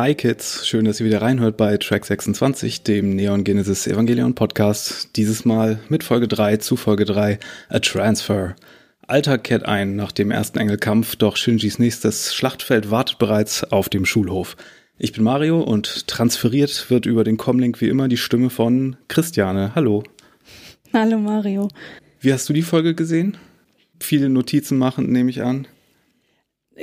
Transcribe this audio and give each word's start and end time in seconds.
Hi 0.00 0.14
Kids, 0.14 0.66
schön, 0.66 0.86
dass 0.86 0.98
ihr 0.98 1.04
wieder 1.04 1.20
reinhört 1.20 1.58
bei 1.58 1.76
Track 1.76 2.06
26, 2.06 2.84
dem 2.84 3.14
Neon 3.16 3.44
Genesis 3.44 3.86
Evangelion 3.86 4.34
Podcast. 4.34 5.10
Dieses 5.16 5.44
Mal 5.44 5.78
mit 5.90 6.04
Folge 6.04 6.26
3 6.26 6.56
zu 6.56 6.76
Folge 6.76 7.04
3, 7.04 7.38
A 7.68 7.78
Transfer. 7.80 8.56
Alltag 9.06 9.44
kehrt 9.44 9.66
ein 9.66 9.96
nach 9.96 10.12
dem 10.12 10.30
ersten 10.30 10.58
Engelkampf, 10.58 11.16
doch 11.16 11.36
Shinjis 11.36 11.78
nächstes 11.78 12.34
Schlachtfeld 12.34 12.90
wartet 12.90 13.18
bereits 13.18 13.62
auf 13.62 13.90
dem 13.90 14.06
Schulhof. 14.06 14.56
Ich 14.96 15.12
bin 15.12 15.22
Mario 15.22 15.60
und 15.60 16.08
transferiert 16.08 16.88
wird 16.88 17.04
über 17.04 17.22
den 17.22 17.36
Comlink 17.36 17.82
wie 17.82 17.90
immer 17.90 18.08
die 18.08 18.16
Stimme 18.16 18.48
von 18.48 18.96
Christiane. 19.08 19.72
Hallo. 19.74 20.02
Hallo 20.94 21.18
Mario. 21.18 21.68
Wie 22.20 22.32
hast 22.32 22.48
du 22.48 22.54
die 22.54 22.62
Folge 22.62 22.94
gesehen? 22.94 23.36
Viele 24.00 24.30
Notizen 24.30 24.78
machen, 24.78 25.12
nehme 25.12 25.28
ich 25.28 25.42
an. 25.42 25.68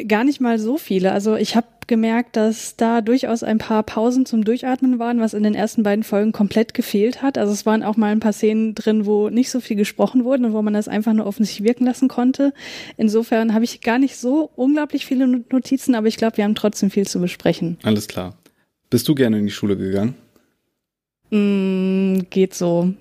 Gar 0.08 0.24
nicht 0.24 0.40
mal 0.40 0.60
so 0.60 0.78
viele. 0.78 1.14
Also 1.14 1.36
ich 1.36 1.56
habe 1.56 1.66
gemerkt, 1.88 2.36
dass 2.36 2.76
da 2.76 3.02
durchaus 3.02 3.44
ein 3.44 3.58
paar 3.58 3.84
Pausen 3.84 4.26
zum 4.26 4.44
Durchatmen 4.44 5.00
waren, 5.00 5.20
was 5.20 5.34
in 5.34 5.44
den 5.44 5.56
ersten 5.56 5.84
beiden 5.84 6.04
Folgen 6.04 6.32
komplett 6.32 6.74
gefehlt 6.74 7.22
hat. 7.22 7.38
Also 7.38 7.54
es 7.54 7.66
waren 7.66 7.84
auch 7.84 7.98
mal 7.98 8.12
ein 8.12 8.20
paar 8.20 8.34
Szenen 8.34 8.76
drin, 8.76 9.06
wo 9.06 9.30
nicht 9.30 9.50
so 9.50 9.60
viel 9.60 9.78
gesprochen 9.78 10.24
wurde 10.26 10.46
und 10.46 10.54
wo 10.54 10.62
man 10.62 10.74
das 10.74 10.88
einfach 10.88 11.14
nur 11.14 11.26
auf 11.26 11.38
sich 11.38 11.64
wirken 11.64 11.86
lassen 11.86 12.08
konnte. 12.08 12.54
Insofern 12.98 13.54
habe 13.54 13.66
ich 13.66 13.82
gar 13.82 14.00
nicht 14.00 14.18
so 14.18 14.52
unglaublich 14.56 15.06
viele 15.06 15.28
Notizen, 15.28 15.96
aber 15.96 16.08
ich 16.08 16.18
glaube, 16.18 16.38
wir 16.38 16.44
haben 16.44 16.56
trotzdem 16.56 16.92
viel 16.92 17.08
zu 17.08 17.20
besprechen. 17.20 17.78
Alles 17.84 18.08
klar. 18.08 18.38
Bist 18.90 19.08
du 19.08 19.16
gerne 19.16 19.40
in 19.40 19.46
die 19.46 19.52
Schule 19.52 19.78
gegangen? 19.78 20.16
Mm, 21.32 22.30
geht 22.30 22.54
so. 22.54 22.94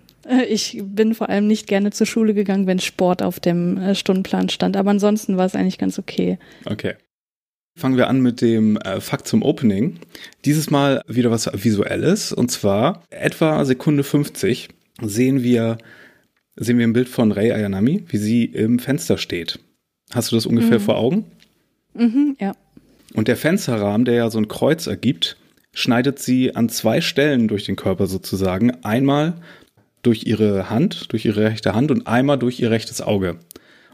Ich 0.48 0.82
bin 0.84 1.14
vor 1.14 1.28
allem 1.28 1.46
nicht 1.46 1.68
gerne 1.68 1.92
zur 1.92 2.06
Schule 2.06 2.34
gegangen, 2.34 2.66
wenn 2.66 2.80
Sport 2.80 3.22
auf 3.22 3.38
dem 3.38 3.78
äh, 3.78 3.94
Stundenplan 3.94 4.48
stand. 4.48 4.76
Aber 4.76 4.90
ansonsten 4.90 5.36
war 5.36 5.46
es 5.46 5.54
eigentlich 5.54 5.78
ganz 5.78 5.98
okay. 5.98 6.38
Okay. 6.64 6.94
Fangen 7.78 7.98
wir 7.98 8.08
an 8.08 8.22
mit 8.22 8.40
dem 8.40 8.78
äh, 8.78 9.02
Fakt 9.02 9.28
zum 9.28 9.42
Opening. 9.42 9.98
Dieses 10.46 10.70
Mal 10.70 11.02
wieder 11.08 11.30
was 11.30 11.50
Visuelles. 11.52 12.32
Und 12.32 12.50
zwar 12.50 13.02
etwa 13.10 13.66
Sekunde 13.66 14.02
50 14.02 14.70
sehen 15.02 15.42
wir, 15.42 15.76
sehen 16.56 16.78
wir 16.78 16.86
ein 16.86 16.94
Bild 16.94 17.10
von 17.10 17.32
Rei 17.32 17.54
Ayanami, 17.54 18.04
wie 18.08 18.16
sie 18.16 18.46
im 18.46 18.78
Fenster 18.78 19.18
steht. 19.18 19.58
Hast 20.10 20.32
du 20.32 20.36
das 20.36 20.46
ungefähr 20.46 20.78
mhm. 20.78 20.84
vor 20.84 20.96
Augen? 20.96 21.26
Mhm, 21.92 22.36
ja. 22.40 22.52
Und 23.12 23.28
der 23.28 23.36
Fensterrahmen, 23.36 24.06
der 24.06 24.14
ja 24.14 24.30
so 24.30 24.38
ein 24.38 24.48
Kreuz 24.48 24.86
ergibt, 24.86 25.36
schneidet 25.74 26.18
sie 26.18 26.56
an 26.56 26.70
zwei 26.70 27.02
Stellen 27.02 27.46
durch 27.46 27.64
den 27.64 27.76
Körper 27.76 28.06
sozusagen. 28.06 28.70
Einmal 28.84 29.34
durch 30.00 30.24
ihre 30.24 30.70
Hand, 30.70 31.12
durch 31.12 31.26
ihre 31.26 31.44
rechte 31.44 31.74
Hand 31.74 31.90
und 31.90 32.06
einmal 32.06 32.38
durch 32.38 32.58
ihr 32.58 32.70
rechtes 32.70 33.02
Auge. 33.02 33.38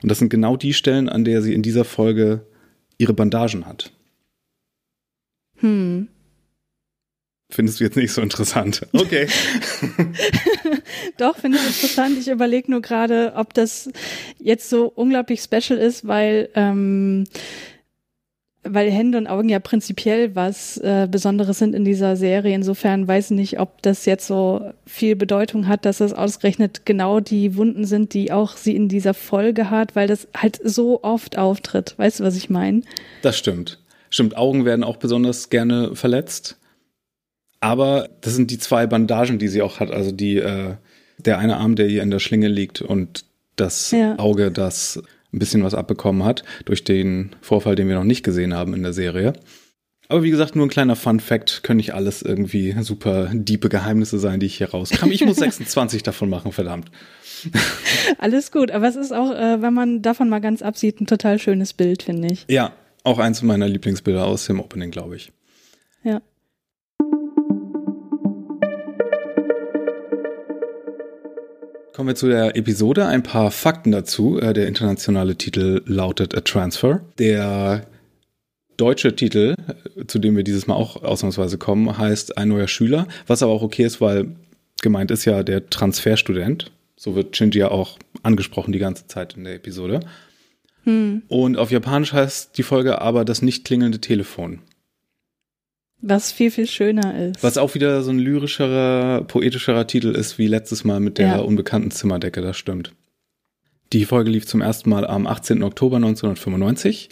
Und 0.04 0.08
das 0.08 0.20
sind 0.20 0.28
genau 0.28 0.56
die 0.56 0.72
Stellen, 0.72 1.08
an 1.08 1.24
der 1.24 1.42
sie 1.42 1.52
in 1.52 1.62
dieser 1.62 1.84
Folge 1.84 2.46
ihre 2.98 3.14
Bandagen 3.14 3.66
hat. 3.66 3.90
Hm. 5.58 6.08
Findest 7.50 7.80
du 7.80 7.84
jetzt 7.84 7.96
nicht 7.96 8.12
so 8.12 8.22
interessant? 8.22 8.86
Okay. 8.92 9.28
Doch, 11.18 11.36
finde 11.36 11.58
ich 11.58 11.66
interessant. 11.66 12.18
Ich 12.18 12.28
überlege 12.28 12.70
nur 12.70 12.80
gerade, 12.80 13.34
ob 13.36 13.52
das 13.52 13.90
jetzt 14.38 14.70
so 14.70 14.86
unglaublich 14.86 15.42
special 15.42 15.78
ist, 15.78 16.06
weil 16.06 16.48
ähm, 16.54 17.24
weil 18.64 18.90
Hände 18.90 19.18
und 19.18 19.26
Augen 19.26 19.48
ja 19.48 19.58
prinzipiell 19.58 20.34
was 20.36 20.78
äh, 20.78 21.08
Besonderes 21.10 21.58
sind 21.58 21.74
in 21.74 21.84
dieser 21.84 22.16
Serie. 22.16 22.54
Insofern 22.54 23.08
weiß 23.08 23.32
ich 23.32 23.36
nicht, 23.36 23.60
ob 23.60 23.82
das 23.82 24.06
jetzt 24.06 24.26
so 24.26 24.72
viel 24.86 25.16
Bedeutung 25.16 25.66
hat, 25.66 25.84
dass 25.84 26.00
es 26.00 26.12
ausgerechnet 26.12 26.86
genau 26.86 27.20
die 27.20 27.56
Wunden 27.56 27.84
sind, 27.84 28.14
die 28.14 28.30
auch 28.30 28.56
sie 28.56 28.76
in 28.76 28.88
dieser 28.88 29.14
Folge 29.14 29.70
hat, 29.70 29.96
weil 29.96 30.06
das 30.06 30.28
halt 30.36 30.60
so 30.62 31.02
oft 31.02 31.38
auftritt. 31.38 31.94
Weißt 31.96 32.20
du, 32.20 32.24
was 32.24 32.36
ich 32.36 32.50
meine? 32.50 32.82
Das 33.22 33.36
stimmt. 33.36 33.80
Stimmt, 34.10 34.36
Augen 34.36 34.64
werden 34.64 34.84
auch 34.84 34.98
besonders 34.98 35.48
gerne 35.50 35.96
verletzt. 35.96 36.58
Aber 37.60 38.10
das 38.20 38.34
sind 38.34 38.50
die 38.50 38.58
zwei 38.58 38.86
Bandagen, 38.86 39.38
die 39.38 39.48
sie 39.48 39.62
auch 39.62 39.80
hat. 39.80 39.90
Also 39.90 40.12
die, 40.12 40.36
äh, 40.36 40.74
der 41.18 41.38
eine 41.38 41.56
Arm, 41.56 41.76
der 41.76 41.88
ihr 41.88 42.02
in 42.02 42.10
der 42.10 42.18
Schlinge 42.18 42.48
liegt 42.48 42.82
und 42.82 43.24
das 43.56 43.90
ja. 43.90 44.18
Auge, 44.18 44.50
das 44.50 45.02
ein 45.32 45.38
bisschen 45.38 45.64
was 45.64 45.74
abbekommen 45.74 46.24
hat 46.24 46.44
durch 46.64 46.84
den 46.84 47.30
Vorfall, 47.40 47.74
den 47.74 47.88
wir 47.88 47.94
noch 47.94 48.04
nicht 48.04 48.22
gesehen 48.22 48.54
haben 48.54 48.74
in 48.74 48.82
der 48.82 48.92
Serie. 48.92 49.32
Aber 50.08 50.22
wie 50.22 50.30
gesagt, 50.30 50.56
nur 50.56 50.66
ein 50.66 50.70
kleiner 50.70 50.94
Fun 50.94 51.20
Fact, 51.20 51.62
können 51.62 51.78
nicht 51.78 51.94
alles 51.94 52.20
irgendwie 52.20 52.74
super 52.80 53.30
diepe 53.32 53.70
Geheimnisse 53.70 54.18
sein, 54.18 54.40
die 54.40 54.46
ich 54.46 54.58
hier 54.58 54.70
rauskam. 54.70 55.10
Ich 55.10 55.24
muss 55.24 55.36
26 55.38 56.02
davon 56.02 56.28
machen, 56.28 56.52
verdammt. 56.52 56.90
Alles 58.18 58.52
gut, 58.52 58.70
aber 58.70 58.86
es 58.88 58.96
ist 58.96 59.12
auch, 59.12 59.30
äh, 59.30 59.62
wenn 59.62 59.72
man 59.72 60.02
davon 60.02 60.28
mal 60.28 60.40
ganz 60.40 60.60
absieht, 60.60 61.00
ein 61.00 61.06
total 61.06 61.38
schönes 61.38 61.72
Bild, 61.72 62.02
finde 62.02 62.28
ich. 62.30 62.44
Ja, 62.48 62.72
auch 63.04 63.18
eins 63.18 63.42
meiner 63.42 63.68
Lieblingsbilder 63.68 64.26
aus 64.26 64.46
dem 64.46 64.60
Opening, 64.60 64.90
glaube 64.90 65.16
ich. 65.16 65.32
Kommen 71.92 72.08
wir 72.08 72.14
zu 72.14 72.28
der 72.28 72.56
Episode. 72.56 73.06
Ein 73.06 73.22
paar 73.22 73.50
Fakten 73.50 73.92
dazu. 73.92 74.40
Äh, 74.40 74.54
der 74.54 74.66
internationale 74.66 75.36
Titel 75.36 75.82
lautet 75.84 76.34
A 76.34 76.40
Transfer. 76.40 77.02
Der 77.18 77.86
deutsche 78.78 79.14
Titel, 79.14 79.54
äh, 79.96 80.06
zu 80.06 80.18
dem 80.18 80.34
wir 80.34 80.42
dieses 80.42 80.66
Mal 80.66 80.74
auch 80.74 81.02
ausnahmsweise 81.02 81.58
kommen, 81.58 81.98
heißt 81.98 82.38
Ein 82.38 82.48
neuer 82.48 82.66
Schüler. 82.66 83.06
Was 83.26 83.42
aber 83.42 83.52
auch 83.52 83.60
okay 83.60 83.84
ist, 83.84 84.00
weil 84.00 84.34
gemeint 84.80 85.10
ist 85.10 85.26
ja 85.26 85.42
der 85.42 85.68
Transferstudent. 85.68 86.72
So 86.96 87.14
wird 87.14 87.36
Shinji 87.36 87.58
ja 87.58 87.70
auch 87.70 87.98
angesprochen 88.22 88.72
die 88.72 88.78
ganze 88.78 89.06
Zeit 89.06 89.36
in 89.36 89.44
der 89.44 89.56
Episode. 89.56 90.00
Hm. 90.84 91.22
Und 91.28 91.58
auf 91.58 91.70
Japanisch 91.70 92.14
heißt 92.14 92.56
die 92.56 92.62
Folge 92.62 93.02
aber 93.02 93.26
das 93.26 93.42
nicht 93.42 93.66
klingelnde 93.66 94.00
Telefon. 94.00 94.60
Was 96.02 96.32
viel, 96.32 96.50
viel 96.50 96.66
schöner 96.66 97.28
ist. 97.28 97.42
Was 97.42 97.56
auch 97.56 97.74
wieder 97.74 98.02
so 98.02 98.10
ein 98.10 98.18
lyrischerer, 98.18 99.22
poetischerer 99.22 99.86
Titel 99.86 100.08
ist 100.08 100.36
wie 100.36 100.48
letztes 100.48 100.82
Mal 100.82 100.98
mit 100.98 101.18
der 101.18 101.28
ja. 101.28 101.38
unbekannten 101.38 101.92
Zimmerdecke, 101.92 102.42
das 102.42 102.56
stimmt. 102.56 102.92
Die 103.92 104.04
Folge 104.04 104.30
lief 104.30 104.46
zum 104.46 104.60
ersten 104.60 104.90
Mal 104.90 105.06
am 105.06 105.26
18. 105.26 105.62
Oktober 105.62 105.96
1995 105.96 107.08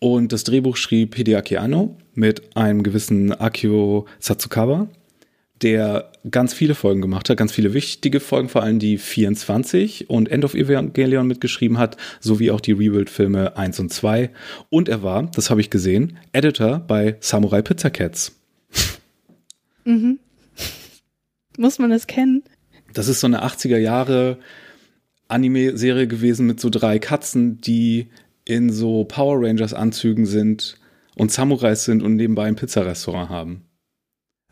und 0.00 0.32
das 0.32 0.44
Drehbuch 0.44 0.76
schrieb 0.76 1.14
Hideaki 1.14 1.58
Anno 1.58 1.98
mit 2.14 2.56
einem 2.56 2.82
gewissen 2.82 3.32
Akio 3.32 4.06
Satsukawa 4.18 4.88
der 5.62 6.10
ganz 6.30 6.54
viele 6.54 6.74
Folgen 6.74 7.00
gemacht 7.00 7.28
hat, 7.28 7.36
ganz 7.36 7.52
viele 7.52 7.74
wichtige 7.74 8.20
Folgen, 8.20 8.48
vor 8.48 8.62
allem 8.62 8.78
die 8.78 8.98
24 8.98 10.08
und 10.08 10.30
End 10.30 10.44
of 10.44 10.54
Evangelion 10.54 11.26
mitgeschrieben 11.26 11.78
hat, 11.78 11.96
sowie 12.20 12.50
auch 12.50 12.60
die 12.60 12.72
Rebuild-Filme 12.72 13.56
1 13.56 13.80
und 13.80 13.92
2. 13.92 14.30
Und 14.70 14.88
er 14.88 15.02
war, 15.02 15.30
das 15.34 15.50
habe 15.50 15.60
ich 15.60 15.70
gesehen, 15.70 16.18
Editor 16.32 16.78
bei 16.78 17.16
Samurai 17.20 17.62
Pizza 17.62 17.90
Cats. 17.90 18.36
Mhm. 19.84 20.18
Muss 21.58 21.78
man 21.78 21.90
das 21.90 22.06
kennen? 22.06 22.42
Das 22.92 23.08
ist 23.08 23.20
so 23.20 23.26
eine 23.26 23.44
80er 23.44 23.78
Jahre 23.78 24.38
Anime-Serie 25.28 26.06
gewesen 26.06 26.46
mit 26.46 26.60
so 26.60 26.70
drei 26.70 26.98
Katzen, 26.98 27.60
die 27.60 28.08
in 28.44 28.72
so 28.72 29.04
Power 29.04 29.46
Rangers 29.46 29.74
Anzügen 29.74 30.26
sind 30.26 30.78
und 31.16 31.30
Samurais 31.30 31.84
sind 31.84 32.02
und 32.02 32.16
nebenbei 32.16 32.46
ein 32.46 32.56
Pizzarestaurant 32.56 33.30
haben. 33.30 33.62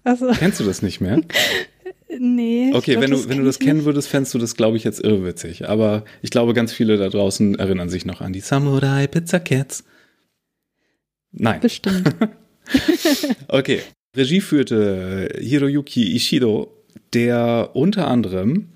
Also. 0.09 0.29
Kennst 0.33 0.59
du 0.59 0.65
das 0.65 0.81
nicht 0.81 1.03
mehr? 1.03 1.21
nee. 2.19 2.71
Okay, 2.73 2.93
glaub, 2.93 3.03
wenn 3.03 3.11
du, 3.11 3.29
wenn 3.29 3.39
du 3.39 3.45
das 3.45 3.59
kennen 3.59 3.85
würdest, 3.85 4.09
fändest 4.09 4.33
du 4.33 4.39
das, 4.39 4.57
glaube 4.57 4.79
ich, 4.79 4.85
jetzt 4.85 5.05
irrwitzig. 5.05 5.69
Aber 5.69 6.05
ich 6.23 6.31
glaube, 6.31 6.55
ganz 6.55 6.73
viele 6.73 6.97
da 6.97 7.11
draußen 7.11 7.59
erinnern 7.59 7.91
sich 7.91 8.07
noch 8.07 8.23
an 8.23 8.33
die 8.33 8.41
Samurai 8.41 9.07
Pizza 9.07 9.39
Cats. 9.39 9.85
Nein. 11.31 11.61
Bestimmt. 11.61 12.09
okay. 13.49 13.83
Regie 14.17 14.41
führte 14.41 15.29
Hiroyuki 15.39 16.17
Ishido, 16.17 16.73
der 17.13 17.73
unter 17.75 18.09
anderem 18.09 18.69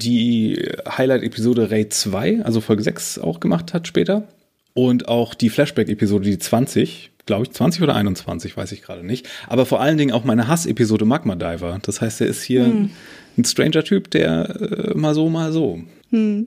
die 0.00 0.68
Highlight-Episode 0.88 1.70
Raid 1.70 1.94
2, 1.94 2.42
also 2.42 2.60
Folge 2.60 2.82
6, 2.82 3.20
auch 3.20 3.38
gemacht 3.38 3.72
hat 3.72 3.86
später. 3.86 4.26
Und 4.74 5.06
auch 5.06 5.34
die 5.34 5.48
Flashback-Episode, 5.48 6.24
die 6.24 6.38
20, 6.38 7.12
glaube 7.26 7.44
ich, 7.44 7.50
20 7.52 7.82
oder 7.82 7.94
21, 7.94 8.56
weiß 8.56 8.72
ich 8.72 8.82
gerade 8.82 9.04
nicht. 9.04 9.28
Aber 9.48 9.66
vor 9.66 9.80
allen 9.80 9.98
Dingen 9.98 10.12
auch 10.12 10.24
meine 10.24 10.48
Hassepisode 10.48 11.04
Magma 11.04 11.34
Diver. 11.34 11.78
Das 11.82 12.00
heißt, 12.00 12.20
er 12.20 12.28
ist 12.28 12.42
hier 12.42 12.64
hm. 12.64 12.90
ein 13.36 13.44
Stranger-Typ, 13.44 14.10
der 14.10 14.60
äh, 14.60 14.94
mal 14.94 15.14
so, 15.14 15.28
mal 15.28 15.52
so. 15.52 15.80
Hm. 16.10 16.46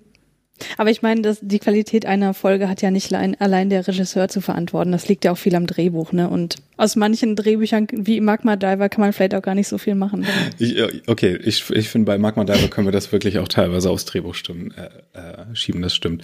Aber 0.78 0.90
ich 0.90 1.02
meine, 1.02 1.22
dass 1.22 1.40
die 1.42 1.60
Qualität 1.60 2.06
einer 2.06 2.34
Folge 2.34 2.70
hat 2.70 2.82
ja 2.82 2.92
nicht 2.92 3.14
allein, 3.14 3.40
allein 3.40 3.70
der 3.70 3.88
Regisseur 3.88 4.28
zu 4.28 4.42
verantworten. 4.42 4.92
Das 4.92 5.08
liegt 5.08 5.26
ja 5.26 5.32
auch 5.32 5.38
viel 5.38 5.56
am 5.56 5.68
Drehbuch, 5.68 6.12
ne? 6.12 6.30
Und 6.30 6.58
aus 6.78 6.96
manchen 6.96 7.36
Drehbüchern 7.36 7.88
wie 7.92 8.20
Magma 8.20 8.56
Diver 8.56 8.90
kann 8.90 9.02
man 9.02 9.14
vielleicht 9.14 9.36
auch 9.36 9.42
gar 9.42 9.56
nicht 9.56 9.68
so 9.68 9.78
viel 9.78 9.96
machen. 9.96 10.26
Ich, 10.58 10.78
äh, 10.78 11.02
okay, 11.08 11.40
ich, 11.44 11.70
ich 11.70 11.90
finde, 11.90 12.06
bei 12.06 12.18
Magma 12.18 12.44
Diver 12.44 12.68
können 12.68 12.88
wir 12.88 12.92
das 12.92 13.12
wirklich 13.12 13.40
auch 13.40 13.48
teilweise 13.48 13.90
aufs 13.90 14.06
Drehbuch 14.06 14.36
stimmen, 14.36 14.74
äh, 14.76 15.18
äh, 15.18 15.56
schieben, 15.56 15.82
das 15.82 15.96
stimmt. 15.96 16.24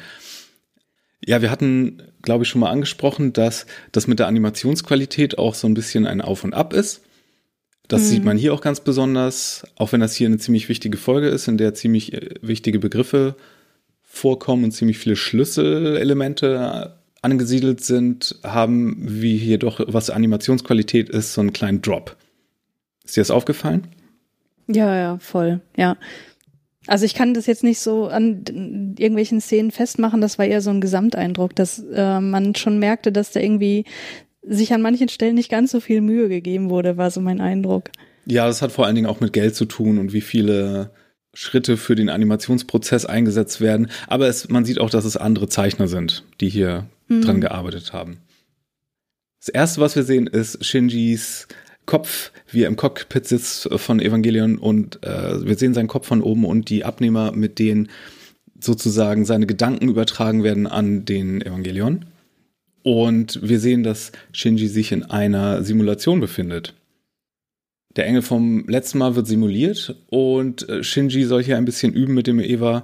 Ja, 1.24 1.42
wir 1.42 1.52
hatten, 1.52 2.04
glaube 2.22 2.44
ich, 2.44 2.50
schon 2.50 2.62
mal 2.62 2.72
angesprochen, 2.72 3.34
dass 3.34 3.66
das 3.92 4.08
mit 4.08 4.20
der 4.20 4.28
Animationsqualität 4.28 5.38
auch 5.38 5.56
so 5.56 5.68
ein 5.68 5.74
bisschen 5.74 6.06
ein 6.06 6.22
Auf 6.22 6.44
und 6.44 6.54
Ab 6.54 6.74
ist. 6.74 7.02
Das 7.88 8.02
mhm. 8.02 8.06
sieht 8.06 8.24
man 8.24 8.38
hier 8.38 8.54
auch 8.54 8.62
ganz 8.62 8.80
besonders, 8.80 9.64
auch 9.76 9.92
wenn 9.92 10.02
das 10.02 10.16
hier 10.16 10.28
eine 10.28 10.38
ziemlich 10.38 10.70
wichtige 10.70 10.98
Folge 10.98 11.28
ist, 11.28 11.48
in 11.48 11.58
der 11.58 11.74
ziemlich 11.74 12.14
äh, 12.14 12.30
wichtige 12.42 12.80
Begriffe 12.80 13.36
vorkommen 14.02 14.64
und 14.64 14.72
ziemlich 14.72 14.98
viele 14.98 15.16
Schlüsselelemente 15.16 16.96
angesiedelt 17.22 17.84
sind, 17.84 18.36
haben 18.44 18.98
wie 19.00 19.38
hier 19.38 19.58
doch, 19.58 19.82
was 19.88 20.10
Animationsqualität 20.10 21.10
ist, 21.10 21.34
so 21.34 21.42
einen 21.42 21.54
kleinen 21.54 21.82
Drop. 21.82 22.16
Ist 23.04 23.18
dir 23.18 23.22
das 23.22 23.32
aufgefallen? 23.32 23.88
Ja, 24.68 24.96
ja, 24.96 25.18
voll, 25.20 25.62
ja. 25.76 25.98
Also 26.88 27.06
ich 27.06 27.14
kann 27.14 27.34
das 27.34 27.46
jetzt 27.48 27.64
nicht 27.64 27.80
so 27.80 28.08
an 28.08 28.44
irgendwelchen 28.98 29.42
Szenen 29.42 29.72
festmachen, 29.72 30.22
das 30.22 30.38
war 30.38 30.46
eher 30.46 30.62
so 30.62 30.70
ein 30.70 30.82
Gesamteindruck, 30.82 31.56
dass 31.56 31.84
äh, 31.94 32.20
man 32.20 32.56
schon 32.56 32.80
merkte, 32.80 33.12
dass 33.12 33.32
da 33.32 33.40
irgendwie 33.40 33.86
sich 34.48 34.74
an 34.74 34.82
manchen 34.82 35.10
Stellen 35.10 35.36
nicht 35.36 35.50
ganz 35.50 35.72
so 35.72 35.80
viel 35.80 36.02
Mühe 36.02 36.30
gegeben 36.30 36.70
wurde, 36.70 36.98
war 36.98 37.10
so 37.10 37.22
mein 37.22 37.42
Eindruck. 37.42 37.90
Ja, 38.26 38.48
das 38.48 38.62
hat 38.62 38.72
vor 38.72 38.86
allen 38.86 38.96
Dingen 38.96 39.08
auch 39.08 39.20
mit 39.20 39.34
Geld 39.34 39.56
zu 39.56 39.66
tun 39.66 39.98
und 39.98 40.14
wie 40.14 40.22
viele 40.22 40.92
Schritte 41.34 41.78
für 41.78 41.96
den 41.96 42.10
Animationsprozess 42.10 43.06
eingesetzt 43.06 43.62
werden. 43.62 43.90
Aber 44.08 44.28
es, 44.28 44.50
man 44.50 44.66
sieht 44.66 44.80
auch, 44.80 44.90
dass 44.90 45.06
es 45.06 45.18
andere 45.18 45.50
Zeichner 45.50 45.88
sind, 45.88 46.24
die 46.40 46.50
hier 46.50 46.88
mhm. 47.08 47.22
dran 47.22 47.42
gearbeitet 47.42 47.94
haben. 47.94 48.18
Das 49.40 49.50
erste, 49.50 49.82
was 49.82 49.96
wir 49.96 50.04
sehen, 50.04 50.28
ist 50.28 50.64
Shinjis 50.66 51.48
Kopf, 51.86 52.32
wie 52.50 52.64
er 52.64 52.68
im 52.68 52.76
Cockpit 52.76 53.26
sitzt 53.28 53.70
von 53.76 54.00
Evangelion 54.00 54.58
und 54.58 55.04
äh, 55.04 55.46
wir 55.46 55.56
sehen 55.56 55.74
seinen 55.74 55.88
Kopf 55.88 56.08
von 56.08 56.22
oben 56.22 56.46
und 56.46 56.70
die 56.70 56.84
Abnehmer, 56.84 57.32
mit 57.32 57.60
denen 57.60 57.90
sozusagen 58.60 59.26
seine 59.26 59.46
Gedanken 59.46 59.90
übertragen 59.90 60.44
werden 60.44 60.68
an 60.68 61.06
den 61.06 61.42
Evangelion. 61.42 62.06
Und 62.84 63.40
wir 63.42 63.60
sehen, 63.60 63.84
dass 63.84 64.12
Shinji 64.32 64.68
sich 64.68 64.92
in 64.92 65.04
einer 65.04 65.64
Simulation 65.64 66.20
befindet. 66.20 66.76
Der 67.96 68.06
Engel 68.06 68.22
vom 68.22 68.68
letzten 68.68 68.98
Mal 68.98 69.16
wird 69.16 69.28
simuliert 69.28 69.96
und 70.08 70.68
äh, 70.70 70.84
Shinji 70.84 71.24
soll 71.24 71.44
hier 71.44 71.58
ein 71.58 71.66
bisschen 71.66 71.94
üben 71.94 72.14
mit 72.14 72.28
dem 72.28 72.40
Eva, 72.40 72.84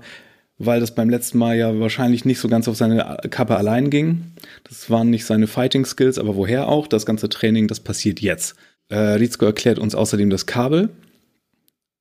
weil 0.57 0.79
das 0.79 0.95
beim 0.95 1.09
letzten 1.09 1.37
Mal 1.37 1.57
ja 1.57 1.79
wahrscheinlich 1.79 2.23
nicht 2.23 2.39
so 2.39 2.47
ganz 2.47 2.67
auf 2.67 2.77
seine 2.77 3.17
Kappe 3.29 3.57
allein 3.57 3.89
ging. 3.89 4.31
Das 4.63 4.89
waren 4.89 5.09
nicht 5.09 5.25
seine 5.25 5.47
Fighting 5.47 5.85
Skills, 5.85 6.17
aber 6.17 6.35
woher 6.35 6.67
auch? 6.67 6.87
Das 6.87 7.05
ganze 7.05 7.29
Training, 7.29 7.67
das 7.67 7.79
passiert 7.79 8.21
jetzt. 8.21 8.55
Äh, 8.91 9.15
Rizko 9.15 9.45
erklärt 9.45 9.79
uns 9.79 9.95
außerdem 9.95 10.29
das 10.29 10.45
Kabel, 10.45 10.89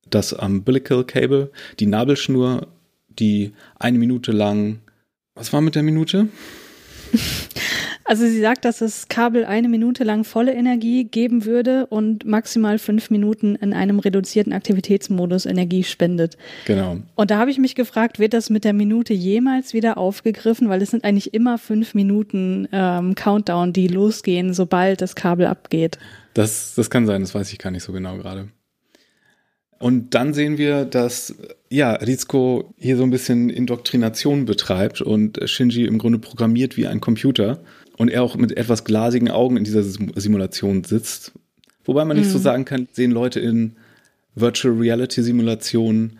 das 0.09 0.33
Umbilical 0.33 1.05
Cable, 1.05 1.49
die 1.79 1.85
Nabelschnur, 1.85 2.67
die 3.07 3.53
eine 3.79 3.97
Minute 3.97 4.33
lang. 4.33 4.79
Was 5.33 5.53
war 5.53 5.61
mit 5.61 5.75
der 5.75 5.83
Minute? 5.83 6.27
Also 8.03 8.25
sie 8.25 8.41
sagt, 8.41 8.65
dass 8.65 8.79
das 8.79 9.07
Kabel 9.07 9.45
eine 9.45 9.69
Minute 9.69 10.03
lang 10.03 10.25
volle 10.25 10.53
Energie 10.53 11.05
geben 11.05 11.45
würde 11.45 11.85
und 11.85 12.25
maximal 12.25 12.77
fünf 12.77 13.09
Minuten 13.09 13.55
in 13.55 13.73
einem 13.73 13.99
reduzierten 13.99 14.51
Aktivitätsmodus 14.51 15.45
Energie 15.45 15.85
spendet. 15.85 16.35
Genau. 16.65 16.97
Und 17.15 17.31
da 17.31 17.37
habe 17.37 17.51
ich 17.51 17.57
mich 17.57 17.73
gefragt, 17.73 18.19
wird 18.19 18.33
das 18.33 18.49
mit 18.49 18.65
der 18.65 18.73
Minute 18.73 19.13
jemals 19.13 19.73
wieder 19.73 19.97
aufgegriffen? 19.97 20.67
Weil 20.67 20.81
es 20.81 20.91
sind 20.91 21.05
eigentlich 21.05 21.33
immer 21.33 21.57
fünf 21.57 21.93
Minuten 21.93 22.67
ähm, 22.73 23.15
Countdown, 23.15 23.71
die 23.71 23.87
losgehen, 23.87 24.53
sobald 24.53 25.01
das 25.01 25.15
Kabel 25.15 25.45
abgeht. 25.45 25.97
Das, 26.33 26.75
das 26.75 26.89
kann 26.89 27.05
sein, 27.05 27.21
das 27.21 27.35
weiß 27.35 27.51
ich 27.51 27.59
gar 27.59 27.71
nicht 27.71 27.83
so 27.83 27.91
genau 27.91 28.17
gerade. 28.17 28.49
Und 29.81 30.13
dann 30.13 30.33
sehen 30.33 30.59
wir, 30.59 30.85
dass 30.85 31.35
ja, 31.69 31.93
Rizko 31.93 32.73
hier 32.77 32.97
so 32.97 33.03
ein 33.03 33.09
bisschen 33.09 33.49
Indoktrination 33.49 34.45
betreibt 34.45 35.01
und 35.01 35.39
Shinji 35.49 35.85
im 35.85 35.97
Grunde 35.97 36.19
programmiert 36.19 36.77
wie 36.77 36.85
ein 36.85 37.01
Computer 37.01 37.63
und 37.97 38.09
er 38.09 38.21
auch 38.21 38.35
mit 38.35 38.55
etwas 38.57 38.83
glasigen 38.83 39.31
Augen 39.31 39.57
in 39.57 39.63
dieser 39.63 39.83
Simulation 39.83 40.83
sitzt. 40.83 41.31
Wobei 41.83 42.05
man 42.05 42.15
nicht 42.15 42.27
mhm. 42.27 42.31
so 42.31 42.37
sagen 42.37 42.65
kann, 42.65 42.87
sehen 42.91 43.11
Leute 43.11 43.39
in 43.39 43.75
Virtual 44.35 44.75
Reality 44.75 45.23
Simulationen 45.23 46.19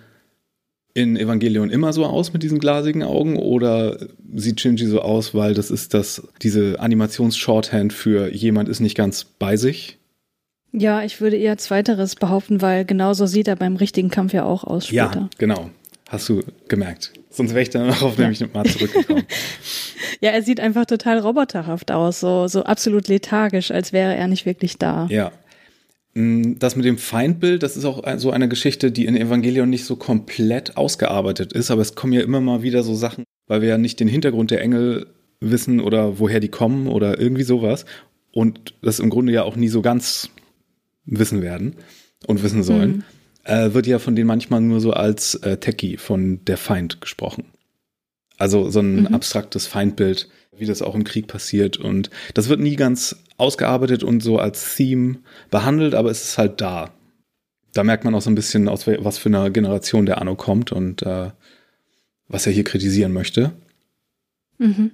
in 0.94 1.16
Evangelion 1.16 1.70
immer 1.70 1.94
so 1.94 2.06
aus 2.06 2.34
mit 2.34 2.44
diesen 2.44 2.60
glasigen 2.60 3.04
Augen 3.04 3.38
oder 3.38 3.98
sieht 4.36 4.60
Shinji 4.60 4.88
so 4.88 5.02
aus, 5.02 5.36
weil 5.36 5.54
das 5.54 5.70
ist 5.70 5.94
das, 5.94 6.28
diese 6.42 6.80
Animations-Shorthand 6.80 7.94
für 7.94 8.34
jemand 8.34 8.70
ist 8.70 8.80
nicht 8.80 8.98
ganz 8.98 9.24
bei 9.24 9.56
sich? 9.56 10.00
Ja, 10.74 11.04
ich 11.04 11.20
würde 11.20 11.38
eher 11.38 11.58
Zweiteres 11.58 12.16
behaupten, 12.16 12.62
weil 12.62 12.86
genauso 12.86 13.26
sieht 13.26 13.48
er 13.48 13.56
beim 13.56 13.76
richtigen 13.76 14.10
Kampf 14.10 14.34
ja 14.34 14.44
auch 14.46 14.64
aus 14.64 14.88
später. 14.88 15.22
Ja, 15.22 15.30
genau. 15.38 15.70
Hast 16.08 16.30
du 16.30 16.42
gemerkt. 16.68 17.14
Sonst 17.30 17.52
wäre 17.52 17.62
ich 17.62 17.70
dann 17.70 17.88
darauf 17.88 18.18
ja. 18.18 18.24
nämlich 18.24 18.54
mal 18.54 18.66
zurückgekommen. 18.66 19.24
ja, 20.22 20.32
er 20.32 20.42
sieht 20.42 20.60
einfach 20.60 20.86
total 20.86 21.20
roboterhaft 21.20 21.92
aus, 21.92 22.20
so, 22.20 22.48
so 22.48 22.64
absolut 22.64 23.08
lethargisch, 23.08 23.72
als 23.72 23.94
wäre 23.94 24.16
er 24.16 24.28
nicht 24.28 24.46
wirklich 24.46 24.78
da. 24.78 25.08
Ja. 25.10 25.32
Mm, 26.14 26.60
das 26.60 26.76
mit 26.76 26.86
dem 26.86 26.98
Feindbild, 26.98 27.64
das 27.64 27.78
ist 27.78 27.86
auch 27.86 28.04
so 28.18 28.32
eine 28.32 28.50
Geschichte, 28.50 28.92
die 28.92 29.06
in 29.06 29.16
Evangelion 29.16 29.70
nicht 29.70 29.86
so 29.86 29.96
komplett 29.96 30.76
ausgearbeitet 30.76 31.54
ist, 31.54 31.72
aber 31.72 31.82
es 31.82 31.96
kommen 31.96 32.14
ja 32.14 32.22
immer 32.22 32.42
mal 32.42 32.64
wieder 32.64 32.84
so 32.84 32.94
Sachen, 32.94 33.24
weil 33.48 33.62
wir 33.62 33.70
ja 33.70 33.78
nicht 33.78 34.00
den 34.00 34.10
Hintergrund 34.10 34.52
der 34.52 34.62
Engel 34.62 35.08
wissen 35.40 35.80
oder 35.80 36.20
woher 36.20 36.40
die 36.40 36.50
kommen 36.50 36.88
oder 36.88 37.20
irgendwie 37.20 37.44
sowas 37.44 37.86
und 38.34 38.74
das 38.82 39.00
im 39.00 39.10
Grunde 39.10 39.32
ja 39.32 39.44
auch 39.44 39.56
nie 39.56 39.70
so 39.70 39.82
ganz 39.82 40.30
wissen 41.06 41.42
werden 41.42 41.76
und 42.28 42.44
wissen 42.44 42.64
sollen. 42.64 42.98
Mhm 42.98 43.04
äh, 43.44 43.74
wird 43.74 43.88
ja 43.88 44.00
von 44.00 44.16
denen 44.16 44.28
manchmal 44.28 44.62
nur 44.62 44.80
so 44.80 44.94
als 44.94 45.36
äh, 45.36 45.58
Techie 45.58 45.98
von 45.98 46.44
der 46.46 46.58
Feind 46.58 47.02
gesprochen. 47.02 47.46
Also 48.38 48.70
so 48.70 48.80
ein 48.80 49.02
mhm. 49.02 49.08
abstraktes 49.08 49.68
Feindbild, 49.68 50.30
wie 50.58 50.66
das 50.66 50.82
auch 50.82 50.96
im 50.96 51.04
Krieg 51.04 51.28
passiert. 51.28 51.78
Und 51.78 52.10
das 52.34 52.50
wird 52.50 52.60
nie 52.60 52.76
ganz 52.76 53.16
ausgearbeitet 53.38 54.04
und 54.04 54.22
so 54.22 54.40
als 54.40 54.76
Theme 54.76 55.20
behandelt, 55.50 55.96
aber 55.96 56.10
es 56.10 56.24
ist 56.24 56.38
halt 56.38 56.62
da. 56.62 56.92
Da 57.74 57.84
merkt 57.84 58.04
man 58.04 58.14
auch 58.16 58.22
so 58.22 58.30
ein 58.30 58.36
bisschen, 58.36 58.68
aus 58.68 58.86
was 58.86 59.18
für 59.18 59.30
einer 59.30 59.50
Generation 59.50 60.06
der 60.06 60.20
Anno 60.20 60.36
kommt 60.36 60.72
und 60.72 61.04
äh, 61.04 61.32
was 62.28 62.46
er 62.46 62.54
hier 62.54 62.64
kritisieren 62.64 63.14
möchte. 63.14 63.54
Mhm. 64.58 64.92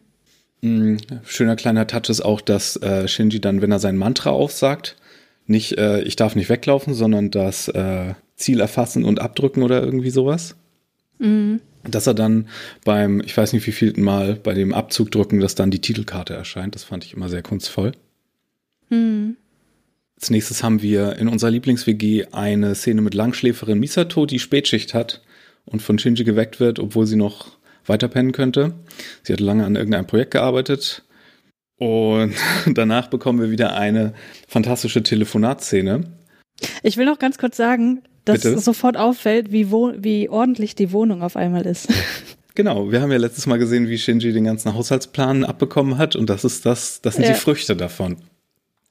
Mm, 0.61 0.97
schöner 1.25 1.55
kleiner 1.55 1.87
Touch 1.87 2.09
ist 2.09 2.21
auch, 2.21 2.41
dass 2.41 2.77
äh, 2.77 3.07
Shinji 3.07 3.41
dann, 3.41 3.61
wenn 3.61 3.71
er 3.71 3.79
sein 3.79 3.97
Mantra 3.97 4.29
aufsagt, 4.29 4.95
nicht 5.47 5.77
äh, 5.77 6.01
ich 6.01 6.15
darf 6.15 6.35
nicht 6.35 6.49
weglaufen, 6.49 6.93
sondern 6.93 7.31
dass 7.31 7.67
äh, 7.69 8.13
Ziel 8.35 8.59
erfassen 8.59 9.03
und 9.03 9.19
abdrücken 9.19 9.63
oder 9.63 9.81
irgendwie 9.81 10.09
sowas. 10.09 10.55
Mhm. 11.19 11.61
Dass 11.83 12.07
er 12.07 12.13
dann 12.13 12.47
beim, 12.83 13.21
ich 13.21 13.35
weiß 13.35 13.53
nicht 13.53 13.65
wie 13.65 13.71
vielten 13.71 14.01
Mal, 14.01 14.35
bei 14.35 14.53
dem 14.53 14.73
Abzug 14.73 15.09
drücken, 15.11 15.39
dass 15.39 15.55
dann 15.55 15.71
die 15.71 15.81
Titelkarte 15.81 16.33
erscheint. 16.33 16.75
Das 16.75 16.83
fand 16.83 17.05
ich 17.05 17.13
immer 17.13 17.29
sehr 17.29 17.41
kunstvoll. 17.41 17.93
Mhm. 18.89 19.37
Als 20.15 20.29
nächstes 20.29 20.63
haben 20.63 20.81
wir 20.81 21.17
in 21.17 21.27
unserer 21.27 21.51
Lieblings-WG 21.51 22.25
eine 22.31 22.73
Szene 22.75 23.01
mit 23.01 23.13
Langschläferin 23.13 23.79
Misato, 23.79 24.25
die 24.25 24.39
Spätschicht 24.39 24.93
hat 24.93 25.21
und 25.65 25.81
von 25.81 25.99
Shinji 25.99 26.23
geweckt 26.23 26.59
wird, 26.59 26.79
obwohl 26.79 27.05
sie 27.05 27.15
noch 27.15 27.57
weiter 27.85 28.07
pennen 28.07 28.31
könnte. 28.31 28.73
Sie 29.23 29.33
hat 29.33 29.39
lange 29.39 29.65
an 29.65 29.75
irgendeinem 29.75 30.07
Projekt 30.07 30.31
gearbeitet. 30.31 31.03
Und 31.77 32.33
danach 32.73 33.07
bekommen 33.07 33.39
wir 33.39 33.51
wieder 33.51 33.75
eine 33.75 34.13
fantastische 34.47 35.03
Telefonatszene. 35.03 36.03
Ich 36.83 36.97
will 36.97 37.05
noch 37.05 37.19
ganz 37.19 37.37
kurz 37.37 37.57
sagen, 37.57 38.03
dass 38.25 38.41
Bitte? 38.41 38.59
sofort 38.59 38.97
auffällt, 38.97 39.51
wie, 39.51 39.71
wie 39.71 40.29
ordentlich 40.29 40.75
die 40.75 40.91
Wohnung 40.91 41.21
auf 41.21 41.35
einmal 41.35 41.65
ist. 41.65 41.89
Genau, 42.57 42.91
wir 42.91 43.01
haben 43.01 43.11
ja 43.11 43.19
letztes 43.19 43.45
Mal 43.45 43.59
gesehen, 43.59 43.87
wie 43.87 43.99
Shinji 43.99 44.33
den 44.33 44.45
ganzen 44.45 44.73
Haushaltsplan 44.73 45.43
abbekommen 45.43 45.99
hat 45.99 46.15
und 46.15 46.27
das 46.27 46.43
ist 46.43 46.65
das, 46.65 47.01
das 47.03 47.13
sind 47.13 47.25
ja. 47.25 47.33
die 47.33 47.39
Früchte 47.39 47.75
davon. 47.75 48.17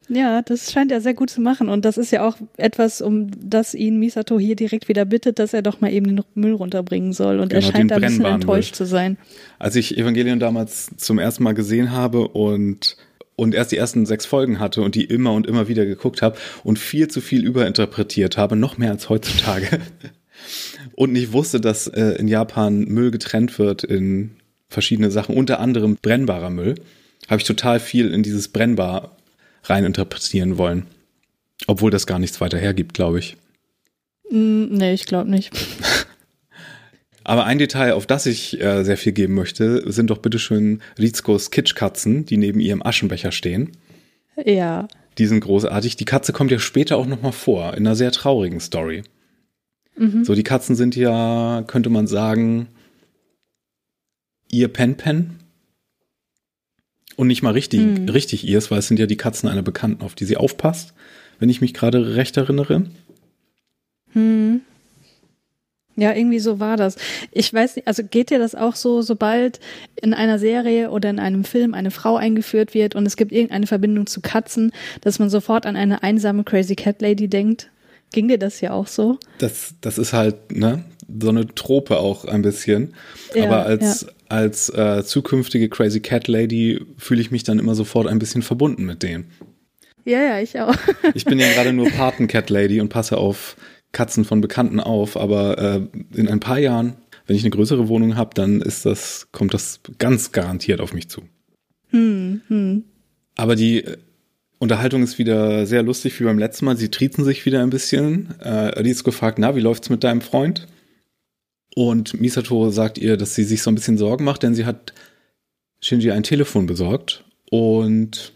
Ja, 0.08 0.42
das 0.42 0.70
scheint 0.70 0.92
er 0.92 1.00
sehr 1.00 1.14
gut 1.14 1.30
zu 1.30 1.40
machen 1.40 1.68
und 1.68 1.84
das 1.84 1.98
ist 1.98 2.12
ja 2.12 2.26
auch 2.26 2.36
etwas, 2.56 3.02
um 3.02 3.30
das 3.38 3.75
ihn 3.75 3.98
Misato 3.98 4.38
hier 4.38 4.54
direkt 4.54 4.88
wieder 4.88 5.04
bittet, 5.04 5.38
dass 5.38 5.52
er 5.52 5.62
doch 5.62 5.80
mal 5.80 5.92
eben 5.92 6.06
den 6.06 6.20
Müll 6.34 6.52
runterbringen 6.52 7.12
soll 7.12 7.40
und 7.40 7.48
genau, 7.48 7.66
er 7.66 7.72
scheint 7.72 7.90
da 7.90 7.96
ein 7.96 8.02
bisschen 8.02 8.25
enttäuscht 8.25 8.76
zu 8.76 8.86
sein. 8.86 9.18
Als 9.58 9.75
ich 9.75 9.98
Evangelion 9.98 10.38
damals 10.38 10.90
zum 10.96 11.18
ersten 11.18 11.42
Mal 11.42 11.54
gesehen 11.54 11.90
habe 11.90 12.28
und 12.28 12.96
und 13.36 13.54
erst 13.54 13.72
die 13.72 13.76
ersten 13.76 14.06
sechs 14.06 14.26
Folgen 14.26 14.58
hatte 14.58 14.80
und 14.80 14.94
die 14.94 15.04
immer 15.04 15.32
und 15.32 15.46
immer 15.46 15.68
wieder 15.68 15.84
geguckt 15.84 16.22
habe 16.22 16.38
und 16.64 16.78
viel 16.78 17.08
zu 17.08 17.20
viel 17.20 17.44
überinterpretiert 17.44 18.38
habe, 18.38 18.56
noch 18.56 18.78
mehr 18.78 18.90
als 18.90 19.08
heutzutage. 19.08 19.80
und 20.94 21.12
nicht 21.12 21.32
wusste, 21.32 21.60
dass 21.60 21.86
äh, 21.86 22.12
in 22.12 22.28
Japan 22.28 22.84
Müll 22.84 23.10
getrennt 23.10 23.58
wird 23.58 23.84
in 23.84 24.36
verschiedene 24.68 25.10
Sachen, 25.10 25.36
unter 25.36 25.60
anderem 25.60 25.98
brennbarer 26.00 26.50
Müll, 26.50 26.76
habe 27.28 27.40
ich 27.40 27.46
total 27.46 27.78
viel 27.78 28.12
in 28.12 28.22
dieses 28.22 28.48
brennbar 28.48 29.15
reininterpretieren 29.68 30.58
wollen. 30.58 30.87
Obwohl 31.66 31.90
das 31.90 32.06
gar 32.06 32.18
nichts 32.18 32.40
weiter 32.40 32.58
hergibt, 32.58 32.94
glaube 32.94 33.18
ich. 33.18 33.37
Mm, 34.30 34.64
nee, 34.70 34.92
ich 34.92 35.06
glaube 35.06 35.30
nicht. 35.30 35.52
Aber 37.25 37.44
ein 37.44 37.58
Detail, 37.58 37.94
auf 37.94 38.06
das 38.06 38.26
ich 38.26 38.61
äh, 38.61 38.85
sehr 38.85 38.96
viel 38.96 39.12
geben 39.12 39.35
möchte, 39.35 39.90
sind 39.90 40.11
doch 40.11 40.18
bitteschön 40.18 40.80
Rizkos 40.96 41.50
Kitschkatzen, 41.50 42.25
die 42.25 42.37
neben 42.37 42.61
ihrem 42.61 42.82
Aschenbecher 42.85 43.32
stehen. 43.32 43.73
Ja. 44.44 44.87
Die 45.18 45.26
sind 45.26 45.40
großartig. 45.40 45.96
Die 45.96 46.04
Katze 46.04 46.32
kommt 46.32 46.52
ja 46.52 46.61
später 46.61 46.96
auch 46.96 47.06
nochmal 47.06 47.32
vor, 47.32 47.75
in 47.75 47.87
einer 47.87 47.96
sehr 47.96 48.12
traurigen 48.12 48.61
Story. 48.61 49.02
Mhm. 49.96 50.25
So, 50.25 50.35
die 50.35 50.44
Katzen 50.44 50.76
sind 50.76 50.94
ja, 50.94 51.64
könnte 51.66 51.90
man 51.90 52.06
sagen, 52.06 52.68
ihr 54.50 54.68
Pen-Pen. 54.68 55.38
Und 57.16 57.28
nicht 57.28 57.42
mal 57.42 57.52
richtig, 57.52 57.80
mhm. 57.80 58.08
richtig 58.08 58.46
ihrs, 58.46 58.70
weil 58.70 58.78
es 58.78 58.88
sind 58.88 58.99
ja 58.99 59.06
die 59.06 59.16
Katzen 59.16 59.49
einer 59.49 59.62
Bekannten, 59.62 60.04
auf 60.04 60.14
die 60.14 60.26
sie 60.26 60.37
aufpasst, 60.37 60.92
wenn 61.38 61.49
ich 61.49 61.61
mich 61.61 61.75
gerade 61.75 62.14
recht 62.16 62.37
erinnere. 62.37 62.85
Hm. 64.12 64.61
Ja, 65.99 66.12
irgendwie 66.12 66.40
so 66.40 66.61
war 66.61 66.76
das. 66.76 66.96
Ich 67.32 67.52
weiß 67.52 67.76
nicht, 67.76 67.88
also 67.88 68.02
geht 68.02 68.28
dir 68.28 68.38
das 68.38 68.54
auch 68.54 68.75
so, 68.75 69.00
sobald 69.00 69.61
in 70.00 70.12
einer 70.12 70.38
Serie 70.38 70.90
oder 70.90 71.08
in 71.08 71.18
einem 71.18 71.44
Film 71.44 71.73
eine 71.73 71.90
Frau 71.90 72.16
eingeführt 72.16 72.75
wird 72.75 72.94
und 72.94 73.06
es 73.06 73.16
gibt 73.16 73.32
irgendeine 73.32 73.66
Verbindung 73.66 74.06
zu 74.06 74.20
Katzen, 74.20 74.73
dass 75.00 75.18
man 75.18 75.30
sofort 75.30 75.64
an 75.64 75.75
eine 75.75 76.02
einsame 76.02 76.44
Crazy 76.44 76.76
Cat 76.76 77.00
Lady 77.00 77.28
denkt? 77.28 77.70
Ging 78.12 78.28
dir 78.28 78.38
das 78.38 78.61
ja 78.61 78.73
auch 78.73 78.87
so? 78.87 79.18
Das, 79.38 79.75
das 79.80 79.96
ist 79.96 80.12
halt, 80.12 80.52
ne, 80.52 80.85
so 81.20 81.30
eine 81.30 81.46
Trope 81.54 81.99
auch 81.99 82.26
ein 82.26 82.42
bisschen. 82.42 82.94
Ja, 83.35 83.46
Aber 83.46 83.64
als, 83.64 84.02
ja. 84.02 84.08
Als 84.28 84.68
äh, 84.71 85.04
zukünftige 85.04 85.68
Crazy 85.68 86.00
Cat 86.00 86.28
Lady 86.28 86.85
fühle 86.97 87.21
ich 87.21 87.30
mich 87.30 87.45
dann 87.45 87.59
immer 87.59 87.75
sofort 87.75 88.06
ein 88.06 88.18
bisschen 88.18 88.42
verbunden 88.42 88.85
mit 88.85 89.02
denen. 89.02 89.30
Ja, 90.04 90.23
ja, 90.23 90.40
ich 90.40 90.59
auch. 90.61 90.75
ich 91.14 91.25
bin 91.25 91.38
ja 91.38 91.50
gerade 91.52 91.73
nur 91.73 91.90
Paten 91.97 92.28
Cat 92.28 92.50
Lady 92.50 92.80
und 92.80 92.88
passe 92.88 93.16
auf 93.16 93.56
Katzen 93.92 94.25
von 94.25 94.40
Bekannten 94.40 94.80
auf, 94.80 95.16
aber 95.16 95.59
äh, 95.59 96.18
in 96.18 96.28
ein 96.28 96.40
paar 96.40 96.59
Jahren, 96.59 96.97
wenn 97.26 97.37
ich 97.37 97.42
eine 97.42 97.50
größere 97.50 97.88
Wohnung 97.88 98.16
habe, 98.16 98.30
dann 98.35 98.61
ist 98.61 98.87
das, 98.87 99.28
kommt 99.33 99.54
das 99.54 99.80
ganz 99.99 100.33
garantiert 100.33 100.80
auf 100.80 100.92
mich 100.92 101.09
zu. 101.09 101.23
Hm, 101.90 102.42
hm. 102.49 102.85
Aber 103.37 103.56
die 103.56 103.85
äh, 103.85 103.97
Unterhaltung 104.59 105.02
ist 105.02 105.18
wieder 105.18 105.66
sehr 105.66 105.83
lustig 105.83 106.18
wie 106.21 106.25
beim 106.25 106.38
letzten 106.38 106.64
Mal. 106.64 106.76
Sie 106.76 106.90
triezen 106.90 107.25
sich 107.25 107.45
wieder 107.45 107.62
ein 107.62 107.71
bisschen. 107.71 108.38
Äh, 108.40 108.83
die 108.83 108.90
ist 108.90 109.04
gefragt, 109.04 109.38
na, 109.38 109.56
wie 109.56 109.61
läuft's 109.61 109.90
mit 109.90 110.04
deinem 110.04 110.21
Freund? 110.21 110.66
Und 111.78 112.18
Misato 112.18 112.71
sagt 112.71 112.97
ihr, 112.97 113.18
dass 113.18 113.35
sie 113.35 113.45
sich 113.45 113.61
so 113.61 113.71
ein 113.71 113.75
bisschen 113.75 113.99
Sorgen 113.99 114.25
macht, 114.25 114.42
denn 114.42 114.54
sie 114.54 114.64
hat 114.64 114.95
Shinji 115.83 116.11
ein 116.11 116.23
Telefon 116.23 116.64
besorgt 116.64 117.23
und 117.50 118.33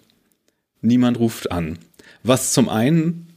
niemand 0.82 1.18
ruft 1.18 1.50
an. 1.50 1.78
Was 2.22 2.52
zum 2.52 2.68
einen 2.68 3.28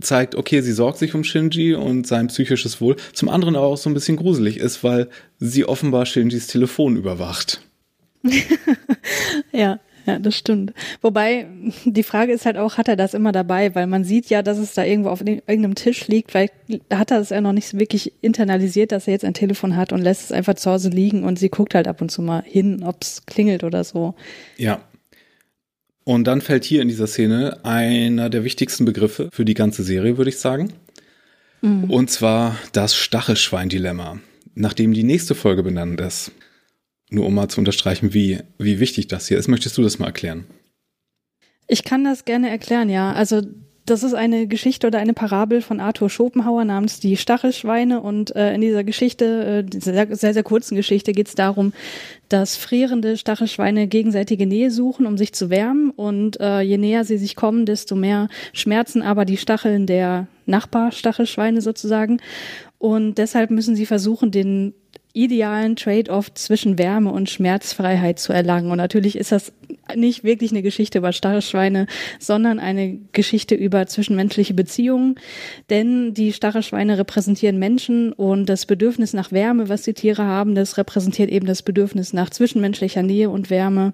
zeigt, 0.00 0.34
okay, 0.34 0.62
sie 0.62 0.72
sorgt 0.72 0.98
sich 0.98 1.14
um 1.14 1.22
Shinji 1.22 1.74
und 1.74 2.08
sein 2.08 2.26
psychisches 2.26 2.80
Wohl, 2.80 2.96
zum 3.12 3.28
anderen 3.28 3.54
aber 3.54 3.66
auch 3.66 3.76
so 3.76 3.88
ein 3.88 3.94
bisschen 3.94 4.16
gruselig 4.16 4.56
ist, 4.56 4.82
weil 4.82 5.08
sie 5.38 5.64
offenbar 5.64 6.06
Shinjis 6.06 6.48
Telefon 6.48 6.96
überwacht. 6.96 7.60
ja, 9.52 9.78
ja, 10.06 10.18
das 10.18 10.34
stimmt. 10.34 10.72
Wobei, 11.00 11.46
die 11.84 12.02
Frage 12.02 12.32
ist 12.32 12.46
halt 12.46 12.56
auch, 12.56 12.78
hat 12.78 12.88
er 12.88 12.96
das 12.96 13.14
immer 13.14 13.32
dabei? 13.32 13.74
Weil 13.74 13.86
man 13.86 14.04
sieht 14.04 14.30
ja, 14.30 14.42
dass 14.42 14.58
es 14.58 14.74
da 14.74 14.84
irgendwo 14.84 15.10
auf 15.10 15.20
irgendeinem 15.20 15.74
Tisch 15.74 16.08
liegt, 16.08 16.34
weil 16.34 16.50
hat 16.92 17.10
er 17.10 17.20
es 17.20 17.30
ja 17.30 17.40
noch 17.40 17.52
nicht 17.52 17.78
wirklich 17.78 18.12
internalisiert, 18.20 18.92
dass 18.92 19.06
er 19.06 19.12
jetzt 19.12 19.24
ein 19.24 19.34
Telefon 19.34 19.76
hat 19.76 19.92
und 19.92 20.02
lässt 20.02 20.24
es 20.24 20.32
einfach 20.32 20.54
zu 20.54 20.70
Hause 20.70 20.88
liegen 20.88 21.24
und 21.24 21.38
sie 21.38 21.48
guckt 21.48 21.74
halt 21.74 21.88
ab 21.88 22.00
und 22.00 22.10
zu 22.10 22.22
mal 22.22 22.42
hin, 22.44 22.82
ob 22.84 23.02
es 23.02 23.26
klingelt 23.26 23.64
oder 23.64 23.84
so. 23.84 24.14
Ja, 24.56 24.80
und 26.04 26.24
dann 26.24 26.40
fällt 26.40 26.64
hier 26.64 26.82
in 26.82 26.88
dieser 26.88 27.06
Szene 27.06 27.64
einer 27.64 28.28
der 28.28 28.44
wichtigsten 28.44 28.84
Begriffe 28.84 29.28
für 29.32 29.44
die 29.44 29.54
ganze 29.54 29.82
Serie, 29.82 30.18
würde 30.18 30.30
ich 30.30 30.38
sagen. 30.38 30.72
Mhm. 31.60 31.84
Und 31.84 32.10
zwar 32.10 32.56
das 32.72 32.96
Stachelschwein-Dilemma, 32.96 34.18
nachdem 34.54 34.92
die 34.94 35.04
nächste 35.04 35.34
Folge 35.34 35.62
benannt 35.62 36.00
ist. 36.00 36.32
Nur 37.12 37.26
um 37.26 37.34
mal 37.34 37.48
zu 37.48 37.60
unterstreichen, 37.60 38.14
wie, 38.14 38.38
wie 38.58 38.80
wichtig 38.80 39.06
das 39.06 39.28
hier 39.28 39.36
ist, 39.36 39.46
möchtest 39.46 39.76
du 39.76 39.82
das 39.82 39.98
mal 39.98 40.06
erklären? 40.06 40.46
Ich 41.68 41.84
kann 41.84 42.04
das 42.04 42.24
gerne 42.24 42.48
erklären, 42.48 42.88
ja. 42.88 43.12
Also 43.12 43.42
das 43.84 44.02
ist 44.02 44.14
eine 44.14 44.46
Geschichte 44.46 44.86
oder 44.86 44.98
eine 44.98 45.12
Parabel 45.12 45.60
von 45.60 45.78
Arthur 45.78 46.08
Schopenhauer 46.08 46.64
namens 46.64 47.00
Die 47.00 47.18
Stachelschweine. 47.18 48.00
Und 48.00 48.34
äh, 48.34 48.54
in 48.54 48.62
dieser 48.62 48.82
Geschichte, 48.82 49.66
äh, 49.70 49.78
sehr, 49.78 50.16
sehr, 50.16 50.32
sehr 50.32 50.42
kurzen 50.42 50.74
Geschichte, 50.74 51.12
geht 51.12 51.28
es 51.28 51.34
darum, 51.34 51.74
dass 52.30 52.56
frierende 52.56 53.18
Stachelschweine 53.18 53.88
gegenseitige 53.88 54.46
Nähe 54.46 54.70
suchen, 54.70 55.04
um 55.04 55.18
sich 55.18 55.34
zu 55.34 55.50
wärmen. 55.50 55.90
Und 55.90 56.40
äh, 56.40 56.60
je 56.62 56.78
näher 56.78 57.04
sie 57.04 57.18
sich 57.18 57.36
kommen, 57.36 57.66
desto 57.66 57.94
mehr 57.94 58.28
schmerzen 58.54 59.02
aber 59.02 59.26
die 59.26 59.36
Stacheln 59.36 59.86
der 59.86 60.28
Nachbarstachelschweine 60.46 61.60
sozusagen. 61.60 62.22
Und 62.78 63.18
deshalb 63.18 63.50
müssen 63.50 63.76
sie 63.76 63.86
versuchen, 63.86 64.30
den 64.30 64.72
idealen 65.12 65.76
Trade-off 65.76 66.32
zwischen 66.34 66.78
Wärme 66.78 67.10
und 67.10 67.28
Schmerzfreiheit 67.28 68.18
zu 68.18 68.32
erlangen. 68.32 68.70
Und 68.70 68.78
natürlich 68.78 69.16
ist 69.16 69.32
das 69.32 69.52
nicht 69.94 70.24
wirklich 70.24 70.52
eine 70.52 70.62
Geschichte 70.62 70.98
über 70.98 71.12
Stachelschweine, 71.12 71.86
sondern 72.18 72.58
eine 72.58 72.98
Geschichte 73.12 73.54
über 73.54 73.86
zwischenmenschliche 73.86 74.54
Beziehungen. 74.54 75.16
Denn 75.70 76.14
die 76.14 76.32
Stachelschweine 76.32 76.98
repräsentieren 76.98 77.58
Menschen 77.58 78.12
und 78.12 78.46
das 78.46 78.66
Bedürfnis 78.66 79.12
nach 79.12 79.32
Wärme, 79.32 79.68
was 79.68 79.82
die 79.82 79.94
Tiere 79.94 80.24
haben, 80.24 80.54
das 80.54 80.78
repräsentiert 80.78 81.30
eben 81.30 81.46
das 81.46 81.62
Bedürfnis 81.62 82.12
nach 82.12 82.30
zwischenmenschlicher 82.30 83.02
Nähe 83.02 83.28
und 83.28 83.50
Wärme. 83.50 83.92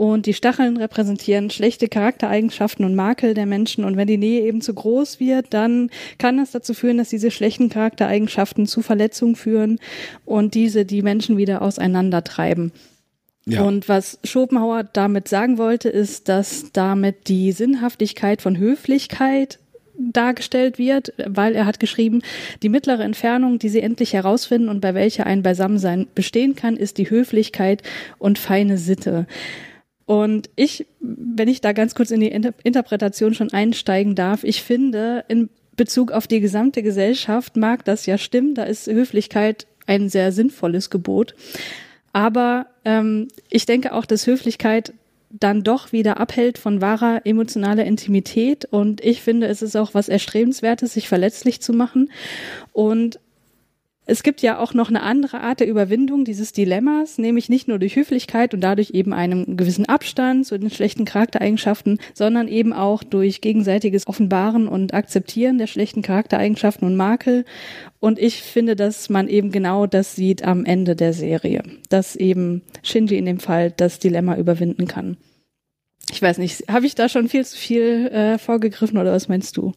Und 0.00 0.24
die 0.24 0.32
Stacheln 0.32 0.78
repräsentieren 0.78 1.50
schlechte 1.50 1.86
Charaktereigenschaften 1.86 2.86
und 2.86 2.94
Makel 2.94 3.34
der 3.34 3.44
Menschen. 3.44 3.84
Und 3.84 3.98
wenn 3.98 4.06
die 4.06 4.16
Nähe 4.16 4.46
eben 4.46 4.62
zu 4.62 4.72
groß 4.72 5.20
wird, 5.20 5.48
dann 5.50 5.90
kann 6.16 6.38
das 6.38 6.52
dazu 6.52 6.72
führen, 6.72 6.96
dass 6.96 7.10
diese 7.10 7.30
schlechten 7.30 7.68
Charaktereigenschaften 7.68 8.64
zu 8.64 8.80
Verletzungen 8.80 9.36
führen 9.36 9.78
und 10.24 10.54
diese 10.54 10.86
die 10.86 11.02
Menschen 11.02 11.36
wieder 11.36 11.60
auseinandertreiben. 11.60 12.72
Ja. 13.44 13.60
Und 13.60 13.90
was 13.90 14.18
Schopenhauer 14.24 14.84
damit 14.84 15.28
sagen 15.28 15.58
wollte, 15.58 15.90
ist, 15.90 16.30
dass 16.30 16.72
damit 16.72 17.28
die 17.28 17.52
Sinnhaftigkeit 17.52 18.40
von 18.40 18.56
Höflichkeit 18.56 19.58
dargestellt 19.98 20.78
wird, 20.78 21.12
weil 21.26 21.54
er 21.54 21.66
hat 21.66 21.78
geschrieben, 21.78 22.22
die 22.62 22.70
mittlere 22.70 23.04
Entfernung, 23.04 23.58
die 23.58 23.68
sie 23.68 23.82
endlich 23.82 24.14
herausfinden 24.14 24.70
und 24.70 24.80
bei 24.80 24.94
welcher 24.94 25.26
ein 25.26 25.42
Beisammensein 25.42 26.06
bestehen 26.14 26.56
kann, 26.56 26.78
ist 26.78 26.96
die 26.96 27.10
Höflichkeit 27.10 27.82
und 28.16 28.38
feine 28.38 28.78
Sitte. 28.78 29.26
Und 30.10 30.50
ich, 30.56 30.88
wenn 30.98 31.46
ich 31.46 31.60
da 31.60 31.70
ganz 31.72 31.94
kurz 31.94 32.10
in 32.10 32.18
die 32.18 32.32
Inter 32.32 32.52
Interpretation 32.64 33.32
schon 33.32 33.52
einsteigen 33.52 34.16
darf, 34.16 34.42
ich 34.42 34.64
finde, 34.64 35.24
in 35.28 35.50
Bezug 35.76 36.10
auf 36.10 36.26
die 36.26 36.40
gesamte 36.40 36.82
Gesellschaft 36.82 37.56
mag 37.56 37.84
das 37.84 38.06
ja 38.06 38.18
stimmen, 38.18 38.56
da 38.56 38.64
ist 38.64 38.88
Höflichkeit 38.88 39.68
ein 39.86 40.08
sehr 40.08 40.32
sinnvolles 40.32 40.90
Gebot. 40.90 41.36
Aber 42.12 42.66
ähm, 42.84 43.28
ich 43.50 43.66
denke 43.66 43.92
auch, 43.92 44.04
dass 44.04 44.26
Höflichkeit 44.26 44.94
dann 45.30 45.62
doch 45.62 45.92
wieder 45.92 46.18
abhält 46.18 46.58
von 46.58 46.80
wahrer 46.80 47.20
emotionaler 47.24 47.84
Intimität. 47.84 48.64
Und 48.64 49.04
ich 49.04 49.22
finde, 49.22 49.46
es 49.46 49.62
ist 49.62 49.76
auch 49.76 49.94
was 49.94 50.08
Erstrebenswertes, 50.08 50.94
sich 50.94 51.08
verletzlich 51.08 51.62
zu 51.62 51.72
machen. 51.72 52.10
Und 52.72 53.20
es 54.10 54.24
gibt 54.24 54.42
ja 54.42 54.58
auch 54.58 54.74
noch 54.74 54.88
eine 54.88 55.02
andere 55.02 55.40
Art 55.40 55.60
der 55.60 55.68
Überwindung 55.68 56.24
dieses 56.24 56.52
Dilemmas, 56.52 57.16
nämlich 57.16 57.48
nicht 57.48 57.68
nur 57.68 57.78
durch 57.78 57.94
Höflichkeit 57.94 58.54
und 58.54 58.60
dadurch 58.60 58.90
eben 58.90 59.12
einem 59.12 59.56
gewissen 59.56 59.86
Abstand 59.86 60.46
zu 60.46 60.58
den 60.58 60.68
schlechten 60.68 61.04
Charaktereigenschaften, 61.04 62.00
sondern 62.12 62.48
eben 62.48 62.72
auch 62.72 63.04
durch 63.04 63.40
gegenseitiges 63.40 64.08
Offenbaren 64.08 64.66
und 64.66 64.94
Akzeptieren 64.94 65.58
der 65.58 65.68
schlechten 65.68 66.02
Charaktereigenschaften 66.02 66.88
und 66.88 66.96
Makel. 66.96 67.44
Und 68.00 68.18
ich 68.18 68.42
finde, 68.42 68.74
dass 68.74 69.10
man 69.10 69.28
eben 69.28 69.52
genau 69.52 69.86
das 69.86 70.16
sieht 70.16 70.42
am 70.42 70.64
Ende 70.64 70.96
der 70.96 71.12
Serie, 71.12 71.62
dass 71.88 72.16
eben 72.16 72.62
Shinji 72.82 73.16
in 73.16 73.26
dem 73.26 73.38
Fall 73.38 73.70
das 73.70 74.00
Dilemma 74.00 74.36
überwinden 74.36 74.88
kann. 74.88 75.18
Ich 76.10 76.20
weiß 76.20 76.38
nicht, 76.38 76.64
habe 76.68 76.84
ich 76.84 76.96
da 76.96 77.08
schon 77.08 77.28
viel 77.28 77.44
zu 77.44 77.56
viel 77.56 78.08
äh, 78.08 78.38
vorgegriffen 78.38 78.98
oder 78.98 79.12
was 79.12 79.28
meinst 79.28 79.56
du? 79.56 79.72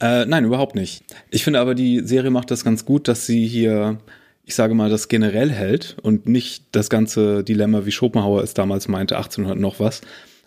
Äh, 0.00 0.26
nein, 0.26 0.44
überhaupt 0.44 0.74
nicht. 0.74 1.04
Ich 1.30 1.44
finde 1.44 1.60
aber, 1.60 1.74
die 1.74 2.00
Serie 2.00 2.30
macht 2.30 2.50
das 2.50 2.64
ganz 2.64 2.84
gut, 2.84 3.08
dass 3.08 3.26
sie 3.26 3.46
hier, 3.46 3.98
ich 4.44 4.54
sage 4.54 4.74
mal, 4.74 4.90
das 4.90 5.08
generell 5.08 5.50
hält 5.50 5.96
und 6.02 6.26
nicht 6.26 6.64
das 6.72 6.90
ganze 6.90 7.44
Dilemma, 7.44 7.86
wie 7.86 7.92
Schopenhauer 7.92 8.42
es 8.42 8.54
damals 8.54 8.88
meinte, 8.88 9.16
1800 9.16 9.58
noch 9.58 9.80
was, 9.80 10.00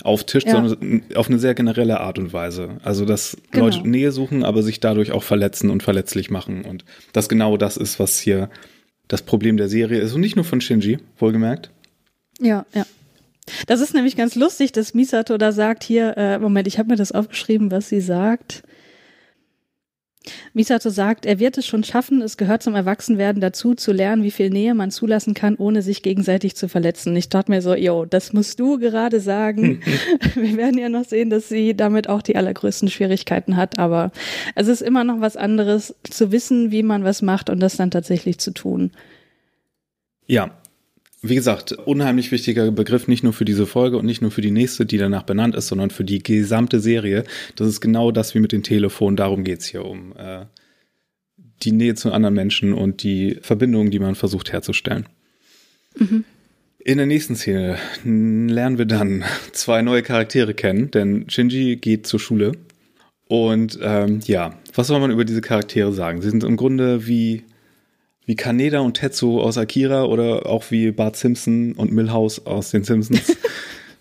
auftischt, 0.04 0.48
ja. 0.48 0.54
sondern 0.54 1.04
auf 1.16 1.30
eine 1.30 1.40
sehr 1.40 1.54
generelle 1.54 2.00
Art 2.00 2.20
und 2.20 2.34
Weise. 2.34 2.78
Also, 2.84 3.06
dass 3.06 3.38
genau. 3.52 3.66
Leute 3.66 3.88
Nähe 3.88 4.12
suchen, 4.12 4.44
aber 4.44 4.64
sich 4.64 4.80
dadurch 4.80 5.12
auch 5.12 5.24
verletzen 5.24 5.70
und 5.70 5.84
verletzlich 5.84 6.30
machen. 6.30 6.66
Und 6.66 6.86
das 7.14 7.30
genau 7.30 7.58
das 7.58 7.78
ist, 7.78 8.00
was 8.00 8.20
hier 8.20 8.50
das 9.08 9.22
Problem 9.22 9.58
der 9.58 9.70
Serie 9.70 10.02
ist. 10.02 10.14
Und 10.14 10.22
nicht 10.22 10.36
nur 10.36 10.46
von 10.46 10.62
Shinji, 10.62 11.00
wohlgemerkt. 11.18 11.72
Ja, 12.40 12.66
ja. 12.74 12.86
Das 13.66 13.80
ist 13.80 13.94
nämlich 13.94 14.18
ganz 14.18 14.36
lustig, 14.36 14.74
dass 14.74 14.94
Misato 14.94 15.38
da 15.38 15.54
sagt 15.54 15.84
hier, 15.84 16.18
äh, 16.18 16.38
Moment, 16.38 16.68
ich 16.68 16.78
habe 16.78 16.90
mir 16.90 16.98
das 16.98 17.14
aufgeschrieben, 17.14 17.72
was 17.72 17.88
sie 17.88 18.02
sagt. 18.02 18.64
Misato 20.54 20.90
sagt, 20.90 21.26
er 21.26 21.40
wird 21.40 21.58
es 21.58 21.66
schon 21.66 21.84
schaffen, 21.84 22.22
es 22.22 22.38
gehört 22.38 22.64
zum 22.64 22.76
Erwachsenwerden 22.76 23.42
dazu, 23.42 23.76
zu 23.76 23.92
lernen, 23.92 24.24
wie 24.24 24.32
viel 24.32 24.50
Nähe 24.50 24.74
man 24.74 24.92
zulassen 24.92 25.34
kann, 25.34 25.56
ohne 25.56 25.82
sich 25.82 26.04
gegenseitig 26.04 26.56
zu 26.56 26.68
verletzen. 26.68 27.16
Ich 27.16 27.30
dachte 27.30 27.52
mir 27.52 27.62
so, 27.62 27.76
yo, 27.76 28.06
das 28.06 28.34
musst 28.34 28.60
du 28.60 28.80
gerade 28.80 29.20
sagen. 29.20 29.82
Wir 30.36 30.58
werden 30.58 30.78
ja 30.78 30.90
noch 30.90 31.06
sehen, 31.06 31.30
dass 31.30 31.50
sie 31.50 31.76
damit 31.76 32.10
auch 32.10 32.22
die 32.22 32.36
allergrößten 32.36 32.90
Schwierigkeiten 32.90 33.58
hat, 33.58 33.80
aber 33.80 34.12
es 34.56 34.68
ist 34.68 34.82
immer 34.82 35.04
noch 35.04 35.22
was 35.22 35.38
anderes, 35.38 35.96
zu 36.10 36.32
wissen, 36.32 36.72
wie 36.72 36.84
man 36.84 37.04
was 37.04 37.22
macht 37.22 37.50
und 37.50 37.60
das 37.60 37.78
dann 37.78 37.92
tatsächlich 37.92 38.40
zu 38.40 38.52
tun. 38.52 38.92
Ja, 40.26 40.52
wie 41.22 41.36
gesagt, 41.36 41.72
unheimlich 41.72 42.32
wichtiger 42.32 42.70
Begriff, 42.72 43.08
nicht 43.08 43.24
nur 43.24 43.34
für 43.34 43.46
diese 43.46 43.66
Folge 43.66 43.98
und 43.98 44.06
nicht 44.06 44.22
nur 44.22 44.32
für 44.32 44.42
die 44.42 44.52
nächste, 44.52 44.86
die 44.86 44.98
danach 44.98 45.24
benannt 45.24 45.56
ist, 45.56 45.68
sondern 45.68 45.90
für 45.90 46.04
die 46.04 46.22
gesamte 46.22 46.80
Serie. 46.80 47.24
Das 47.56 47.68
ist 47.68 47.82
genau 47.82 48.12
das 48.12 48.36
wie 48.36 48.40
mit 48.40 48.52
den 48.52 48.64
Telefonen. 48.64 49.18
Darum 49.18 49.44
geht's 49.44 49.66
hier 49.66 49.84
um 49.84 50.14
äh, 50.16 50.46
die 51.64 51.72
Nähe 51.72 51.96
zu 51.96 52.12
anderen 52.12 52.36
Menschen 52.36 52.74
und 52.74 53.02
die 53.02 53.40
Verbindungen, 53.42 53.90
die 53.90 54.00
man 54.00 54.16
versucht 54.16 54.52
herzustellen. 54.52 55.08
Mhm. 55.98 56.24
In 56.80 56.98
der 56.98 57.08
nächsten 57.08 57.36
Szene 57.36 57.78
lernen 58.04 58.78
wir 58.78 58.86
dann 58.86 59.26
zwei 59.54 59.82
neue 59.82 60.04
Charaktere 60.04 60.54
kennen, 60.54 60.92
denn 60.92 61.30
Shinji 61.30 61.78
geht 61.78 62.06
zur 62.06 62.20
Schule. 62.20 62.52
Und 63.28 63.78
ähm, 63.82 64.22
ja, 64.26 64.58
was 64.74 64.88
soll 64.88 65.00
man 65.00 65.12
über 65.12 65.26
diese 65.26 65.42
Charaktere 65.42 65.92
sagen? 65.92 66.22
Sie 66.22 66.30
sind 66.30 66.44
im 66.44 66.56
Grunde 66.56 67.08
wie 67.08 67.44
wie 68.28 68.36
Kaneda 68.36 68.82
und 68.82 68.96
Tetsu 68.96 69.40
aus 69.40 69.58
Akira 69.58 70.04
oder 70.04 70.46
auch 70.46 70.70
wie 70.70 70.92
Bart 70.92 71.16
Simpson 71.16 71.72
und 71.74 71.94
Milhouse 71.94 72.46
aus 72.46 72.72
den 72.72 72.84
Simpsons. 72.84 73.38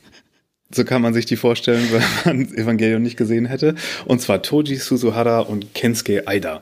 so 0.71 0.85
kann 0.85 1.01
man 1.01 1.15
sich 1.15 1.27
die 1.27 1.37
vorstellen, 1.37 1.87
wenn 1.93 2.03
man 2.25 2.55
Evangelion 2.55 3.03
nicht 3.03 3.17
gesehen 3.17 3.47
hätte. 3.47 3.77
Und 4.05 4.21
zwar 4.21 4.43
Toji 4.43 4.75
Suzuhara 4.77 5.41
und 5.41 5.75
Kensuke 5.75 6.27
Aida. 6.27 6.61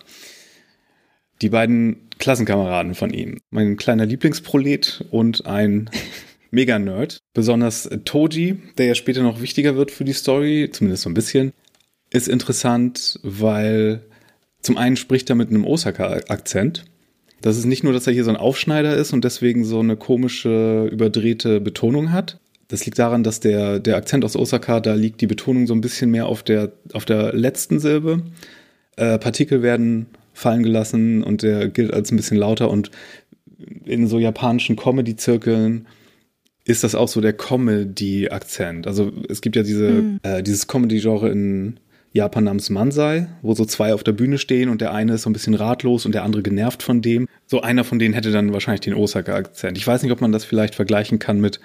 Die 1.40 1.48
beiden 1.48 1.96
Klassenkameraden 2.18 2.94
von 2.94 3.10
ihm. 3.14 3.40
Mein 3.50 3.76
kleiner 3.76 4.04
Lieblingsprolet 4.04 5.06
und 5.10 5.46
ein 5.46 5.88
Mega-Nerd. 6.50 7.18
Besonders 7.32 7.88
Toji, 8.04 8.58
der 8.76 8.86
ja 8.86 8.94
später 8.94 9.22
noch 9.22 9.40
wichtiger 9.40 9.74
wird 9.74 9.90
für 9.90 10.04
die 10.04 10.12
Story, 10.12 10.68
zumindest 10.70 11.04
so 11.04 11.10
ein 11.10 11.14
bisschen, 11.14 11.54
ist 12.10 12.28
interessant, 12.28 13.18
weil 13.22 14.02
zum 14.60 14.76
einen 14.76 14.96
spricht 14.96 15.30
er 15.30 15.34
mit 15.34 15.48
einem 15.48 15.64
Osaka-Akzent. 15.64 16.84
Das 17.44 17.58
ist 17.58 17.66
nicht 17.66 17.84
nur, 17.84 17.92
dass 17.92 18.06
er 18.06 18.14
hier 18.14 18.24
so 18.24 18.30
ein 18.30 18.38
Aufschneider 18.38 18.96
ist 18.96 19.12
und 19.12 19.22
deswegen 19.22 19.66
so 19.66 19.80
eine 19.80 19.98
komische, 19.98 20.88
überdrehte 20.90 21.60
Betonung 21.60 22.10
hat. 22.10 22.38
Das 22.68 22.86
liegt 22.86 22.98
daran, 22.98 23.22
dass 23.22 23.38
der, 23.38 23.80
der 23.80 23.98
Akzent 23.98 24.24
aus 24.24 24.34
Osaka, 24.34 24.80
da 24.80 24.94
liegt 24.94 25.20
die 25.20 25.26
Betonung 25.26 25.66
so 25.66 25.74
ein 25.74 25.82
bisschen 25.82 26.10
mehr 26.10 26.24
auf 26.24 26.42
der, 26.42 26.72
auf 26.94 27.04
der 27.04 27.34
letzten 27.34 27.80
Silbe. 27.80 28.22
Äh, 28.96 29.18
Partikel 29.18 29.60
werden 29.60 30.06
fallen 30.32 30.62
gelassen 30.62 31.22
und 31.22 31.42
der 31.42 31.68
gilt 31.68 31.92
als 31.92 32.10
ein 32.10 32.16
bisschen 32.16 32.38
lauter 32.38 32.70
und 32.70 32.90
in 33.84 34.06
so 34.06 34.18
japanischen 34.18 34.76
Comedy-Zirkeln 34.76 35.86
ist 36.64 36.82
das 36.82 36.94
auch 36.94 37.08
so 37.08 37.20
der 37.20 37.34
Comedy-Akzent. 37.34 38.86
Also 38.86 39.12
es 39.28 39.42
gibt 39.42 39.56
ja 39.56 39.62
diese, 39.62 39.90
mhm. 39.90 40.20
äh, 40.22 40.42
dieses 40.42 40.66
Comedy-Genre 40.66 41.28
in 41.28 41.78
Japan 42.14 42.44
namens 42.44 42.70
Mansai, 42.70 43.26
wo 43.42 43.54
so 43.54 43.64
zwei 43.64 43.92
auf 43.92 44.04
der 44.04 44.12
Bühne 44.12 44.38
stehen 44.38 44.68
und 44.68 44.80
der 44.80 44.94
eine 44.94 45.14
ist 45.14 45.22
so 45.22 45.30
ein 45.30 45.32
bisschen 45.32 45.54
ratlos 45.54 46.06
und 46.06 46.14
der 46.14 46.22
andere 46.22 46.42
genervt 46.42 46.84
von 46.84 47.02
dem. 47.02 47.26
So 47.46 47.60
einer 47.60 47.82
von 47.82 47.98
denen 47.98 48.14
hätte 48.14 48.30
dann 48.30 48.52
wahrscheinlich 48.52 48.82
den 48.82 48.94
Osaka-Akzent. 48.94 49.76
Ich 49.76 49.84
weiß 49.84 50.04
nicht, 50.04 50.12
ob 50.12 50.20
man 50.20 50.30
das 50.30 50.44
vielleicht 50.44 50.76
vergleichen 50.76 51.18
kann 51.18 51.40
mit, 51.40 51.58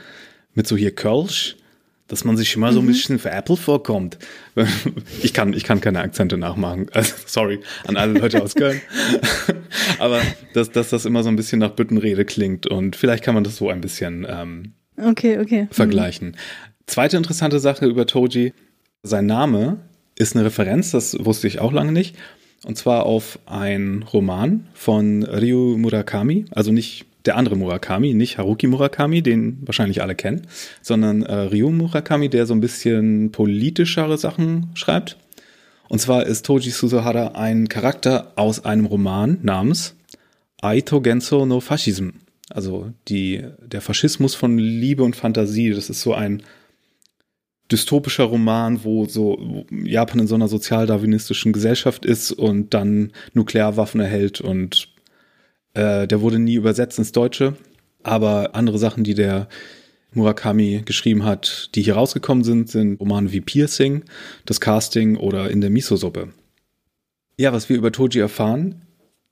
mit 0.55 0.65
so 0.65 0.75
hier 0.75 0.89
Kölsch, 0.89 1.55
dass 2.07 2.23
man 2.23 2.35
sich 2.35 2.55
immer 2.55 2.73
so 2.73 2.79
ein 2.79 2.85
mhm. 2.85 2.87
bisschen 2.87 3.19
veräppelt 3.19 3.59
vorkommt. 3.59 4.17
Ich 5.21 5.35
kann, 5.35 5.53
ich 5.53 5.63
kann 5.63 5.81
keine 5.81 5.99
Akzente 5.99 6.35
nachmachen. 6.35 6.87
Also, 6.93 7.13
sorry 7.27 7.59
an 7.85 7.95
alle 7.95 8.19
Leute 8.19 8.41
aus 8.41 8.55
Köln. 8.55 8.81
Aber 9.99 10.19
dass, 10.55 10.71
dass 10.71 10.89
das 10.89 11.05
immer 11.05 11.21
so 11.21 11.29
ein 11.29 11.35
bisschen 11.35 11.59
nach 11.59 11.71
Büttenrede 11.71 12.25
klingt 12.25 12.65
und 12.65 12.95
vielleicht 12.95 13.23
kann 13.23 13.35
man 13.35 13.43
das 13.43 13.57
so 13.57 13.69
ein 13.69 13.81
bisschen 13.81 14.25
ähm, 14.27 14.73
okay, 14.97 15.37
okay. 15.37 15.63
Mhm. 15.65 15.69
vergleichen. 15.69 16.27
Mhm. 16.29 16.35
Zweite 16.87 17.17
interessante 17.17 17.59
Sache 17.59 17.85
über 17.85 18.07
Toji. 18.07 18.51
Sein 19.03 19.27
Name 19.27 19.77
ist 20.19 20.35
eine 20.35 20.45
Referenz, 20.45 20.91
das 20.91 21.17
wusste 21.25 21.47
ich 21.47 21.59
auch 21.59 21.71
lange 21.71 21.91
nicht. 21.91 22.15
Und 22.65 22.77
zwar 22.77 23.05
auf 23.05 23.39
ein 23.45 24.03
Roman 24.03 24.67
von 24.73 25.23
Ryu 25.23 25.77
Murakami, 25.77 26.45
also 26.51 26.71
nicht 26.71 27.05
der 27.25 27.37
andere 27.37 27.55
Murakami, 27.55 28.13
nicht 28.13 28.37
Haruki 28.37 28.67
Murakami, 28.67 29.21
den 29.21 29.59
wahrscheinlich 29.65 30.01
alle 30.01 30.15
kennen, 30.15 30.47
sondern 30.81 31.23
äh, 31.23 31.33
Ryu 31.33 31.69
Murakami, 31.71 32.29
der 32.29 32.45
so 32.45 32.53
ein 32.53 32.59
bisschen 32.59 33.31
politischere 33.31 34.17
Sachen 34.17 34.69
schreibt. 34.73 35.17
Und 35.87 35.99
zwar 35.99 36.25
ist 36.25 36.45
Toji 36.45 36.69
Suzuhara 36.69 37.29
ein 37.29 37.69
Charakter 37.69 38.33
aus 38.35 38.63
einem 38.63 38.85
Roman 38.85 39.39
namens 39.41 39.95
Aito 40.61 41.01
Genso 41.01 41.45
no 41.45 41.61
Fascism. 41.61 42.09
Also 42.49 42.91
die, 43.07 43.43
der 43.65 43.81
Faschismus 43.81 44.35
von 44.35 44.57
Liebe 44.57 45.03
und 45.03 45.15
Fantasie. 45.15 45.71
Das 45.71 45.89
ist 45.89 46.01
so 46.01 46.13
ein 46.13 46.43
dystopischer 47.71 48.25
Roman, 48.25 48.83
wo 48.83 49.05
so 49.05 49.65
Japan 49.71 50.19
in 50.19 50.27
so 50.27 50.35
einer 50.35 50.47
sozialdarwinistischen 50.47 51.53
Gesellschaft 51.53 52.05
ist 52.05 52.31
und 52.31 52.73
dann 52.73 53.11
Nuklearwaffen 53.33 54.01
erhält 54.01 54.41
und 54.41 54.89
äh, 55.73 56.07
der 56.07 56.21
wurde 56.21 56.39
nie 56.39 56.55
übersetzt 56.55 56.97
ins 56.97 57.11
Deutsche, 57.11 57.55
aber 58.03 58.55
andere 58.55 58.79
Sachen, 58.79 59.03
die 59.03 59.13
der 59.13 59.47
Murakami 60.13 60.81
geschrieben 60.85 61.23
hat, 61.23 61.69
die 61.75 61.83
hier 61.83 61.95
rausgekommen 61.95 62.43
sind, 62.43 62.69
sind 62.69 62.99
Romane 62.99 63.31
wie 63.31 63.41
Piercing, 63.41 64.03
Das 64.45 64.59
Casting 64.59 65.15
oder 65.15 65.51
In 65.51 65.61
der 65.61 65.69
Miso-Suppe. 65.69 66.29
Ja, 67.37 67.53
was 67.53 67.69
wir 67.69 67.77
über 67.77 67.91
Toji 67.91 68.19
erfahren 68.19 68.81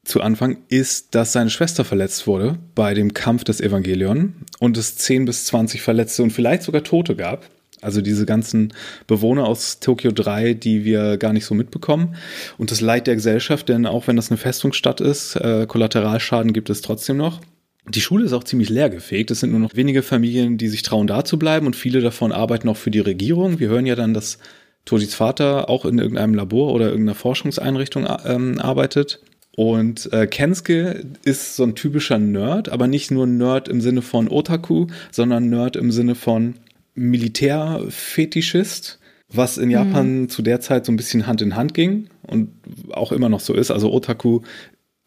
zu 0.03 0.21
Anfang 0.21 0.59
ist, 0.69 1.15
dass 1.15 1.33
seine 1.33 1.49
Schwester 1.49 1.83
verletzt 1.83 2.27
wurde 2.27 2.57
bei 2.75 2.93
dem 2.93 3.13
Kampf 3.13 3.43
des 3.43 3.59
Evangelion 3.59 4.35
und 4.59 4.77
es 4.77 4.95
10 4.95 5.25
bis 5.25 5.45
20 5.45 5.81
Verletzte 5.81 6.23
und 6.23 6.31
vielleicht 6.31 6.63
sogar 6.63 6.83
Tote 6.83 7.15
gab. 7.15 7.49
Also 7.81 8.01
diese 8.01 8.25
ganzen 8.25 8.73
Bewohner 9.05 9.45
aus 9.45 9.79
Tokio 9.79 10.11
3, 10.11 10.53
die 10.53 10.83
wir 10.83 11.17
gar 11.17 11.33
nicht 11.33 11.45
so 11.45 11.53
mitbekommen. 11.53 12.15
Und 12.57 12.71
das 12.71 12.81
Leid 12.81 13.07
der 13.07 13.15
Gesellschaft, 13.15 13.69
denn 13.69 13.85
auch 13.85 14.07
wenn 14.07 14.15
das 14.15 14.31
eine 14.31 14.37
Festungsstadt 14.37 14.99
ist, 14.99 15.35
äh, 15.35 15.65
Kollateralschaden 15.67 16.53
gibt 16.53 16.69
es 16.69 16.81
trotzdem 16.81 17.17
noch. 17.17 17.41
Die 17.89 18.01
Schule 18.01 18.25
ist 18.25 18.33
auch 18.33 18.43
ziemlich 18.43 18.69
leergefegt. 18.69 19.31
Es 19.31 19.39
sind 19.39 19.51
nur 19.51 19.59
noch 19.59 19.75
wenige 19.75 20.03
Familien, 20.03 20.57
die 20.57 20.67
sich 20.67 20.81
trauen, 20.81 21.07
da 21.07 21.23
zu 21.23 21.39
bleiben 21.39 21.67
und 21.67 21.75
viele 21.75 22.01
davon 22.01 22.31
arbeiten 22.31 22.67
auch 22.67 22.77
für 22.77 22.91
die 22.91 22.99
Regierung. 22.99 23.59
Wir 23.59 23.69
hören 23.69 23.85
ja 23.85 23.95
dann, 23.95 24.13
dass 24.13 24.39
Tojis 24.85 25.15
Vater 25.15 25.69
auch 25.69 25.85
in 25.85 25.99
irgendeinem 25.99 26.33
Labor 26.33 26.73
oder 26.73 26.89
irgendeiner 26.89 27.15
Forschungseinrichtung 27.15 28.07
ähm, 28.25 28.59
arbeitet. 28.59 29.21
Und 29.55 30.11
äh, 30.13 30.27
Kensuke 30.27 31.03
ist 31.23 31.55
so 31.55 31.63
ein 31.63 31.75
typischer 31.75 32.19
Nerd, 32.19 32.69
aber 32.69 32.87
nicht 32.87 33.09
nur 33.09 33.25
Nerd 33.25 33.67
im 33.67 33.81
Sinne 33.81 34.01
von 34.01 34.29
Otaku, 34.29 34.87
sondern 35.11 35.49
Nerd 35.49 35.75
im 35.75 35.91
Sinne 35.91 36.15
von 36.15 36.55
Militärfetischist, 36.97 38.99
was 39.29 39.57
in 39.57 39.69
Japan 39.69 40.21
mhm. 40.21 40.29
zu 40.29 40.41
der 40.41 40.59
Zeit 40.59 40.85
so 40.85 40.91
ein 40.91 40.97
bisschen 40.97 41.27
Hand 41.27 41.41
in 41.41 41.55
Hand 41.55 41.73
ging 41.73 42.09
und 42.23 42.49
auch 42.91 43.11
immer 43.11 43.29
noch 43.29 43.39
so 43.39 43.53
ist. 43.53 43.71
Also 43.71 43.93
Otaku 43.93 44.41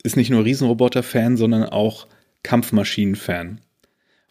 ist 0.02 0.16
nicht 0.16 0.30
nur 0.30 0.44
Riesenroboter-Fan, 0.44 1.36
sondern 1.36 1.64
auch 1.64 2.06
Kampfmaschinen-Fan. 2.42 3.60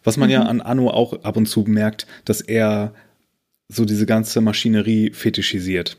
Was 0.04 0.18
man 0.18 0.30
mhm. 0.30 0.34
ja 0.34 0.42
an 0.44 0.62
Anno 0.62 0.90
auch 0.90 1.24
ab 1.24 1.38
und 1.38 1.48
zu 1.48 1.62
merkt, 1.62 2.08
dass 2.26 2.42
er 2.42 2.94
so 3.68 3.86
diese 3.86 4.06
ganze 4.06 4.42
Maschinerie 4.42 5.12
fetischisiert. 5.12 5.98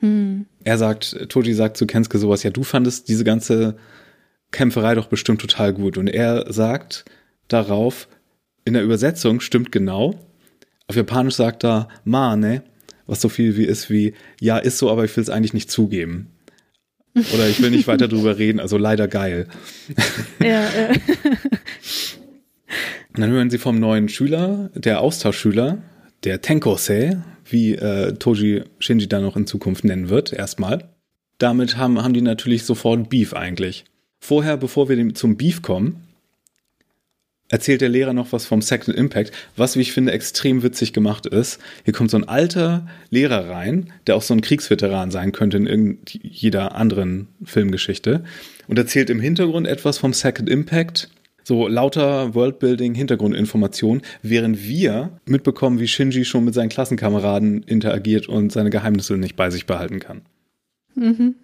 Mhm. 0.00 0.46
Er 0.64 0.78
sagt, 0.78 1.28
Toji 1.28 1.54
sagt 1.54 1.76
zu 1.76 1.86
Kensuke 1.86 2.18
sowas, 2.18 2.44
ja, 2.44 2.50
du 2.50 2.62
fandest 2.62 3.08
diese 3.08 3.24
ganze 3.24 3.76
Kämpferei 4.52 4.94
doch 4.94 5.08
bestimmt 5.08 5.40
total 5.40 5.72
gut. 5.72 5.98
Und 5.98 6.08
er 6.08 6.52
sagt 6.52 7.04
darauf, 7.48 8.08
in 8.64 8.74
der 8.74 8.84
Übersetzung 8.84 9.40
stimmt 9.40 9.72
genau, 9.72 10.14
auf 10.92 10.96
Japanisch 10.96 11.36
sagt 11.36 11.64
er 11.64 11.88
ma, 12.04 12.36
ne? 12.36 12.62
Was 13.06 13.22
so 13.22 13.30
viel 13.30 13.56
wie 13.56 13.64
ist 13.64 13.88
wie, 13.88 14.12
ja, 14.40 14.58
ist 14.58 14.76
so, 14.76 14.90
aber 14.90 15.04
ich 15.04 15.16
will 15.16 15.22
es 15.22 15.30
eigentlich 15.30 15.54
nicht 15.54 15.70
zugeben. 15.70 16.28
Oder 17.14 17.48
ich 17.48 17.62
will 17.62 17.70
nicht 17.70 17.86
weiter 17.86 18.08
drüber 18.08 18.36
reden, 18.36 18.60
also 18.60 18.76
leider 18.76 19.08
geil. 19.08 19.48
Ja, 20.38 20.62
ja. 20.62 20.92
dann 23.14 23.30
hören 23.30 23.48
sie 23.48 23.56
vom 23.56 23.80
neuen 23.80 24.10
Schüler, 24.10 24.70
der 24.74 25.00
Austauschschüler, 25.00 25.78
der 26.24 26.42
Tenkosei, 26.42 27.16
wie 27.46 27.74
äh, 27.74 28.12
Toji 28.12 28.64
Shinji 28.78 29.08
dann 29.08 29.22
noch 29.22 29.36
in 29.36 29.46
Zukunft 29.46 29.84
nennen 29.84 30.10
wird, 30.10 30.34
erstmal. 30.34 30.90
Damit 31.38 31.78
haben, 31.78 32.02
haben 32.02 32.14
die 32.14 32.20
natürlich 32.20 32.64
sofort 32.64 33.08
Beef 33.08 33.32
eigentlich. 33.32 33.84
Vorher, 34.20 34.58
bevor 34.58 34.90
wir 34.90 35.14
zum 35.14 35.38
Beef 35.38 35.62
kommen, 35.62 36.06
erzählt 37.52 37.82
der 37.82 37.90
Lehrer 37.90 38.14
noch 38.14 38.32
was 38.32 38.46
vom 38.46 38.62
Second 38.62 38.96
Impact, 38.96 39.30
was, 39.56 39.76
wie 39.76 39.82
ich 39.82 39.92
finde, 39.92 40.10
extrem 40.10 40.62
witzig 40.62 40.92
gemacht 40.92 41.26
ist. 41.26 41.60
Hier 41.84 41.92
kommt 41.92 42.10
so 42.10 42.16
ein 42.16 42.26
alter 42.26 42.86
Lehrer 43.10 43.50
rein, 43.50 43.92
der 44.06 44.16
auch 44.16 44.22
so 44.22 44.34
ein 44.34 44.40
Kriegsveteran 44.40 45.12
sein 45.12 45.32
könnte 45.32 45.58
in 45.58 45.98
jeder 46.08 46.74
anderen 46.74 47.28
Filmgeschichte 47.44 48.24
und 48.66 48.78
erzählt 48.78 49.10
im 49.10 49.20
Hintergrund 49.20 49.66
etwas 49.66 49.98
vom 49.98 50.14
Second 50.14 50.48
Impact. 50.48 51.10
So 51.44 51.68
lauter 51.68 52.34
Worldbuilding, 52.34 52.94
Hintergrundinformationen, 52.94 54.02
während 54.22 54.62
wir 54.62 55.10
mitbekommen, 55.26 55.78
wie 55.78 55.88
Shinji 55.88 56.24
schon 56.24 56.44
mit 56.44 56.54
seinen 56.54 56.68
Klassenkameraden 56.68 57.64
interagiert 57.64 58.28
und 58.28 58.50
seine 58.52 58.70
Geheimnisse 58.70 59.18
nicht 59.18 59.36
bei 59.36 59.50
sich 59.50 59.66
behalten 59.66 59.98
kann. 59.98 60.22
Mhm. 60.94 61.34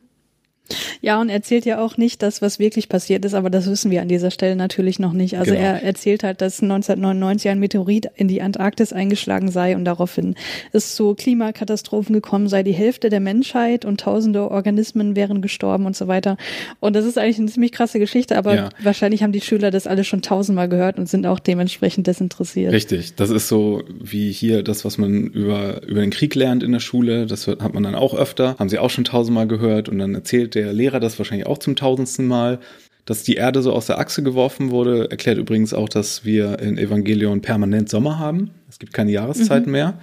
Ja, 1.00 1.20
und 1.20 1.28
erzählt 1.28 1.64
ja 1.64 1.80
auch 1.80 1.96
nicht 1.96 2.22
das, 2.22 2.42
was 2.42 2.58
wirklich 2.58 2.88
passiert 2.88 3.24
ist, 3.24 3.34
aber 3.34 3.50
das 3.50 3.68
wissen 3.68 3.90
wir 3.90 4.02
an 4.02 4.08
dieser 4.08 4.30
Stelle 4.30 4.56
natürlich 4.56 4.98
noch 4.98 5.12
nicht. 5.12 5.38
Also 5.38 5.52
genau. 5.52 5.64
er 5.64 5.82
erzählt 5.82 6.24
halt, 6.24 6.40
dass 6.40 6.62
1999 6.62 7.50
ein 7.50 7.58
Meteorit 7.58 8.08
in 8.16 8.28
die 8.28 8.42
Antarktis 8.42 8.92
eingeschlagen 8.92 9.50
sei 9.50 9.76
und 9.76 9.84
daraufhin 9.84 10.34
es 10.72 10.94
zu 10.94 11.14
Klimakatastrophen 11.14 12.12
gekommen 12.12 12.48
sei. 12.48 12.62
Die 12.62 12.72
Hälfte 12.72 13.08
der 13.08 13.20
Menschheit 13.20 13.84
und 13.84 14.00
tausende 14.00 14.50
Organismen 14.50 15.16
wären 15.16 15.40
gestorben 15.40 15.86
und 15.86 15.96
so 15.96 16.08
weiter. 16.08 16.36
Und 16.80 16.94
das 16.94 17.04
ist 17.04 17.18
eigentlich 17.18 17.38
eine 17.38 17.48
ziemlich 17.48 17.72
krasse 17.72 17.98
Geschichte, 17.98 18.36
aber 18.36 18.54
ja. 18.54 18.68
wahrscheinlich 18.82 19.22
haben 19.22 19.32
die 19.32 19.40
Schüler 19.40 19.70
das 19.70 19.86
alle 19.86 20.04
schon 20.04 20.22
tausendmal 20.22 20.68
gehört 20.68 20.98
und 20.98 21.08
sind 21.08 21.26
auch 21.26 21.38
dementsprechend 21.38 22.06
desinteressiert. 22.06 22.72
Richtig. 22.72 23.14
Das 23.14 23.30
ist 23.30 23.48
so 23.48 23.82
wie 24.00 24.32
hier 24.32 24.62
das, 24.62 24.84
was 24.84 24.98
man 24.98 25.28
über, 25.28 25.82
über 25.86 26.00
den 26.00 26.10
Krieg 26.10 26.34
lernt 26.34 26.62
in 26.62 26.72
der 26.72 26.80
Schule. 26.80 27.26
Das 27.26 27.46
hat 27.46 27.74
man 27.74 27.82
dann 27.82 27.94
auch 27.94 28.14
öfter. 28.14 28.56
Haben 28.58 28.68
sie 28.68 28.78
auch 28.78 28.90
schon 28.90 29.04
tausendmal 29.04 29.46
gehört 29.46 29.88
und 29.88 29.98
dann 29.98 30.14
erzählt 30.14 30.54
der 30.62 30.72
Lehrer 30.72 31.00
das 31.00 31.18
wahrscheinlich 31.18 31.46
auch 31.46 31.58
zum 31.58 31.76
tausendsten 31.76 32.26
Mal. 32.26 32.58
Dass 33.04 33.22
die 33.22 33.36
Erde 33.36 33.62
so 33.62 33.72
aus 33.72 33.86
der 33.86 33.98
Achse 33.98 34.22
geworfen 34.22 34.70
wurde, 34.70 35.10
erklärt 35.10 35.38
übrigens 35.38 35.72
auch, 35.72 35.88
dass 35.88 36.26
wir 36.26 36.58
in 36.58 36.76
Evangelion 36.76 37.40
permanent 37.40 37.88
Sommer 37.88 38.18
haben. 38.18 38.50
Es 38.68 38.78
gibt 38.78 38.92
keine 38.92 39.12
Jahreszeiten 39.12 39.70
mhm. 39.70 39.72
mehr. 39.72 40.00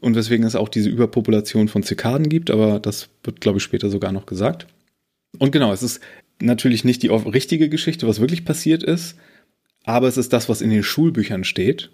Und 0.00 0.16
weswegen 0.16 0.44
es 0.44 0.56
auch 0.56 0.68
diese 0.68 0.90
Überpopulation 0.90 1.68
von 1.68 1.84
Zikaden 1.84 2.28
gibt, 2.28 2.50
aber 2.50 2.80
das 2.80 3.08
wird, 3.22 3.40
glaube 3.40 3.58
ich, 3.58 3.64
später 3.64 3.88
sogar 3.88 4.10
noch 4.10 4.26
gesagt. 4.26 4.66
Und 5.38 5.52
genau, 5.52 5.72
es 5.72 5.82
ist 5.82 6.00
natürlich 6.40 6.84
nicht 6.84 7.02
die 7.02 7.08
richtige 7.08 7.68
Geschichte, 7.68 8.06
was 8.06 8.20
wirklich 8.20 8.44
passiert 8.44 8.82
ist, 8.82 9.16
aber 9.84 10.08
es 10.08 10.16
ist 10.16 10.32
das, 10.32 10.48
was 10.48 10.60
in 10.60 10.70
den 10.70 10.82
Schulbüchern 10.82 11.44
steht. 11.44 11.90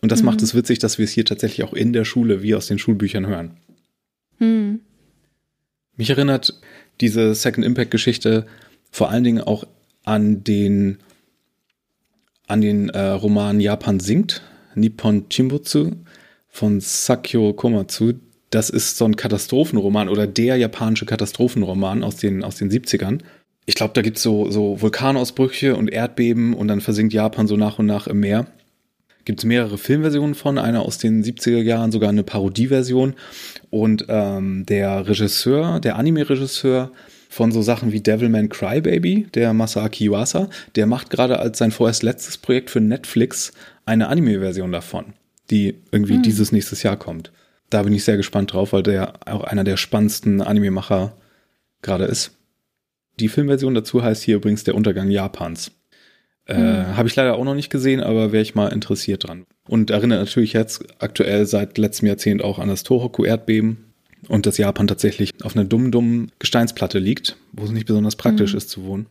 Und 0.00 0.12
das 0.12 0.20
mhm. 0.20 0.26
macht 0.26 0.42
es 0.42 0.54
witzig, 0.54 0.78
dass 0.78 0.98
wir 0.98 1.04
es 1.04 1.12
hier 1.12 1.24
tatsächlich 1.24 1.66
auch 1.66 1.74
in 1.74 1.92
der 1.92 2.04
Schule 2.04 2.42
wie 2.42 2.54
aus 2.54 2.66
den 2.66 2.78
Schulbüchern 2.78 3.26
hören. 3.26 3.56
Mhm. 4.38 4.80
Mich 5.98 6.08
erinnert 6.10 6.54
diese 7.02 7.34
Second 7.34 7.66
Impact 7.66 7.90
Geschichte 7.90 8.46
vor 8.90 9.10
allen 9.10 9.24
Dingen 9.24 9.42
auch 9.42 9.64
an 10.04 10.42
den 10.44 10.98
an 12.46 12.62
den 12.62 12.88
äh, 12.88 13.00
Roman 13.00 13.60
Japan 13.60 14.00
singt, 14.00 14.40
Nippon 14.74 15.28
Chimbutsu 15.28 15.90
von 16.48 16.80
Sakyo 16.80 17.52
Komatsu. 17.52 18.14
Das 18.48 18.70
ist 18.70 18.96
so 18.96 19.04
ein 19.04 19.16
Katastrophenroman 19.16 20.08
oder 20.08 20.26
der 20.26 20.56
japanische 20.56 21.04
Katastrophenroman 21.04 22.02
aus 22.02 22.16
den, 22.16 22.42
aus 22.42 22.56
den 22.56 22.70
70ern. 22.70 23.18
Ich 23.66 23.74
glaube, 23.74 23.92
da 23.92 24.00
gibt 24.00 24.16
es 24.16 24.22
so, 24.22 24.50
so 24.50 24.80
Vulkanausbrüche 24.80 25.76
und 25.76 25.88
Erdbeben 25.88 26.54
und 26.54 26.68
dann 26.68 26.80
versinkt 26.80 27.12
Japan 27.12 27.46
so 27.46 27.58
nach 27.58 27.78
und 27.78 27.84
nach 27.84 28.06
im 28.06 28.20
Meer. 28.20 28.46
Gibt 29.28 29.40
es 29.40 29.44
mehrere 29.44 29.76
Filmversionen 29.76 30.34
von, 30.34 30.56
einer 30.56 30.80
aus 30.80 30.96
den 30.96 31.22
70er 31.22 31.60
Jahren, 31.60 31.92
sogar 31.92 32.08
eine 32.08 32.22
Parodieversion. 32.22 33.12
Und 33.68 34.06
ähm, 34.08 34.64
der 34.64 35.06
Regisseur, 35.06 35.80
der 35.80 35.96
Anime-Regisseur 35.96 36.90
von 37.28 37.52
so 37.52 37.60
Sachen 37.60 37.92
wie 37.92 38.00
Devilman 38.00 38.48
Crybaby, 38.48 39.26
der 39.34 39.52
Masaaki 39.52 40.06
Yuasa, 40.08 40.48
der 40.76 40.86
macht 40.86 41.10
gerade 41.10 41.40
als 41.40 41.58
sein 41.58 41.72
vorerst 41.72 42.02
letztes 42.02 42.38
Projekt 42.38 42.70
für 42.70 42.80
Netflix 42.80 43.52
eine 43.84 44.08
Anime-Version 44.08 44.72
davon, 44.72 45.12
die 45.50 45.74
irgendwie 45.92 46.14
hm. 46.14 46.22
dieses 46.22 46.50
nächstes 46.50 46.82
Jahr 46.82 46.96
kommt. 46.96 47.30
Da 47.68 47.82
bin 47.82 47.92
ich 47.92 48.04
sehr 48.04 48.16
gespannt 48.16 48.54
drauf, 48.54 48.72
weil 48.72 48.82
der 48.82 49.12
auch 49.26 49.44
einer 49.44 49.62
der 49.62 49.76
spannendsten 49.76 50.40
Anime-Macher 50.40 51.12
gerade 51.82 52.06
ist. 52.06 52.30
Die 53.20 53.28
Filmversion 53.28 53.74
dazu 53.74 54.02
heißt 54.02 54.22
hier 54.22 54.36
übrigens 54.36 54.64
Der 54.64 54.74
Untergang 54.74 55.10
Japans. 55.10 55.70
Äh, 56.48 56.56
hm. 56.56 56.96
Habe 56.96 57.08
ich 57.08 57.14
leider 57.14 57.36
auch 57.36 57.44
noch 57.44 57.54
nicht 57.54 57.70
gesehen, 57.70 58.00
aber 58.00 58.32
wäre 58.32 58.42
ich 58.42 58.54
mal 58.54 58.68
interessiert 58.72 59.28
dran. 59.28 59.44
Und 59.68 59.90
erinnert 59.90 60.18
natürlich 60.18 60.52
jetzt 60.54 60.84
aktuell 60.98 61.46
seit 61.46 61.78
letztem 61.78 62.08
Jahrzehnt 62.08 62.42
auch 62.42 62.58
an 62.58 62.68
das 62.68 62.82
Tohoku-Erdbeben, 62.82 63.88
und 64.26 64.46
dass 64.46 64.58
Japan 64.58 64.88
tatsächlich 64.88 65.32
auf 65.42 65.54
einer 65.54 65.64
dummen, 65.64 65.92
dummen 65.92 66.32
Gesteinsplatte 66.38 66.98
liegt, 66.98 67.36
wo 67.52 67.64
es 67.64 67.70
nicht 67.70 67.86
besonders 67.86 68.16
praktisch 68.16 68.52
mhm. 68.52 68.58
ist 68.58 68.70
zu 68.70 68.84
wohnen. 68.84 69.06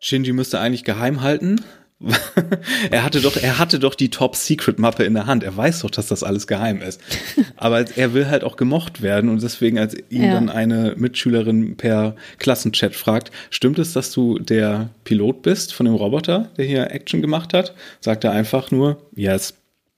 Shinji 0.00 0.32
müsste 0.32 0.60
eigentlich 0.60 0.84
geheim 0.84 1.22
halten, 1.22 1.62
er 2.90 3.04
hatte 3.04 3.20
doch, 3.20 3.36
er 3.36 3.58
hatte 3.58 3.78
doch 3.78 3.94
die 3.94 4.10
Top-Secret-Mappe 4.10 5.04
in 5.04 5.14
der 5.14 5.26
Hand. 5.26 5.44
Er 5.44 5.56
weiß 5.56 5.80
doch, 5.80 5.90
dass 5.90 6.06
das 6.06 6.22
alles 6.22 6.46
geheim 6.46 6.82
ist. 6.82 7.00
Aber 7.56 7.84
er 7.96 8.14
will 8.14 8.28
halt 8.28 8.44
auch 8.44 8.56
gemocht 8.56 9.02
werden 9.02 9.30
und 9.30 9.42
deswegen, 9.42 9.78
als 9.78 9.94
ihn 10.10 10.24
ja. 10.24 10.34
dann 10.34 10.48
eine 10.50 10.94
Mitschülerin 10.96 11.76
per 11.76 12.16
Klassenchat 12.38 12.94
fragt, 12.94 13.30
stimmt 13.50 13.78
es, 13.78 13.92
dass 13.92 14.12
du 14.12 14.38
der 14.38 14.90
Pilot 15.04 15.42
bist 15.42 15.74
von 15.74 15.86
dem 15.86 15.94
Roboter, 15.94 16.50
der 16.56 16.64
hier 16.64 16.90
Action 16.90 17.20
gemacht 17.20 17.54
hat? 17.54 17.74
Sagt 18.00 18.24
er 18.24 18.32
einfach 18.32 18.70
nur, 18.70 18.98
yes. 19.14 19.54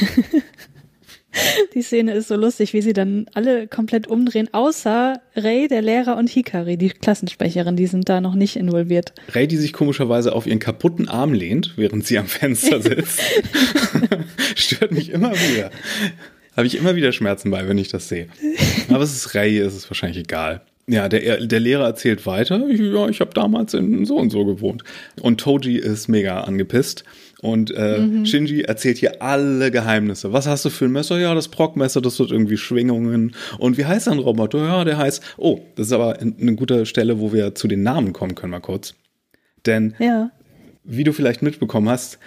Die 1.74 1.82
Szene 1.82 2.12
ist 2.14 2.28
so 2.28 2.36
lustig, 2.36 2.72
wie 2.72 2.82
sie 2.82 2.92
dann 2.92 3.26
alle 3.34 3.66
komplett 3.66 4.06
umdrehen, 4.06 4.48
außer 4.52 5.20
Ray, 5.34 5.68
der 5.68 5.82
Lehrer 5.82 6.16
und 6.16 6.28
Hikari, 6.28 6.76
die 6.76 6.90
Klassensprecherin, 6.90 7.76
die 7.76 7.86
sind 7.86 8.08
da 8.08 8.20
noch 8.20 8.34
nicht 8.34 8.56
involviert. 8.56 9.12
Ray, 9.34 9.48
die 9.48 9.56
sich 9.56 9.72
komischerweise 9.72 10.34
auf 10.34 10.46
ihren 10.46 10.58
kaputten 10.58 11.08
Arm 11.08 11.32
lehnt, 11.32 11.74
während 11.76 12.06
sie 12.06 12.18
am 12.18 12.26
Fenster 12.26 12.82
sitzt, 12.82 13.20
stört 14.54 14.92
mich 14.92 15.10
immer 15.10 15.32
wieder. 15.32 15.70
Habe 16.56 16.66
ich 16.66 16.76
immer 16.76 16.96
wieder 16.96 17.12
Schmerzen 17.12 17.50
bei, 17.50 17.66
wenn 17.66 17.78
ich 17.78 17.88
das 17.88 18.08
sehe. 18.08 18.28
Aber 18.88 19.02
es 19.02 19.14
ist 19.14 19.34
Ray, 19.34 19.58
es 19.58 19.74
ist 19.74 19.90
wahrscheinlich 19.90 20.18
egal. 20.18 20.60
Ja, 20.86 21.08
der, 21.08 21.46
der 21.46 21.60
Lehrer 21.60 21.84
erzählt 21.84 22.26
weiter, 22.26 22.68
ja, 22.68 23.08
ich 23.08 23.20
habe 23.20 23.32
damals 23.32 23.72
in 23.72 24.04
so 24.04 24.16
und 24.16 24.30
so 24.30 24.44
gewohnt. 24.44 24.82
Und 25.20 25.40
Toji 25.40 25.78
ist 25.78 26.08
mega 26.08 26.40
angepisst 26.40 27.04
und 27.42 27.74
äh, 27.74 27.98
mhm. 27.98 28.24
Shinji 28.24 28.62
erzählt 28.62 28.98
hier 28.98 29.20
alle 29.20 29.72
Geheimnisse. 29.72 30.32
Was 30.32 30.46
hast 30.46 30.64
du 30.64 30.70
für 30.70 30.84
ein 30.84 30.92
Messer? 30.92 31.18
Ja, 31.18 31.34
das 31.34 31.48
Brockmesser, 31.48 32.00
das 32.00 32.20
wird 32.20 32.30
irgendwie 32.30 32.56
Schwingungen. 32.56 33.34
Und 33.58 33.76
wie 33.76 33.84
heißt 33.84 34.06
dein 34.06 34.20
Roboter? 34.20 34.64
Ja, 34.64 34.84
der 34.84 34.96
heißt. 34.96 35.20
Oh, 35.38 35.60
das 35.74 35.88
ist 35.88 35.92
aber 35.92 36.20
eine 36.20 36.54
gute 36.54 36.86
Stelle, 36.86 37.18
wo 37.18 37.32
wir 37.32 37.56
zu 37.56 37.66
den 37.66 37.82
Namen 37.82 38.12
kommen 38.12 38.36
können, 38.36 38.52
mal 38.52 38.60
kurz. 38.60 38.94
Denn, 39.66 39.94
ja. 39.98 40.30
wie 40.84 41.02
du 41.02 41.12
vielleicht 41.12 41.42
mitbekommen 41.42 41.88
hast, 41.88 42.20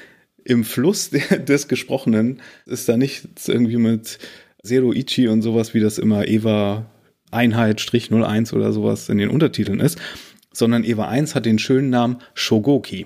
im 0.43 0.65
Fluss 0.65 1.10
des 1.47 1.69
Gesprochenen 1.69 2.41
ist 2.65 2.89
da 2.89 2.97
nichts 2.97 3.47
irgendwie 3.47 3.78
mit 3.78 4.19
Zero 4.63 4.91
Ichi 4.91 5.30
und 5.30 5.43
sowas, 5.43 5.73
wie 5.73 5.80
das 5.80 5.97
immer 5.97 6.28
Eva 6.28 6.88
Einheit 7.32 7.80
Strich 7.80 8.12
01 8.12 8.51
oder 8.51 8.73
sowas 8.73 9.08
in 9.08 9.17
den 9.17 9.30
Untertiteln 9.30 9.80
ist, 9.80 9.97
sondern 10.51 10.84
Eva 10.84 11.08
1 11.08 11.36
hat 11.36 11.45
den 11.45 11.58
schönen 11.58 11.89
Namen 11.89 12.17
Shogoki. 12.34 13.06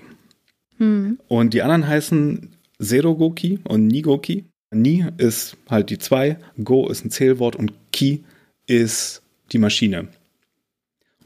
Hm. 0.80 1.18
Und 1.28 1.54
die 1.54 1.62
anderen 1.62 1.86
heißen 1.86 2.56
Serogoki 2.78 3.60
und 3.64 3.86
Nigoki. 3.86 4.46
Ni 4.72 5.04
ist 5.18 5.56
halt 5.68 5.90
die 5.90 5.98
zwei, 5.98 6.38
Go 6.62 6.88
ist 6.88 7.04
ein 7.04 7.10
Zählwort 7.10 7.56
und 7.56 7.72
Ki 7.92 8.24
ist 8.66 9.22
die 9.52 9.58
Maschine. 9.58 10.08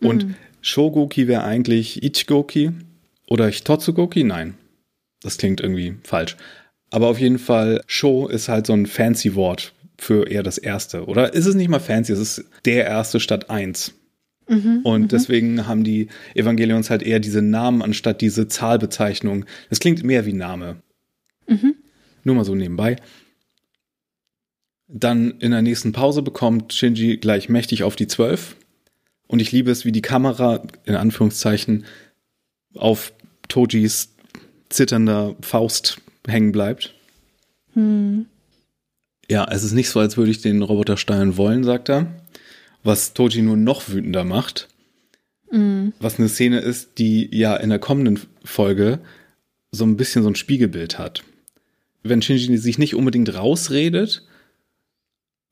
Und 0.01 0.25
hm. 0.25 0.35
Shogoki 0.61 1.29
wäre 1.29 1.45
eigentlich 1.45 2.03
Ichigoki 2.03 2.73
oder 3.29 3.49
Hitotsugoki? 3.49 4.25
Nein. 4.25 4.55
Das 5.23 5.38
klingt 5.38 5.61
irgendwie 5.61 5.97
falsch. 6.03 6.37
Aber 6.90 7.09
auf 7.09 7.19
jeden 7.19 7.38
Fall, 7.38 7.83
Sho 7.87 8.29
ist 8.29 8.49
halt 8.49 8.67
so 8.67 8.73
ein 8.73 8.87
fancy 8.87 9.35
Wort 9.35 9.73
für 9.99 10.29
eher 10.29 10.43
das 10.43 10.59
erste. 10.59 11.07
Oder 11.07 11.35
ist 11.35 11.47
es 11.47 11.55
nicht 11.55 11.69
mal 11.69 11.81
fancy? 11.81 12.12
Es 12.12 12.19
ist 12.19 12.45
der 12.64 12.87
erste 12.87 13.21
statt 13.21 13.51
eins. 13.51 13.95
Mhm, 14.46 14.80
und 14.83 15.02
mhm. 15.02 15.09
deswegen 15.09 15.66
haben 15.66 15.85
die 15.85 16.09
Evangelions 16.35 16.90
halt 16.90 17.02
eher 17.02 17.20
diese 17.20 17.42
Namen 17.42 17.83
anstatt 17.83 18.20
diese 18.20 18.48
Zahlbezeichnung. 18.48 19.46
Das 19.70 19.80
klingt 19.80 20.02
mehr 20.04 20.26
wie 20.26 20.33
Name. 20.33 20.83
Mhm. 21.46 21.76
Nur 22.24 22.35
mal 22.35 22.44
so 22.44 22.54
nebenbei. 22.54 22.96
Dann 24.87 25.33
in 25.40 25.50
der 25.50 25.62
nächsten 25.62 25.92
Pause 25.92 26.22
bekommt 26.22 26.72
Shinji 26.72 27.16
gleich 27.16 27.48
mächtig 27.48 27.83
auf 27.83 27.96
die 27.96 28.07
12. 28.07 28.57
Und 29.26 29.40
ich 29.40 29.50
liebe 29.52 29.70
es, 29.70 29.85
wie 29.85 29.92
die 29.92 30.02
Kamera, 30.02 30.62
in 30.85 30.94
Anführungszeichen, 30.94 31.87
auf 32.74 33.12
Tojis 33.48 34.14
zitternder 34.68 35.37
Faust 35.40 36.00
hängen 36.26 36.52
bleibt. 36.52 36.94
Hm. 37.72 38.26
Ja, 39.30 39.46
es 39.50 39.64
ist 39.64 39.72
nicht 39.72 39.88
so, 39.88 40.00
als 40.00 40.18
würde 40.18 40.30
ich 40.30 40.42
den 40.42 40.61
Roboter 40.61 40.98
steuern 40.98 41.38
wollen, 41.38 41.64
sagt 41.64 41.88
er 41.88 42.07
was 42.85 43.14
Toji 43.14 43.42
nur 43.42 43.57
noch 43.57 43.88
wütender 43.88 44.25
macht. 44.25 44.68
Mhm. 45.51 45.92
Was 45.99 46.18
eine 46.18 46.29
Szene 46.29 46.61
ist, 46.61 46.99
die 46.99 47.29
ja 47.37 47.57
in 47.57 47.70
der 47.70 47.79
kommenden 47.79 48.20
Folge 48.44 49.01
so 49.73 49.85
ein 49.85 49.97
bisschen 49.97 50.23
so 50.23 50.29
ein 50.29 50.37
Spiegelbild 50.37 50.99
hat. 50.99 51.25
Wenn 52.03 52.23
Shinji 52.23 52.57
sich 52.59 52.79
nicht 52.79 52.94
unbedingt 52.94 53.35
rausredet, 53.35 54.27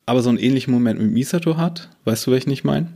aber 0.05 0.23
so 0.23 0.29
einen 0.29 0.39
ähnlichen 0.39 0.73
Moment 0.73 1.01
mit 1.01 1.11
Misato 1.11 1.57
hat, 1.57 1.89
weißt 2.05 2.27
du, 2.27 2.31
welchen 2.31 2.51
ich 2.51 2.63
meine? 2.63 2.93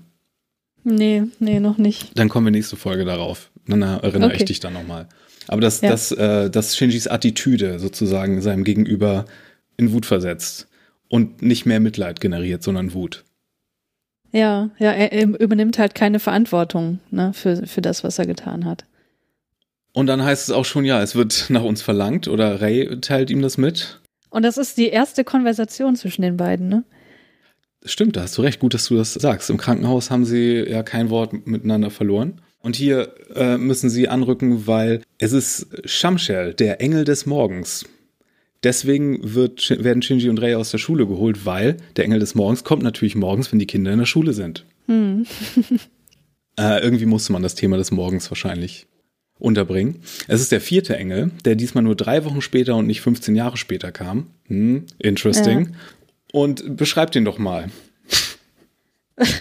Nee, 0.85 1.25
nee, 1.40 1.59
noch 1.59 1.79
nicht. 1.79 2.11
Dann 2.14 2.29
kommen 2.29 2.46
wir 2.46 2.51
nächste 2.51 2.77
Folge 2.77 3.05
darauf. 3.05 3.51
Dann 3.66 3.83
erinnere 3.83 4.31
okay. 4.31 4.37
ich 4.38 4.44
dich 4.44 4.61
dann 4.61 4.75
nochmal. 4.75 5.09
Aber 5.49 5.61
dass, 5.61 5.81
ja. 5.81 5.90
dass, 5.90 6.12
äh, 6.12 6.51
dass 6.51 6.77
Shinjis 6.77 7.09
Attitüde 7.09 7.79
sozusagen 7.79 8.40
seinem 8.42 8.62
Gegenüber 8.62 9.25
in 9.77 9.92
Wut 9.92 10.07
versetzt 10.07 10.68
und 11.09 11.42
nicht 11.42 11.66
mehr 11.66 11.81
Mitleid 11.81 12.20
generiert, 12.20 12.62
sondern 12.62 12.94
Wut. 12.94 13.25
Ja, 14.37 14.68
ja, 14.79 14.92
er, 14.92 15.14
er 15.14 15.40
übernimmt 15.40 15.79
halt 15.79 15.94
keine 15.94 16.20
Verantwortung 16.20 16.99
ne, 17.11 17.33
für, 17.33 17.66
für 17.66 17.81
das, 17.81 18.05
was 18.05 18.18
er 18.18 18.27
getan 18.27 18.66
hat. 18.66 18.85
Und 19.94 20.09
dann 20.09 20.22
heißt 20.22 20.51
es 20.51 20.55
auch 20.55 20.66
schon, 20.66 20.85
ja, 20.85 21.01
es 21.03 21.14
wird 21.14 21.46
nach 21.49 21.62
uns 21.62 21.81
verlangt 21.81 22.29
oder 22.29 22.61
Ray 22.61 23.01
teilt 23.01 23.31
ihm 23.31 23.40
das 23.40 23.57
mit. 23.57 23.99
Und 24.29 24.44
das 24.44 24.59
ist 24.59 24.77
die 24.77 24.88
erste 24.88 25.25
Konversation 25.25 25.96
zwischen 25.96 26.20
den 26.20 26.37
beiden, 26.37 26.68
ne? 26.68 26.85
Stimmt, 27.87 28.16
da 28.16 28.22
hast 28.22 28.37
du 28.37 28.42
recht, 28.42 28.61
gut, 28.61 28.75
dass 28.75 28.88
du 28.88 28.96
das 28.96 29.14
sagst. 29.14 29.49
Im 29.49 29.57
Krankenhaus 29.57 30.11
haben 30.11 30.27
sie 30.27 30.68
ja 30.68 30.83
kein 30.83 31.09
Wort 31.09 31.46
miteinander 31.46 31.88
verloren. 31.90 32.42
Und 32.61 32.77
hier 32.77 33.14
äh, 33.35 33.57
müssen 33.57 33.88
sie 33.88 34.09
anrücken, 34.09 34.66
weil 34.66 35.01
es 35.16 35.33
ist 35.33 35.68
Shamshel, 35.88 36.53
der 36.53 36.83
Engel 36.83 37.05
des 37.05 37.25
Morgens. 37.25 37.87
Deswegen 38.66 39.20
wird, 39.22 39.70
werden 39.85 40.02
Shinji 40.02 40.29
und 40.29 40.42
Rei 40.42 40.57
aus 40.57 40.72
der 40.72 40.79
Schule 40.79 41.07
geholt, 41.07 41.46
weil 41.46 41.76
der 41.94 42.05
Engel 42.05 42.18
des 42.18 42.35
Morgens 42.35 42.64
kommt 42.64 42.83
natürlich 42.83 43.14
morgens, 43.14 43.52
wenn 43.52 43.61
die 43.61 43.66
Kinder 43.66 43.92
in 43.92 44.00
der 44.00 44.07
Schule 44.07 44.33
sind. 44.33 44.64
Hm. 44.87 45.24
äh, 46.59 46.83
irgendwie 46.83 47.07
musste 47.07 47.33
man 47.33 47.44
das 47.44 47.55
Thema 47.55 47.76
des 47.76 47.92
Morgens 47.92 48.29
wahrscheinlich 48.29 48.88
unterbringen. 49.38 50.00
Es 50.26 50.40
ist 50.40 50.50
der 50.50 50.61
vierte 50.61 50.96
Engel, 50.96 51.31
der 51.44 51.55
diesmal 51.55 51.85
nur 51.85 51.94
drei 51.94 52.24
Wochen 52.24 52.42
später 52.42 52.74
und 52.74 52.88
nicht 52.88 53.02
15 53.02 53.37
Jahre 53.37 53.57
später 53.57 53.92
kam. 53.92 54.31
Hm, 54.48 54.87
interesting. 54.98 55.66
Ja. 55.66 55.70
Und 56.33 56.76
beschreibt 56.76 57.14
den 57.14 57.24
doch 57.24 57.38
mal. 57.38 57.70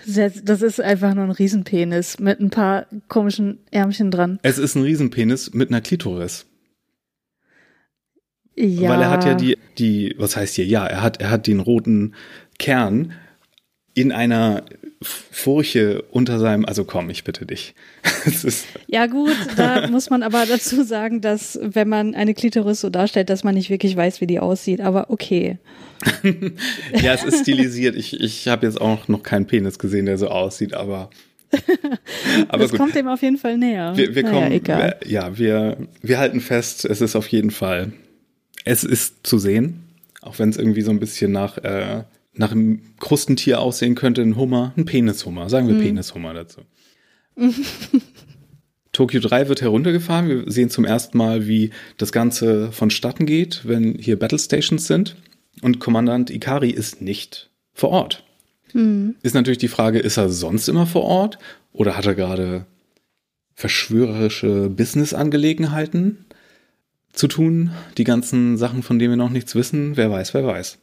Das 0.06 0.62
ist 0.62 0.80
einfach 0.80 1.16
nur 1.16 1.24
ein 1.24 1.32
Riesenpenis 1.32 2.20
mit 2.20 2.40
ein 2.40 2.52
paar 2.52 2.86
komischen 3.08 3.58
Ärmchen 3.72 4.12
dran. 4.12 4.38
Es 4.44 4.60
ist 4.60 4.76
ein 4.76 4.84
Riesenpenis 4.84 5.52
mit 5.56 5.70
einer 5.70 5.82
Klitoris. 5.82 6.46
Ja. 8.56 8.90
Weil 8.90 9.02
er 9.02 9.10
hat 9.10 9.26
ja 9.26 9.34
die, 9.34 9.58
die, 9.78 10.16
was 10.18 10.36
heißt 10.36 10.56
hier? 10.56 10.66
Ja, 10.66 10.86
er 10.86 11.02
hat, 11.02 11.22
er 11.22 11.30
hat 11.30 11.48
den 11.48 11.60
roten 11.60 12.16
Kern 12.58 13.14
in 13.94 14.12
einer 14.12 14.64
Furche 15.02 16.04
unter 16.12 16.40
seinem, 16.40 16.66
also 16.66 16.84
komm, 16.84 17.10
ich 17.10 17.24
bitte 17.24 17.46
dich. 17.46 17.76
ja 18.88 19.08
gut, 19.08 19.36
da 19.56 19.88
muss 19.88 20.10
man 20.10 20.24
aber 20.24 20.46
dazu 20.46 20.84
sagen, 20.84 21.22
dass 21.22 21.60
wenn 21.62 21.90
man 21.90 22.16
eine 22.16 22.34
Klitoris 22.34 22.82
so 22.82 22.90
darstellt, 22.90 23.30
dass 23.30 23.44
man 23.44 23.56
nicht 23.56 23.70
wirklich 23.70 23.96
weiß, 23.96 24.22
wie 24.22 24.28
die 24.28 24.40
aussieht, 24.40 24.82
aber 24.82 25.10
okay. 25.10 25.58
ja, 27.02 27.14
es 27.14 27.24
ist 27.24 27.42
stilisiert. 27.42 27.96
Ich, 27.96 28.20
ich 28.20 28.48
habe 28.48 28.66
jetzt 28.66 28.80
auch 28.80 29.08
noch 29.08 29.24
keinen 29.24 29.48
Penis 29.48 29.80
gesehen, 29.80 30.06
der 30.06 30.18
so 30.18 30.30
aussieht, 30.30 30.74
aber 30.74 31.10
aber 32.48 32.64
das 32.64 32.72
gut. 32.72 32.80
kommt 32.80 32.96
dem 32.96 33.08
auf 33.08 33.22
jeden 33.22 33.38
Fall 33.38 33.58
näher. 33.58 33.94
Wir, 33.96 34.16
wir 34.16 34.24
naja, 34.24 34.36
kommen, 34.36 34.52
egal. 34.52 34.98
Wir, 35.02 35.12
ja, 35.12 35.38
wir, 35.38 35.78
wir 36.02 36.18
halten 36.18 36.42
fest, 36.42 36.86
es 36.86 37.02
ist 37.02 37.16
auf 37.16 37.28
jeden 37.28 37.52
Fall, 37.52 37.94
es 38.66 38.84
ist 38.84 39.26
zu 39.26 39.38
sehen, 39.38 39.84
auch 40.22 40.40
wenn 40.40 40.50
es 40.50 40.58
irgendwie 40.58 40.82
so 40.82 40.92
ein 40.92 41.00
bisschen 41.00 41.32
nach 41.32 41.58
äh, 41.60 42.04
nach 42.38 42.52
einem 42.52 42.82
Krustentier 43.00 43.62
aussehen 43.62 43.96
könnte, 43.96 44.22
ein 44.22 44.36
Hummer, 44.36 44.74
ein 44.76 44.86
Penishummer. 44.86 45.50
Sagen 45.50 45.68
wir 45.68 45.76
mhm. 45.76 45.84
Penishummer 45.84 46.34
dazu. 46.34 46.62
Tokyo 48.92 49.20
3 49.20 49.48
wird 49.50 49.62
heruntergefahren. 49.62 50.28
Wir 50.28 50.52
sehen 50.52 50.70
zum 50.70 50.86
ersten 50.86 51.18
Mal, 51.18 51.48
wie 51.48 51.72
das 51.98 52.12
Ganze 52.12 52.72
vonstatten 52.72 53.26
geht, 53.26 53.62
wenn 53.66 53.98
hier 53.98 54.18
Battle 54.20 54.40
Stations 54.40 54.86
sind. 54.88 55.16
Und 55.62 55.80
Kommandant 55.80 56.30
Ikari 56.30 56.70
ist 56.70 57.02
nicht 57.02 57.50
vor 57.74 57.90
Ort. 57.90 58.24
Mhm. 58.74 59.16
Ist 59.22 59.36
natürlich 59.36 59.58
die 59.58 59.68
Frage, 59.68 60.00
ist 60.00 60.18
er 60.18 60.30
sonst 60.30 60.68
immer 60.68 60.86
vor 60.86 61.04
Ort? 61.04 61.40
Oder 61.72 61.98
hat 61.98 62.06
er 62.06 62.16
gerade 62.16 62.66
verschwörerische 63.54 64.70
Business-Angelegenheiten 64.70 66.26
zu 67.16 67.28
tun? 67.28 67.72
Die 67.98 68.04
ganzen 68.04 68.58
Sachen, 68.58 68.84
von 68.84 69.00
denen 69.00 69.14
wir 69.14 69.18
noch 69.18 69.30
nichts 69.30 69.56
wissen? 69.56 69.98
Wer 69.98 70.12
weiß, 70.12 70.34
wer 70.34 70.46
weiß. 70.46 70.78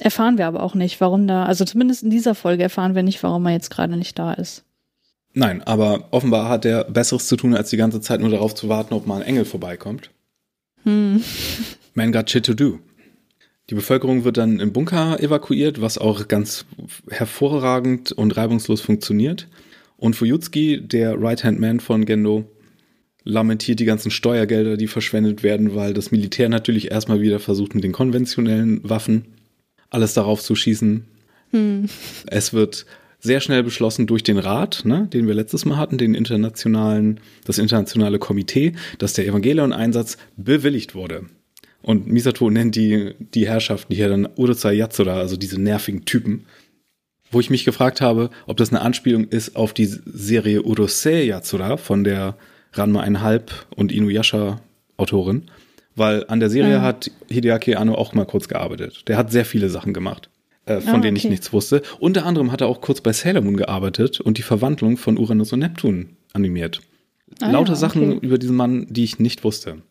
Erfahren 0.00 0.38
wir 0.38 0.46
aber 0.46 0.62
auch 0.62 0.74
nicht, 0.74 1.00
warum 1.00 1.26
da, 1.26 1.44
also 1.44 1.64
zumindest 1.64 2.02
in 2.02 2.10
dieser 2.10 2.34
Folge 2.34 2.62
erfahren 2.62 2.94
wir 2.94 3.02
nicht, 3.02 3.22
warum 3.22 3.46
er 3.46 3.52
jetzt 3.52 3.70
gerade 3.70 3.96
nicht 3.96 4.18
da 4.18 4.32
ist. 4.32 4.64
Nein, 5.34 5.62
aber 5.62 6.08
offenbar 6.10 6.48
hat 6.48 6.64
er 6.64 6.84
Besseres 6.84 7.26
zu 7.26 7.36
tun, 7.36 7.54
als 7.54 7.70
die 7.70 7.76
ganze 7.76 8.00
Zeit 8.00 8.20
nur 8.20 8.30
darauf 8.30 8.54
zu 8.54 8.68
warten, 8.68 8.94
ob 8.94 9.06
mal 9.06 9.16
ein 9.16 9.26
Engel 9.26 9.44
vorbeikommt. 9.44 10.10
Hm. 10.84 11.22
Man 11.94 12.12
got 12.12 12.30
shit 12.30 12.46
to 12.46 12.54
do. 12.54 12.78
Die 13.70 13.74
Bevölkerung 13.74 14.24
wird 14.24 14.38
dann 14.38 14.60
im 14.60 14.72
Bunker 14.72 15.20
evakuiert, 15.20 15.82
was 15.82 15.98
auch 15.98 16.28
ganz 16.28 16.64
hervorragend 17.10 18.12
und 18.12 18.36
reibungslos 18.36 18.80
funktioniert. 18.80 19.48
Und 19.98 20.16
Fuyutsuki, 20.16 20.80
der 20.80 21.20
Right-Hand-Man 21.20 21.80
von 21.80 22.06
Gendo, 22.06 22.44
lamentiert 23.24 23.80
die 23.80 23.84
ganzen 23.84 24.10
Steuergelder, 24.10 24.76
die 24.76 24.86
verschwendet 24.86 25.42
werden, 25.42 25.74
weil 25.74 25.94
das 25.94 26.10
Militär 26.10 26.48
natürlich 26.48 26.90
erstmal 26.90 27.20
wieder 27.20 27.40
versucht, 27.40 27.74
mit 27.74 27.84
den 27.84 27.92
konventionellen 27.92 28.80
Waffen 28.88 29.26
alles 29.90 30.14
darauf 30.14 30.42
zu 30.42 30.54
schießen. 30.54 31.04
Hm. 31.50 31.88
Es 32.26 32.52
wird 32.52 32.86
sehr 33.20 33.40
schnell 33.40 33.62
beschlossen 33.62 34.06
durch 34.06 34.22
den 34.22 34.38
Rat, 34.38 34.82
ne, 34.84 35.08
den 35.12 35.26
wir 35.26 35.34
letztes 35.34 35.64
Mal 35.64 35.76
hatten, 35.76 35.98
den 35.98 36.14
internationalen, 36.14 37.20
das 37.44 37.58
internationale 37.58 38.18
Komitee, 38.18 38.74
dass 38.98 39.14
der 39.14 39.26
Evangelion-Einsatz 39.26 40.18
bewilligt 40.36 40.94
wurde. 40.94 41.26
Und 41.82 42.06
Misato 42.06 42.50
nennt 42.50 42.76
die, 42.76 43.14
die 43.34 43.48
Herrschaften 43.48 43.94
hier 43.94 44.08
dann 44.08 44.28
Uruzai 44.36 44.74
Yatsura, 44.74 45.18
also 45.18 45.36
diese 45.36 45.60
nervigen 45.60 46.04
Typen. 46.04 46.44
Wo 47.30 47.40
ich 47.40 47.50
mich 47.50 47.64
gefragt 47.64 48.00
habe, 48.00 48.30
ob 48.46 48.56
das 48.56 48.70
eine 48.70 48.80
Anspielung 48.80 49.24
ist 49.24 49.54
auf 49.54 49.74
die 49.74 49.86
Serie 49.86 50.62
Urusei 50.62 51.24
Yatsura 51.24 51.76
von 51.76 52.04
der 52.04 52.36
Ranma 52.72 53.02
1,5 53.02 53.42
und 53.76 53.92
Inuyasha 53.92 54.60
Autorin 54.96 55.50
weil 55.98 56.24
an 56.28 56.40
der 56.40 56.50
Serie 56.50 56.78
mhm. 56.78 56.82
hat 56.82 57.10
Hideaki 57.28 57.74
Anno 57.74 57.94
auch 57.94 58.14
mal 58.14 58.24
kurz 58.24 58.48
gearbeitet. 58.48 59.08
Der 59.08 59.16
hat 59.16 59.30
sehr 59.30 59.44
viele 59.44 59.68
Sachen 59.68 59.92
gemacht, 59.92 60.30
äh, 60.66 60.80
von 60.80 60.96
ah, 60.96 60.98
denen 60.98 61.16
ich 61.16 61.28
nichts 61.28 61.52
wusste. 61.52 61.82
Unter 61.98 62.24
anderem 62.24 62.52
hat 62.52 62.60
er 62.60 62.68
auch 62.68 62.80
kurz 62.80 63.00
bei 63.00 63.12
Sailor 63.12 63.42
Moon 63.42 63.56
gearbeitet 63.56 64.20
und 64.20 64.38
die 64.38 64.42
Verwandlung 64.42 64.96
von 64.96 65.18
Uranus 65.18 65.52
und 65.52 65.60
Neptun 65.60 66.16
animiert. 66.32 66.80
Ah, 67.40 67.50
Lauter 67.50 67.72
ja, 67.72 67.78
okay. 67.78 67.80
Sachen 67.80 68.20
über 68.20 68.38
diesen 68.38 68.56
Mann, 68.56 68.86
die 68.88 69.04
ich 69.04 69.18
nicht 69.18 69.44
wusste. 69.44 69.82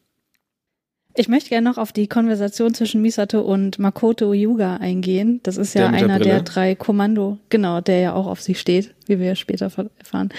Ich 1.19 1.27
möchte 1.27 1.49
gerne 1.49 1.67
noch 1.67 1.79
auf 1.79 1.91
die 1.91 2.07
Konversation 2.07 2.75
zwischen 2.75 3.01
Misato 3.01 3.41
und 3.41 3.79
Makoto 3.79 4.33
Yuga 4.33 4.77
eingehen. 4.77 5.39
Das 5.41 5.57
ist 5.57 5.73
ja 5.73 5.89
der 5.89 5.97
einer 5.97 6.19
der, 6.19 6.35
der 6.35 6.41
drei 6.43 6.75
Kommando, 6.75 7.39
genau, 7.49 7.81
der 7.81 7.99
ja 7.99 8.13
auch 8.13 8.27
auf 8.27 8.39
sie 8.39 8.53
steht, 8.53 8.93
wie 9.07 9.19
wir 9.19 9.33
später 9.33 9.65
erfahren. 9.65 10.29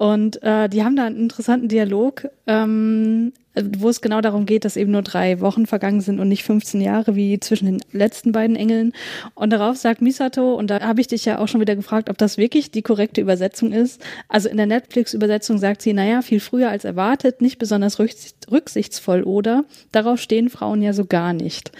Und 0.00 0.42
äh, 0.42 0.70
die 0.70 0.82
haben 0.82 0.96
da 0.96 1.04
einen 1.04 1.18
interessanten 1.18 1.68
Dialog, 1.68 2.26
ähm, 2.46 3.34
wo 3.54 3.90
es 3.90 4.00
genau 4.00 4.22
darum 4.22 4.46
geht, 4.46 4.64
dass 4.64 4.78
eben 4.78 4.92
nur 4.92 5.02
drei 5.02 5.40
Wochen 5.40 5.66
vergangen 5.66 6.00
sind 6.00 6.20
und 6.20 6.28
nicht 6.28 6.42
15 6.42 6.80
Jahre 6.80 7.16
wie 7.16 7.38
zwischen 7.38 7.66
den 7.66 7.82
letzten 7.92 8.32
beiden 8.32 8.56
Engeln. 8.56 8.94
Und 9.34 9.50
darauf 9.50 9.76
sagt 9.76 10.00
Misato, 10.00 10.54
und 10.54 10.70
da 10.70 10.80
habe 10.80 11.02
ich 11.02 11.08
dich 11.08 11.26
ja 11.26 11.38
auch 11.38 11.48
schon 11.48 11.60
wieder 11.60 11.76
gefragt, 11.76 12.08
ob 12.08 12.16
das 12.16 12.38
wirklich 12.38 12.70
die 12.70 12.80
korrekte 12.80 13.20
Übersetzung 13.20 13.72
ist. 13.72 14.02
Also 14.26 14.48
in 14.48 14.56
der 14.56 14.64
Netflix-Übersetzung 14.64 15.58
sagt 15.58 15.82
sie, 15.82 15.92
naja, 15.92 16.22
viel 16.22 16.40
früher 16.40 16.70
als 16.70 16.86
erwartet, 16.86 17.42
nicht 17.42 17.58
besonders 17.58 17.98
rücksichtsvoll 17.98 19.22
oder 19.22 19.66
darauf 19.92 20.18
stehen 20.18 20.48
Frauen 20.48 20.80
ja 20.80 20.94
so 20.94 21.04
gar 21.04 21.34
nicht. 21.34 21.72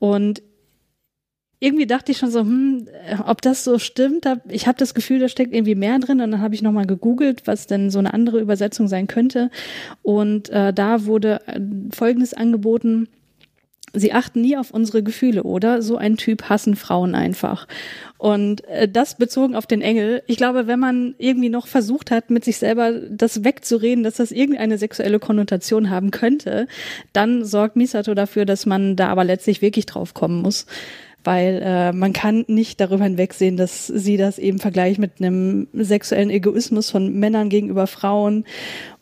Und 0.00 0.42
irgendwie 1.60 1.86
dachte 1.86 2.10
ich 2.10 2.18
schon 2.18 2.30
so, 2.30 2.40
hm, 2.40 2.88
ob 3.26 3.42
das 3.42 3.64
so 3.64 3.78
stimmt. 3.78 4.26
Ich 4.48 4.66
habe 4.66 4.78
das 4.78 4.94
Gefühl, 4.94 5.20
da 5.20 5.28
steckt 5.28 5.54
irgendwie 5.54 5.74
mehr 5.74 5.98
drin. 5.98 6.22
Und 6.22 6.30
dann 6.30 6.40
habe 6.40 6.54
ich 6.54 6.62
nochmal 6.62 6.86
gegoogelt, 6.86 7.42
was 7.46 7.66
denn 7.66 7.90
so 7.90 7.98
eine 7.98 8.14
andere 8.14 8.40
Übersetzung 8.40 8.88
sein 8.88 9.06
könnte. 9.06 9.50
Und 10.02 10.48
äh, 10.48 10.72
da 10.72 11.04
wurde 11.04 11.40
äh, 11.46 11.60
Folgendes 11.94 12.32
angeboten. 12.32 13.08
Sie 13.92 14.12
achten 14.12 14.40
nie 14.40 14.56
auf 14.56 14.70
unsere 14.70 15.02
Gefühle, 15.02 15.42
oder? 15.42 15.82
So 15.82 15.96
ein 15.96 16.16
Typ 16.16 16.48
hassen 16.48 16.76
Frauen 16.76 17.14
einfach. 17.14 17.66
Und 18.16 18.64
äh, 18.68 18.88
das 18.88 19.18
bezogen 19.18 19.54
auf 19.54 19.66
den 19.66 19.82
Engel. 19.82 20.22
Ich 20.28 20.38
glaube, 20.38 20.66
wenn 20.66 20.78
man 20.78 21.14
irgendwie 21.18 21.50
noch 21.50 21.66
versucht 21.66 22.10
hat, 22.10 22.30
mit 22.30 22.42
sich 22.42 22.56
selber 22.56 22.92
das 22.92 23.44
wegzureden, 23.44 24.02
dass 24.02 24.14
das 24.14 24.32
irgendeine 24.32 24.78
sexuelle 24.78 25.18
Konnotation 25.18 25.90
haben 25.90 26.10
könnte, 26.10 26.68
dann 27.12 27.44
sorgt 27.44 27.76
Misato 27.76 28.14
dafür, 28.14 28.46
dass 28.46 28.64
man 28.64 28.96
da 28.96 29.08
aber 29.08 29.24
letztlich 29.24 29.60
wirklich 29.60 29.84
drauf 29.84 30.14
kommen 30.14 30.40
muss 30.40 30.64
weil 31.24 31.60
äh, 31.62 31.92
man 31.92 32.12
kann 32.12 32.44
nicht 32.48 32.80
darüber 32.80 33.04
hinwegsehen, 33.04 33.56
dass 33.56 33.86
sie 33.86 34.16
das 34.16 34.38
eben 34.38 34.58
vergleicht 34.58 34.98
mit 34.98 35.12
einem 35.20 35.68
sexuellen 35.72 36.30
Egoismus 36.30 36.90
von 36.90 37.12
Männern 37.12 37.48
gegenüber 37.48 37.86
Frauen 37.86 38.44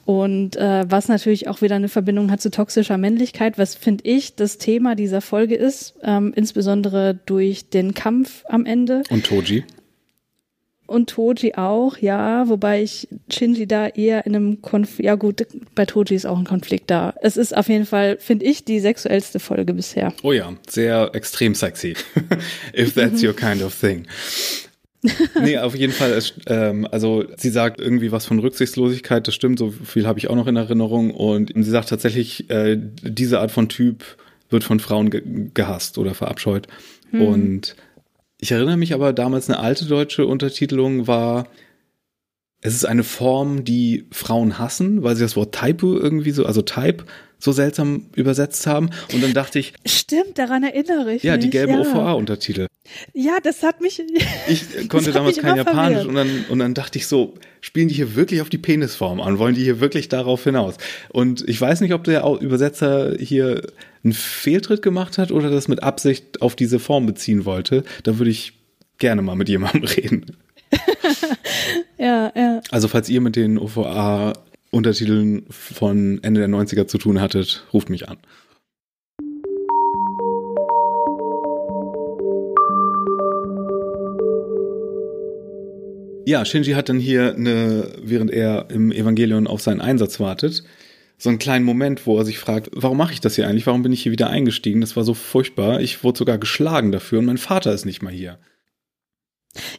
und 0.08 0.56
äh, 0.56 0.86
was 0.88 1.08
natürlich 1.08 1.48
auch 1.48 1.60
wieder 1.60 1.76
eine 1.76 1.90
Verbindung 1.90 2.30
hat 2.30 2.40
zu 2.40 2.50
toxischer 2.50 2.96
Männlichkeit, 2.96 3.58
was 3.58 3.74
finde 3.74 4.04
ich 4.04 4.34
das 4.36 4.56
Thema 4.56 4.94
dieser 4.94 5.20
Folge 5.20 5.54
ist, 5.54 5.96
ähm, 6.02 6.32
insbesondere 6.34 7.20
durch 7.26 7.68
den 7.68 7.92
Kampf 7.92 8.42
am 8.48 8.64
Ende. 8.64 9.02
Und 9.10 9.26
Toji 9.26 9.64
und 10.88 11.10
Toji 11.10 11.54
auch, 11.54 11.98
ja, 11.98 12.48
wobei 12.48 12.82
ich 12.82 13.08
Shinji 13.30 13.66
da 13.66 13.88
eher 13.88 14.24
in 14.24 14.34
einem 14.34 14.62
Konflikt, 14.62 15.04
ja 15.04 15.16
gut, 15.16 15.46
bei 15.74 15.84
Toji 15.84 16.16
ist 16.16 16.24
auch 16.24 16.38
ein 16.38 16.46
Konflikt 16.46 16.90
da. 16.90 17.14
Es 17.20 17.36
ist 17.36 17.54
auf 17.54 17.68
jeden 17.68 17.84
Fall, 17.84 18.16
finde 18.18 18.46
ich, 18.46 18.64
die 18.64 18.80
sexuellste 18.80 19.38
Folge 19.38 19.74
bisher. 19.74 20.14
Oh 20.22 20.32
ja, 20.32 20.50
sehr 20.66 21.10
extrem 21.12 21.54
sexy. 21.54 21.94
If 22.76 22.94
that's 22.94 23.22
your 23.22 23.36
kind 23.36 23.62
of 23.62 23.78
thing. 23.78 24.06
nee, 25.40 25.58
auf 25.58 25.76
jeden 25.76 25.92
Fall, 25.92 26.12
ist, 26.12 26.34
ähm, 26.46 26.88
also 26.90 27.24
sie 27.36 27.50
sagt 27.50 27.80
irgendwie 27.80 28.10
was 28.10 28.24
von 28.24 28.38
Rücksichtslosigkeit, 28.38 29.28
das 29.28 29.34
stimmt, 29.34 29.58
so 29.58 29.70
viel 29.70 30.06
habe 30.06 30.18
ich 30.18 30.30
auch 30.30 30.36
noch 30.36 30.46
in 30.46 30.56
Erinnerung 30.56 31.10
und 31.10 31.52
sie 31.54 31.70
sagt 31.70 31.90
tatsächlich, 31.90 32.48
äh, 32.48 32.78
diese 33.02 33.40
Art 33.40 33.50
von 33.50 33.68
Typ 33.68 34.04
wird 34.48 34.64
von 34.64 34.80
Frauen 34.80 35.10
ge 35.10 35.22
gehasst 35.52 35.98
oder 35.98 36.14
verabscheut 36.14 36.66
hm. 37.10 37.22
und 37.22 37.76
ich 38.40 38.52
erinnere 38.52 38.76
mich 38.76 38.94
aber 38.94 39.12
damals, 39.12 39.48
eine 39.48 39.58
alte 39.58 39.86
deutsche 39.86 40.26
Untertitelung 40.26 41.06
war, 41.06 41.48
es 42.60 42.74
ist 42.74 42.84
eine 42.84 43.04
Form, 43.04 43.64
die 43.64 44.06
Frauen 44.10 44.58
hassen, 44.58 45.02
weil 45.02 45.14
sie 45.16 45.22
das 45.22 45.36
Wort 45.36 45.54
Typo 45.54 45.96
irgendwie 45.96 46.32
so, 46.32 46.44
also 46.44 46.62
Type 46.62 47.04
so 47.38 47.52
seltsam 47.52 48.06
übersetzt 48.16 48.66
haben. 48.66 48.90
Und 49.12 49.22
dann 49.22 49.32
dachte 49.32 49.60
ich. 49.60 49.72
Stimmt, 49.86 50.38
daran 50.38 50.64
erinnere 50.64 51.14
ich 51.14 51.22
ja, 51.22 51.36
mich. 51.36 51.44
Die 51.44 51.50
gelben 51.50 51.72
ja, 51.72 51.78
die 51.78 51.84
gelben 51.84 51.96
OVA-Untertitel. 51.96 52.66
Ja, 53.12 53.38
das 53.42 53.62
hat 53.62 53.80
mich. 53.80 54.02
Ich 54.48 54.88
konnte 54.88 55.12
damals 55.12 55.38
kein 55.38 55.56
Japanisch 55.56 56.06
und 56.06 56.14
dann, 56.14 56.46
und 56.48 56.58
dann 56.58 56.74
dachte 56.74 56.98
ich 56.98 57.06
so, 57.06 57.34
spielen 57.60 57.88
die 57.88 57.94
hier 57.94 58.16
wirklich 58.16 58.40
auf 58.40 58.48
die 58.48 58.58
Penisform 58.58 59.20
an? 59.20 59.38
Wollen 59.38 59.54
die 59.54 59.62
hier 59.62 59.78
wirklich 59.78 60.08
darauf 60.08 60.42
hinaus? 60.42 60.76
Und 61.10 61.46
ich 61.48 61.60
weiß 61.60 61.80
nicht, 61.80 61.92
ob 61.92 62.04
der 62.04 62.24
Übersetzer 62.40 63.14
hier 63.18 63.62
einen 64.02 64.14
Fehltritt 64.14 64.82
gemacht 64.82 65.18
hat 65.18 65.30
oder 65.30 65.50
das 65.50 65.68
mit 65.68 65.82
Absicht 65.82 66.40
auf 66.40 66.56
diese 66.56 66.78
Form 66.78 67.06
beziehen 67.06 67.44
wollte. 67.44 67.84
Da 68.02 68.18
würde 68.18 68.30
ich 68.30 68.54
gerne 68.98 69.22
mal 69.22 69.36
mit 69.36 69.48
jemandem 69.48 69.84
reden. 69.96 70.36
ja, 71.98 72.32
ja. 72.34 72.60
Also 72.70 72.88
falls 72.88 73.08
ihr 73.08 73.20
mit 73.20 73.36
den 73.36 73.58
OVA 73.58 74.32
Untertiteln 74.70 75.46
von 75.50 76.22
Ende 76.22 76.40
der 76.40 76.48
90er 76.48 76.86
zu 76.86 76.98
tun 76.98 77.20
hattet, 77.20 77.64
ruft 77.72 77.90
mich 77.90 78.08
an. 78.08 78.18
Ja, 86.26 86.44
Shinji 86.44 86.72
hat 86.72 86.90
dann 86.90 86.98
hier 86.98 87.34
eine, 87.34 87.90
während 88.02 88.30
er 88.30 88.68
im 88.68 88.92
Evangelion 88.92 89.46
auf 89.46 89.62
seinen 89.62 89.80
Einsatz 89.80 90.20
wartet, 90.20 90.62
so 91.16 91.30
einen 91.30 91.38
kleinen 91.38 91.64
Moment, 91.64 92.06
wo 92.06 92.18
er 92.18 92.26
sich 92.26 92.38
fragt, 92.38 92.68
warum 92.74 92.98
mache 92.98 93.14
ich 93.14 93.20
das 93.22 93.34
hier 93.34 93.48
eigentlich? 93.48 93.66
Warum 93.66 93.82
bin 93.82 93.92
ich 93.92 94.02
hier 94.02 94.12
wieder 94.12 94.28
eingestiegen? 94.28 94.82
Das 94.82 94.94
war 94.94 95.04
so 95.04 95.14
furchtbar. 95.14 95.80
Ich 95.80 96.04
wurde 96.04 96.18
sogar 96.18 96.36
geschlagen 96.36 96.92
dafür 96.92 97.20
und 97.20 97.24
mein 97.24 97.38
Vater 97.38 97.72
ist 97.72 97.86
nicht 97.86 98.02
mal 98.02 98.12
hier. 98.12 98.38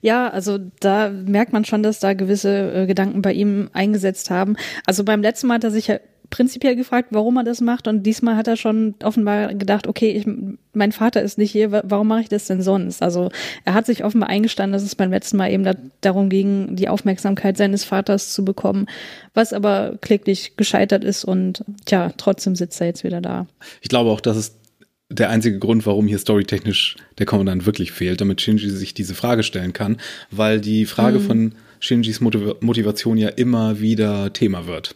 Ja, 0.01 0.29
also 0.29 0.57
da 0.79 1.09
merkt 1.09 1.53
man 1.53 1.65
schon, 1.65 1.83
dass 1.83 1.99
da 1.99 2.13
gewisse 2.13 2.73
äh, 2.73 2.85
Gedanken 2.87 3.21
bei 3.21 3.33
ihm 3.33 3.69
eingesetzt 3.73 4.29
haben. 4.29 4.55
Also 4.85 5.03
beim 5.03 5.21
letzten 5.21 5.47
Mal 5.47 5.55
hat 5.55 5.63
er 5.63 5.71
sich 5.71 5.87
ja 5.87 5.99
prinzipiell 6.29 6.75
gefragt, 6.75 7.09
warum 7.11 7.37
er 7.37 7.43
das 7.43 7.61
macht 7.61 7.87
und 7.87 8.03
diesmal 8.03 8.35
hat 8.35 8.47
er 8.47 8.55
schon 8.55 8.95
offenbar 9.03 9.53
gedacht, 9.53 9.87
okay, 9.87 10.11
ich, 10.11 10.27
mein 10.73 10.91
Vater 10.91 11.21
ist 11.21 11.37
nicht 11.37 11.51
hier, 11.51 11.71
warum 11.71 12.07
mache 12.07 12.21
ich 12.21 12.29
das 12.29 12.45
denn 12.45 12.61
sonst? 12.61 13.01
Also 13.01 13.29
er 13.65 13.73
hat 13.73 13.85
sich 13.85 14.03
offenbar 14.03 14.29
eingestanden, 14.29 14.73
dass 14.73 14.83
es 14.83 14.95
beim 14.95 15.09
letzten 15.09 15.37
Mal 15.37 15.51
eben 15.51 15.63
da, 15.63 15.73
darum 16.01 16.29
ging, 16.29 16.75
die 16.75 16.89
Aufmerksamkeit 16.89 17.57
seines 17.57 17.83
Vaters 17.83 18.31
zu 18.31 18.45
bekommen, 18.45 18.85
was 19.33 19.53
aber 19.53 19.97
kläglich 20.01 20.55
gescheitert 20.55 21.03
ist 21.03 21.25
und 21.25 21.63
tja, 21.85 22.11
trotzdem 22.17 22.55
sitzt 22.55 22.79
er 22.79 22.87
jetzt 22.87 23.03
wieder 23.03 23.21
da. 23.21 23.47
Ich 23.81 23.89
glaube 23.89 24.11
auch, 24.11 24.21
dass 24.21 24.37
es 24.37 24.59
der 25.09 25.29
einzige 25.29 25.57
Grund, 25.57 25.85
warum 25.85 26.07
hier 26.07 26.19
storytechnisch 26.19 26.95
der 27.17 27.25
Kommandant 27.25 27.65
wirklich 27.65 27.91
fehlt, 27.91 28.21
damit 28.21 28.41
Shinji 28.41 28.69
sich 28.69 28.93
diese 28.93 29.15
Frage 29.15 29.43
stellen 29.43 29.73
kann, 29.73 29.97
weil 30.29 30.61
die 30.61 30.85
Frage 30.85 31.19
mhm. 31.19 31.23
von 31.23 31.55
Shinjis 31.79 32.21
Motivation 32.21 33.17
ja 33.17 33.29
immer 33.29 33.79
wieder 33.79 34.31
Thema 34.33 34.67
wird 34.67 34.95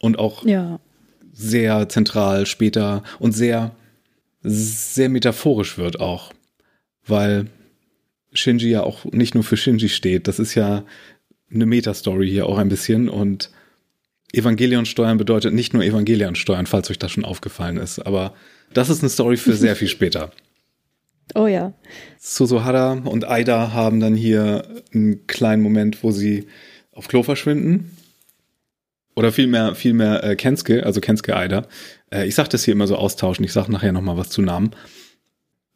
und 0.00 0.18
auch 0.18 0.44
ja. 0.44 0.80
sehr 1.32 1.88
zentral 1.88 2.46
später 2.46 3.04
und 3.20 3.32
sehr, 3.32 3.76
sehr 4.42 5.08
metaphorisch 5.08 5.78
wird 5.78 6.00
auch, 6.00 6.32
weil 7.06 7.46
Shinji 8.32 8.70
ja 8.70 8.82
auch 8.82 9.04
nicht 9.04 9.34
nur 9.34 9.44
für 9.44 9.56
Shinji 9.56 9.88
steht. 9.88 10.26
Das 10.26 10.38
ist 10.38 10.54
ja 10.54 10.84
eine 11.52 11.66
Metastory 11.66 12.28
hier 12.28 12.46
auch 12.46 12.58
ein 12.58 12.68
bisschen 12.68 13.08
und 13.08 13.50
Evangelion 14.32 14.86
steuern 14.86 15.18
bedeutet 15.18 15.52
nicht 15.52 15.74
nur 15.74 15.84
Evangelion 15.84 16.34
steuern, 16.34 16.66
falls 16.66 16.90
euch 16.90 16.98
das 16.98 17.12
schon 17.12 17.26
aufgefallen 17.26 17.76
ist, 17.76 18.00
aber 18.00 18.34
das 18.74 18.88
ist 18.88 19.00
eine 19.00 19.10
Story 19.10 19.36
für 19.36 19.54
sehr 19.54 19.76
viel 19.76 19.88
später. 19.88 20.30
Oh 21.34 21.46
ja. 21.46 21.72
Suzuhara 22.18 22.92
und 22.92 23.26
Aida 23.26 23.72
haben 23.72 24.00
dann 24.00 24.14
hier 24.14 24.82
einen 24.92 25.26
kleinen 25.26 25.62
Moment, 25.62 26.02
wo 26.02 26.10
sie 26.10 26.46
auf 26.92 27.08
Klo 27.08 27.22
verschwinden 27.22 27.96
oder 29.14 29.32
vielmehr, 29.32 29.74
vielmehr 29.74 30.22
äh, 30.24 30.36
Kenske, 30.36 30.84
also 30.84 31.00
Kenske 31.00 31.36
Eider. 31.36 31.66
Äh, 32.10 32.26
ich 32.26 32.34
sag 32.34 32.48
das 32.48 32.64
hier 32.64 32.72
immer 32.72 32.86
so 32.86 32.96
austauschen, 32.96 33.44
ich 33.44 33.52
sag 33.52 33.68
nachher 33.68 33.92
nochmal 33.92 34.16
was 34.16 34.30
zu 34.30 34.42
Namen. 34.42 34.72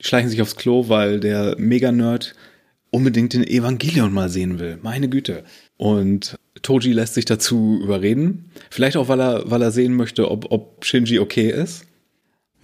Die 0.01 0.07
schleichen 0.07 0.29
sich 0.29 0.43
aufs 0.43 0.57
Klo, 0.57 0.89
weil 0.89 1.21
der 1.21 1.57
Mega-Nerd 1.59 2.35
unbedingt 2.91 3.33
den 3.33 3.47
Evangelion 3.47 4.13
mal 4.13 4.29
sehen 4.29 4.59
will. 4.59 4.79
Meine 4.83 5.09
Güte. 5.09 5.45
Und 5.77 6.39
Toji 6.63 6.93
lässt 6.93 7.15
sich 7.15 7.25
dazu 7.25 7.81
überreden. 7.83 8.51
Vielleicht 8.71 8.97
auch, 8.97 9.09
weil 9.09 9.21
er, 9.21 9.51
weil 9.51 9.63
er 9.63 9.71
sehen 9.71 9.95
möchte, 9.95 10.31
ob, 10.31 10.51
ob 10.51 10.85
Shinji 10.85 11.19
okay 11.19 11.51
ist. 11.51 11.87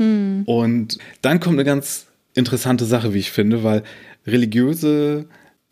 Hm. 0.02 0.42
Und 0.46 0.98
dann 1.22 1.40
kommt 1.40 1.54
eine 1.54 1.64
ganz 1.64 2.06
interessante 2.34 2.84
Sache, 2.84 3.14
wie 3.14 3.18
ich 3.18 3.30
finde, 3.30 3.62
weil 3.62 3.82
religiöse 4.26 5.26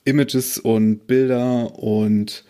Images 0.05 0.59
und 0.59 1.07
Bilder 1.07 1.79
und 1.79 2.45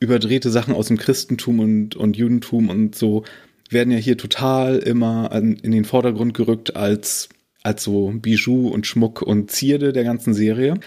überdrehte 0.00 0.50
Sachen 0.50 0.74
aus 0.74 0.88
dem 0.88 0.96
Christentum 0.96 1.58
und, 1.58 1.96
und 1.96 2.16
Judentum 2.16 2.68
und 2.68 2.94
so 2.94 3.24
werden 3.70 3.90
ja 3.90 3.98
hier 3.98 4.16
total 4.16 4.78
immer 4.78 5.32
an, 5.32 5.54
in 5.54 5.72
den 5.72 5.84
Vordergrund 5.84 6.34
gerückt 6.34 6.76
als, 6.76 7.28
als 7.62 7.84
so 7.84 8.12
Bijou 8.14 8.68
und 8.68 8.86
Schmuck 8.86 9.20
und 9.20 9.50
Zierde 9.50 9.92
der 9.92 10.04
ganzen 10.04 10.32
Serie. 10.32 10.78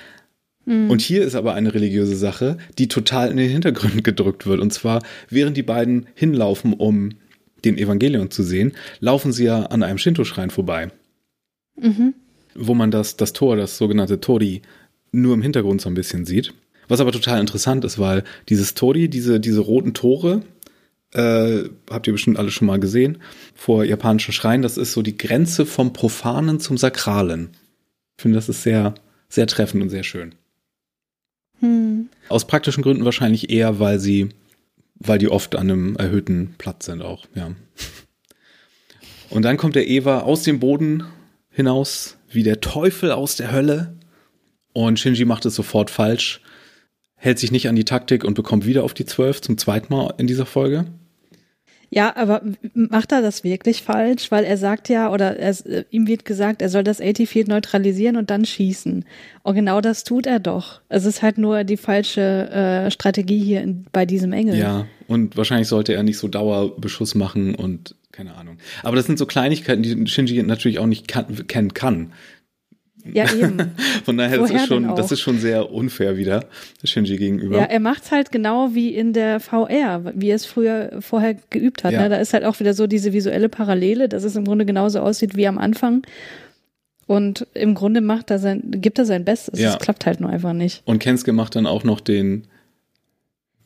Mhm. 0.66 0.90
Und 0.90 1.02
hier 1.02 1.24
ist 1.24 1.36
aber 1.36 1.54
eine 1.54 1.74
religiöse 1.74 2.16
Sache, 2.16 2.58
die 2.78 2.88
total 2.88 3.30
in 3.30 3.38
den 3.38 3.50
Hintergrund 3.50 4.04
gedrückt 4.04 4.48
wird. 4.48 4.60
Und 4.60 4.72
zwar, 4.74 5.04
während 5.30 5.58
die 5.58 5.64
beiden 5.64 6.08
hinlaufen, 6.16 6.74
um 6.74 7.12
den 7.66 7.78
Evangelion 7.78 8.32
zu 8.32 8.44
sehen, 8.44 8.74
laufen 9.00 9.32
sie 9.32 9.46
ja 9.46 9.64
an 9.64 9.84
einem 9.84 9.98
Shinto-Schrein 9.98 10.50
vorbei. 10.50 10.92
Mhm. 11.80 12.14
Wo 12.56 12.74
man 12.74 12.92
das, 12.92 13.18
das 13.18 13.34
Tor, 13.34 13.56
das 13.56 13.78
sogenannte 13.78 14.20
Tori, 14.20 14.62
nur 15.12 15.34
im 15.34 15.42
Hintergrund 15.42 15.82
so 15.82 15.90
ein 15.90 15.96
bisschen 15.96 16.26
sieht. 16.26 16.54
Was 16.88 17.00
aber 17.00 17.12
total 17.12 17.40
interessant 17.40 17.86
ist, 17.86 18.00
weil 18.00 18.24
dieses 18.50 18.74
Tori, 18.74 19.08
diese, 19.10 19.40
diese 19.40 19.62
roten 19.62 19.94
Tore, 19.94 20.42
äh, 21.14 21.64
habt 21.90 22.08
ihr 22.08 22.14
bestimmt 22.14 22.38
alle 22.38 22.52
schon 22.52 22.68
mal 22.68 22.80
gesehen, 22.80 23.18
vor 23.54 23.84
japanischen 23.84 24.34
Schreien, 24.34 24.62
das 24.62 24.78
ist 24.78 24.94
so 24.94 25.02
die 25.02 25.18
Grenze 25.18 25.66
vom 25.66 25.94
Profanen 25.94 26.60
zum 26.60 26.78
Sakralen. 26.78 27.50
Ich 28.18 28.24
finde, 28.24 28.36
das 28.36 28.50
ist 28.50 28.64
sehr, 28.64 28.96
sehr 29.30 29.48
treffend 29.48 29.84
und 29.84 29.90
sehr 29.90 30.04
schön. 30.04 30.36
Hm. 31.60 32.10
Aus 32.30 32.46
praktischen 32.46 32.84
Gründen 32.84 33.06
wahrscheinlich 33.06 33.50
eher, 33.50 33.80
weil 33.80 34.00
sie, 34.00 34.30
weil 35.08 35.20
die 35.20 35.30
oft 35.30 35.56
an 35.56 35.70
einem 35.70 35.96
erhöhten 35.96 36.56
Platz 36.58 36.86
sind 36.86 37.02
auch, 37.02 37.26
ja. 37.36 37.52
Und 39.30 39.44
dann 39.44 39.58
kommt 39.58 39.76
der 39.76 39.88
Eva 39.88 40.20
aus 40.20 40.44
dem 40.44 40.60
Boden 40.60 41.06
hinaus, 41.50 42.18
wie 42.30 42.44
der 42.44 42.60
Teufel 42.60 43.12
aus 43.12 43.38
der 43.38 43.52
Hölle. 43.52 43.98
Und 44.74 45.00
Shinji 45.00 45.26
macht 45.26 45.46
es 45.46 45.56
sofort 45.56 45.90
falsch 45.90 46.42
hält 47.22 47.38
sich 47.38 47.52
nicht 47.52 47.70
an 47.70 47.76
die 47.76 47.86
Taktik 47.86 48.24
und 48.24 48.34
bekommt 48.34 48.66
wieder 48.66 48.84
auf 48.84 48.96
die 48.96 49.06
12 49.06 49.42
zum 49.42 49.58
zweiten 49.60 49.94
Mal 49.94 50.16
in 50.18 50.26
dieser 50.26 50.48
Folge. 50.48 50.86
Ja, 51.94 52.16
aber 52.16 52.42
macht 52.74 53.12
er 53.12 53.22
das 53.22 53.44
wirklich 53.44 53.84
falsch? 53.84 54.32
Weil 54.32 54.46
er 54.46 54.56
sagt 54.56 54.88
ja, 54.88 55.12
oder 55.12 55.38
er, 55.38 55.50
äh, 55.66 55.84
ihm 55.92 56.08
wird 56.08 56.24
gesagt, 56.24 56.62
er 56.62 56.70
soll 56.70 56.86
das 56.86 57.02
AT-Field 57.02 57.50
neutralisieren 57.50 58.16
und 58.16 58.30
dann 58.30 58.46
schießen. 58.46 59.04
Und 59.44 59.56
genau 59.56 59.82
das 59.82 60.06
tut 60.06 60.26
er 60.26 60.40
doch. 60.40 60.80
Es 60.88 61.04
ist 61.04 61.22
halt 61.22 61.38
nur 61.38 61.66
die 61.66 61.76
falsche 61.76 62.50
äh, 62.50 62.92
Strategie 62.92 63.44
hier 63.44 63.62
in, 63.62 63.86
bei 63.92 64.06
diesem 64.06 64.32
Engel. 64.32 64.56
Ja, 64.56 64.88
und 65.08 65.36
wahrscheinlich 65.36 65.68
sollte 65.68 65.94
er 65.94 66.04
nicht 66.04 66.18
so 66.18 66.30
Dauerbeschuss 66.30 67.14
machen 67.14 67.56
und 67.56 67.94
keine 68.14 68.36
Ahnung. 68.36 68.58
Aber 68.84 68.96
das 68.96 69.06
sind 69.06 69.20
so 69.20 69.26
Kleinigkeiten, 69.26 69.84
die 69.84 70.08
Shinji 70.08 70.42
natürlich 70.44 70.80
auch 70.80 70.86
nicht 70.86 71.10
kan 71.10 71.46
kennen 71.48 71.74
kann. 71.74 72.14
Ja, 73.06 73.32
eben. 73.36 73.72
Von 74.04 74.18
daher, 74.18 74.38
das 74.38 74.52
ist, 74.52 74.68
schon, 74.68 74.96
das 74.96 75.12
ist 75.12 75.20
schon 75.20 75.38
sehr 75.40 75.72
unfair 75.72 76.18
wieder, 76.18 76.46
Shinji 76.84 77.18
gegenüber. 77.18 77.58
Ja, 77.58 77.64
er 77.66 77.80
macht's 77.80 78.12
halt 78.12 78.32
genau 78.32 78.74
wie 78.74 78.94
in 78.94 79.14
der 79.14 79.40
VR, 79.40 80.14
wie 80.16 80.30
er 80.30 80.36
es 80.36 80.46
früher 80.46 80.98
vorher 81.00 81.36
geübt 81.50 81.84
hat. 81.84 81.94
Ja. 81.94 82.04
Ne? 82.04 82.10
Da 82.10 82.18
ist 82.18 82.34
halt 82.34 82.44
auch 82.46 82.60
wieder 82.60 82.74
so 82.74 82.88
diese 82.88 83.14
visuelle 83.14 83.50
Parallele, 83.50 84.10
dass 84.10 84.24
es 84.24 84.36
im 84.36 84.46
Grunde 84.46 84.66
genauso 84.66 85.00
aussieht 85.00 85.36
wie 85.36 85.48
am 85.48 85.58
Anfang. 85.58 86.04
Und 87.08 87.46
im 87.54 87.76
Grunde 87.76 88.00
macht 88.02 88.32
er 88.32 88.40
sein, 88.40 88.62
gibt 88.72 88.98
er 88.98 89.06
sein 89.06 89.26
Bestes. 89.26 89.60
Ja. 89.60 89.72
Es 89.72 89.80
klappt 89.80 90.06
halt 90.06 90.22
nur 90.22 90.30
einfach 90.30 90.54
nicht. 90.54 90.82
Und 90.86 91.00
Kensuke 91.00 91.34
macht 91.34 91.56
dann 91.56 91.66
auch 91.66 91.84
noch 91.84 92.00
den, 92.00 92.48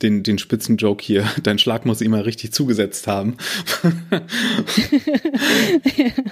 den, 0.01 0.23
den 0.23 0.37
Spitzenjoke 0.37 1.03
hier, 1.03 1.25
dein 1.43 1.59
Schlag 1.59 1.85
muss 1.85 2.01
immer 2.01 2.25
richtig 2.25 2.51
zugesetzt 2.51 3.07
haben. 3.07 3.37
ja. 4.11 4.21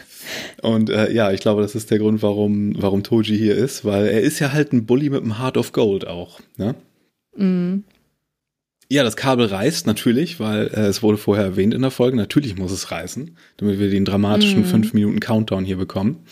Und 0.62 0.90
äh, 0.90 1.12
ja, 1.12 1.32
ich 1.32 1.42
glaube, 1.42 1.62
das 1.62 1.76
ist 1.76 1.92
der 1.92 2.00
Grund, 2.00 2.22
warum, 2.22 2.82
warum 2.82 3.04
Toji 3.04 3.38
hier 3.38 3.56
ist, 3.56 3.86
weil 3.86 4.08
er 4.08 4.22
ist 4.22 4.40
ja 4.40 4.52
halt 4.52 4.74
ein 4.74 4.86
Bully 4.86 5.10
mit 5.10 5.22
einem 5.22 5.40
Heart 5.40 5.58
of 5.58 5.72
Gold 5.74 6.08
auch. 6.08 6.40
Ne? 6.58 6.76
Mhm. 7.36 7.84
Ja, 8.90 9.04
das 9.04 9.16
Kabel 9.16 9.48
reißt 9.48 9.88
natürlich, 9.88 10.40
weil 10.40 10.68
äh, 10.68 10.88
es 10.88 11.02
wurde 11.02 11.18
vorher 11.18 11.46
erwähnt 11.46 11.74
in 11.74 11.82
der 11.82 11.92
Folge. 11.92 12.18
Natürlich 12.18 12.58
muss 12.58 12.72
es 12.72 12.92
reißen, 12.92 13.36
damit 13.58 13.80
wir 13.80 13.90
den 13.90 14.06
dramatischen 14.06 14.66
5 14.66 14.94
mhm. 14.94 15.00
Minuten 15.00 15.20
Countdown 15.20 15.66
hier 15.66 15.78
bekommen. 15.78 16.26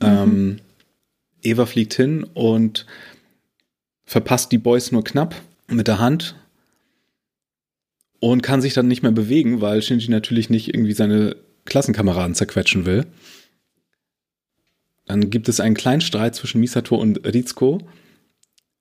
Mhm. 0.00 0.06
Ähm, 0.06 0.56
Eva 1.42 1.66
fliegt 1.66 1.94
hin 1.94 2.24
und 2.34 2.86
verpasst 4.04 4.52
die 4.52 4.58
Boys 4.58 4.92
nur 4.92 5.04
knapp 5.04 5.34
mit 5.68 5.88
der 5.88 5.98
Hand 5.98 6.36
und 8.20 8.42
kann 8.42 8.60
sich 8.60 8.74
dann 8.74 8.88
nicht 8.88 9.02
mehr 9.02 9.12
bewegen, 9.12 9.60
weil 9.60 9.82
Shinji 9.82 10.10
natürlich 10.10 10.50
nicht 10.50 10.68
irgendwie 10.72 10.92
seine 10.92 11.36
Klassenkameraden 11.64 12.34
zerquetschen 12.34 12.86
will. 12.86 13.06
Dann 15.06 15.30
gibt 15.30 15.48
es 15.48 15.58
einen 15.58 15.74
kleinen 15.74 16.02
Streit 16.02 16.34
zwischen 16.34 16.60
Misato 16.60 16.94
und 16.94 17.26
Rizko, 17.26 17.80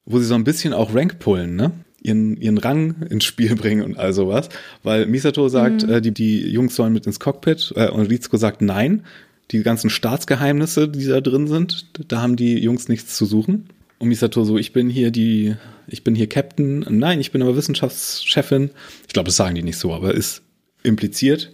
wo 0.05 0.19
sie 0.19 0.25
so 0.25 0.35
ein 0.35 0.43
bisschen 0.43 0.73
auch 0.73 0.93
Rank 0.93 1.19
pullen, 1.19 1.55
ne? 1.55 1.71
Ihren, 2.01 2.37
ihren 2.37 2.57
Rang 2.57 3.01
ins 3.09 3.25
Spiel 3.25 3.55
bringen 3.57 3.83
und 3.83 3.97
all 3.97 4.13
sowas. 4.13 4.49
Weil 4.83 5.05
Misato 5.05 5.49
sagt, 5.49 5.83
mhm. 5.83 5.89
äh, 5.89 6.01
die, 6.01 6.13
die 6.13 6.49
Jungs 6.49 6.75
sollen 6.75 6.93
mit 6.93 7.05
ins 7.05 7.19
Cockpit 7.19 7.73
äh, 7.75 7.89
und 7.89 8.05
Rizko 8.07 8.37
sagt 8.37 8.61
nein. 8.61 9.05
Die 9.51 9.63
ganzen 9.63 9.89
Staatsgeheimnisse, 9.89 10.87
die 10.87 11.07
da 11.07 11.21
drin 11.21 11.47
sind, 11.47 11.89
da 12.11 12.21
haben 12.21 12.35
die 12.35 12.59
Jungs 12.59 12.87
nichts 12.87 13.17
zu 13.17 13.25
suchen. 13.25 13.69
Und 13.99 14.07
Misato 14.07 14.43
so, 14.45 14.57
ich 14.57 14.71
bin 14.71 14.89
hier 14.89 15.11
die, 15.11 15.55
ich 15.87 16.03
bin 16.03 16.15
hier 16.15 16.27
Captain. 16.27 16.85
Nein, 16.89 17.19
ich 17.19 17.31
bin 17.31 17.41
aber 17.41 17.55
Wissenschaftschefin. 17.55 18.71
Ich 19.05 19.13
glaube, 19.13 19.27
das 19.27 19.35
sagen 19.35 19.55
die 19.55 19.63
nicht 19.63 19.77
so, 19.77 19.93
aber 19.93 20.13
ist 20.13 20.41
impliziert. 20.83 21.51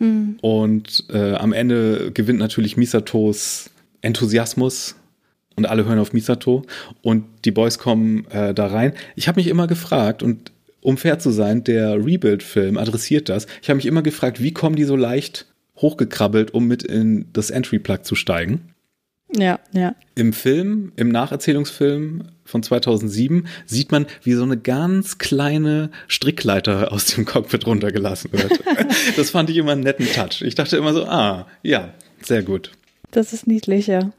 Mhm. 0.00 0.38
Und 0.40 1.04
äh, 1.10 1.34
am 1.34 1.52
Ende 1.52 2.10
gewinnt 2.12 2.40
natürlich 2.40 2.76
Misatos 2.76 3.70
Enthusiasmus 4.02 4.96
und 5.56 5.66
alle 5.66 5.84
hören 5.84 5.98
auf 5.98 6.12
Misato 6.12 6.64
und 7.02 7.24
die 7.44 7.50
Boys 7.50 7.78
kommen 7.78 8.26
äh, 8.30 8.54
da 8.54 8.66
rein. 8.66 8.94
Ich 9.14 9.28
habe 9.28 9.38
mich 9.38 9.46
immer 9.46 9.66
gefragt 9.66 10.22
und 10.22 10.52
um 10.80 10.96
fair 10.96 11.18
zu 11.18 11.30
sein, 11.30 11.62
der 11.62 11.96
Rebuild-Film 12.04 12.78
adressiert 12.78 13.28
das. 13.28 13.46
Ich 13.60 13.68
habe 13.68 13.76
mich 13.76 13.86
immer 13.86 14.02
gefragt, 14.02 14.42
wie 14.42 14.52
kommen 14.52 14.76
die 14.76 14.84
so 14.84 14.96
leicht 14.96 15.46
hochgekrabbelt, 15.76 16.54
um 16.54 16.66
mit 16.66 16.82
in 16.82 17.26
das 17.34 17.50
Entry-Plug 17.50 17.98
zu 18.02 18.14
steigen? 18.14 18.72
Ja, 19.36 19.60
ja. 19.72 19.94
Im 20.16 20.32
Film, 20.32 20.92
im 20.96 21.08
Nacherzählungsfilm 21.08 22.24
von 22.44 22.62
2007 22.62 23.46
sieht 23.64 23.92
man, 23.92 24.06
wie 24.22 24.32
so 24.32 24.42
eine 24.42 24.56
ganz 24.56 25.18
kleine 25.18 25.90
Strickleiter 26.08 26.92
aus 26.92 27.06
dem 27.06 27.24
Cockpit 27.24 27.66
runtergelassen 27.66 28.32
wird. 28.32 28.60
das 29.16 29.30
fand 29.30 29.50
ich 29.50 29.56
immer 29.56 29.72
einen 29.72 29.82
netten 29.82 30.06
Touch. 30.06 30.42
Ich 30.42 30.56
dachte 30.56 30.76
immer 30.76 30.92
so, 30.92 31.04
ah, 31.04 31.46
ja, 31.62 31.94
sehr 32.22 32.42
gut. 32.42 32.72
Das 33.12 33.32
ist 33.32 33.46
niedlich, 33.46 33.86
ja. 33.86 34.12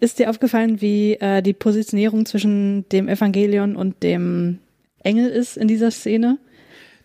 Ist 0.00 0.18
dir 0.18 0.30
aufgefallen, 0.30 0.80
wie 0.80 1.14
äh, 1.14 1.42
die 1.42 1.54
Positionierung 1.54 2.26
zwischen 2.26 2.88
dem 2.90 3.08
Evangelion 3.08 3.74
und 3.74 4.02
dem 4.02 4.58
Engel 5.02 5.28
ist 5.30 5.56
in 5.56 5.66
dieser 5.66 5.90
Szene? 5.90 6.38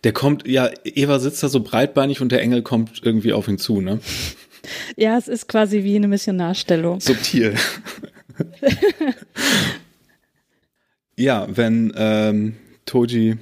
Der 0.04 0.12
kommt, 0.12 0.48
ja, 0.48 0.70
Eva 0.84 1.20
sitzt 1.20 1.42
da 1.44 1.48
so 1.48 1.62
breitbeinig 1.62 2.22
und 2.22 2.32
der 2.32 2.42
Engel 2.42 2.62
kommt 2.62 3.02
irgendwie 3.04 3.34
auf 3.34 3.48
ihn 3.48 3.58
zu, 3.58 3.82
ne? 3.82 4.00
Ja, 4.96 5.18
es 5.18 5.28
ist 5.28 5.48
quasi 5.48 5.84
wie 5.84 5.96
eine 5.96 6.08
Missionarstellung. 6.08 7.00
Subtil. 7.00 7.56
ja, 11.16 11.48
wenn 11.50 11.94
ähm, 11.96 12.56
Toji 12.86 13.38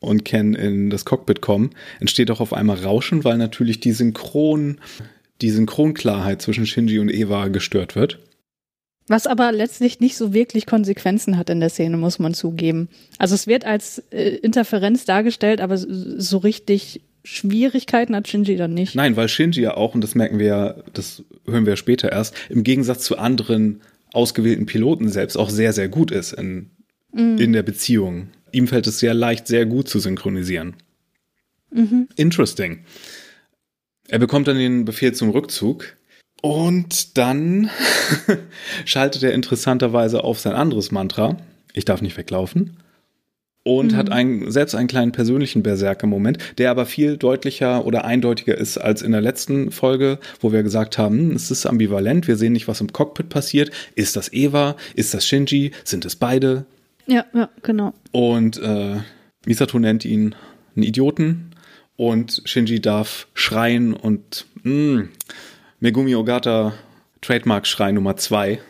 und 0.00 0.24
Ken 0.24 0.54
in 0.54 0.90
das 0.90 1.04
Cockpit 1.04 1.40
kommen, 1.40 1.70
entsteht 2.00 2.30
auch 2.30 2.40
auf 2.40 2.52
einmal 2.52 2.78
Rauschen, 2.78 3.24
weil 3.24 3.38
natürlich 3.38 3.80
die 3.80 3.92
Synchron, 3.92 4.80
die 5.40 5.50
Synchronklarheit 5.50 6.42
zwischen 6.42 6.66
Shinji 6.66 6.98
und 6.98 7.12
Eva 7.12 7.48
gestört 7.48 7.96
wird. 7.96 8.18
Was 9.08 9.28
aber 9.28 9.52
letztlich 9.52 10.00
nicht 10.00 10.16
so 10.16 10.32
wirklich 10.32 10.66
Konsequenzen 10.66 11.38
hat 11.38 11.48
in 11.48 11.60
der 11.60 11.68
Szene, 11.70 11.96
muss 11.96 12.18
man 12.18 12.34
zugeben. 12.34 12.88
Also 13.18 13.36
es 13.36 13.46
wird 13.46 13.64
als 13.64 14.02
äh, 14.10 14.36
Interferenz 14.36 15.04
dargestellt, 15.04 15.60
aber 15.60 15.78
so 15.78 16.38
richtig 16.38 17.02
Schwierigkeiten 17.26 18.14
hat 18.14 18.28
Shinji 18.28 18.56
dann 18.56 18.72
nicht. 18.72 18.94
Nein, 18.94 19.16
weil 19.16 19.28
Shinji 19.28 19.60
ja 19.60 19.76
auch, 19.76 19.96
und 19.96 20.00
das 20.00 20.14
merken 20.14 20.38
wir 20.38 20.46
ja, 20.46 20.74
das 20.92 21.24
hören 21.44 21.66
wir 21.66 21.72
ja 21.72 21.76
später 21.76 22.12
erst, 22.12 22.36
im 22.48 22.62
Gegensatz 22.62 23.02
zu 23.02 23.18
anderen 23.18 23.82
ausgewählten 24.12 24.66
Piloten 24.66 25.08
selbst 25.08 25.36
auch 25.36 25.50
sehr, 25.50 25.72
sehr 25.72 25.88
gut 25.88 26.12
ist 26.12 26.32
in, 26.32 26.70
mhm. 27.12 27.36
in 27.38 27.52
der 27.52 27.64
Beziehung. 27.64 28.28
Ihm 28.52 28.68
fällt 28.68 28.86
es 28.86 29.00
sehr 29.00 29.12
leicht, 29.12 29.48
sehr 29.48 29.66
gut 29.66 29.88
zu 29.88 29.98
synchronisieren. 29.98 30.76
Mhm. 31.72 32.06
Interesting. 32.14 32.84
Er 34.06 34.20
bekommt 34.20 34.46
dann 34.46 34.56
den 34.56 34.84
Befehl 34.84 35.12
zum 35.12 35.30
Rückzug 35.30 35.96
und 36.42 37.18
dann 37.18 37.70
schaltet 38.84 39.24
er 39.24 39.32
interessanterweise 39.34 40.22
auf 40.22 40.38
sein 40.38 40.54
anderes 40.54 40.92
Mantra. 40.92 41.36
Ich 41.72 41.84
darf 41.84 42.02
nicht 42.02 42.16
weglaufen 42.16 42.76
und 43.66 43.92
mhm. 43.92 43.96
hat 43.96 44.12
einen, 44.12 44.50
selbst 44.50 44.76
einen 44.76 44.86
kleinen 44.86 45.10
persönlichen 45.10 45.64
Berserker-Moment, 45.64 46.38
der 46.58 46.70
aber 46.70 46.86
viel 46.86 47.16
deutlicher 47.16 47.84
oder 47.84 48.04
eindeutiger 48.04 48.56
ist 48.56 48.78
als 48.78 49.02
in 49.02 49.10
der 49.10 49.20
letzten 49.20 49.72
Folge, 49.72 50.20
wo 50.40 50.52
wir 50.52 50.62
gesagt 50.62 50.98
haben, 50.98 51.18
hm, 51.18 51.32
es 51.32 51.50
ist 51.50 51.66
ambivalent, 51.66 52.28
wir 52.28 52.36
sehen 52.36 52.52
nicht, 52.52 52.68
was 52.68 52.80
im 52.80 52.92
Cockpit 52.92 53.28
passiert. 53.28 53.72
Ist 53.96 54.14
das 54.14 54.32
Eva? 54.32 54.76
Ist 54.94 55.14
das 55.14 55.26
Shinji? 55.26 55.72
Sind 55.82 56.04
es 56.04 56.14
beide? 56.14 56.64
Ja, 57.08 57.24
ja, 57.34 57.48
genau. 57.62 57.92
Und 58.12 58.62
äh, 58.62 59.00
Misato 59.46 59.80
nennt 59.80 60.04
ihn 60.04 60.36
einen 60.76 60.84
Idioten 60.84 61.50
und 61.96 62.42
Shinji 62.44 62.80
darf 62.80 63.26
schreien 63.34 63.94
und 63.94 64.46
mh, 64.62 64.70
hm, 64.70 65.08
Megumi 65.80 66.14
Ogata 66.14 66.72
Trademark-Schrei 67.20 67.90
Nummer 67.90 68.16
zwei. 68.16 68.60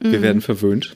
Wir 0.00 0.20
mhm. 0.20 0.22
werden 0.22 0.40
verwöhnt. 0.40 0.94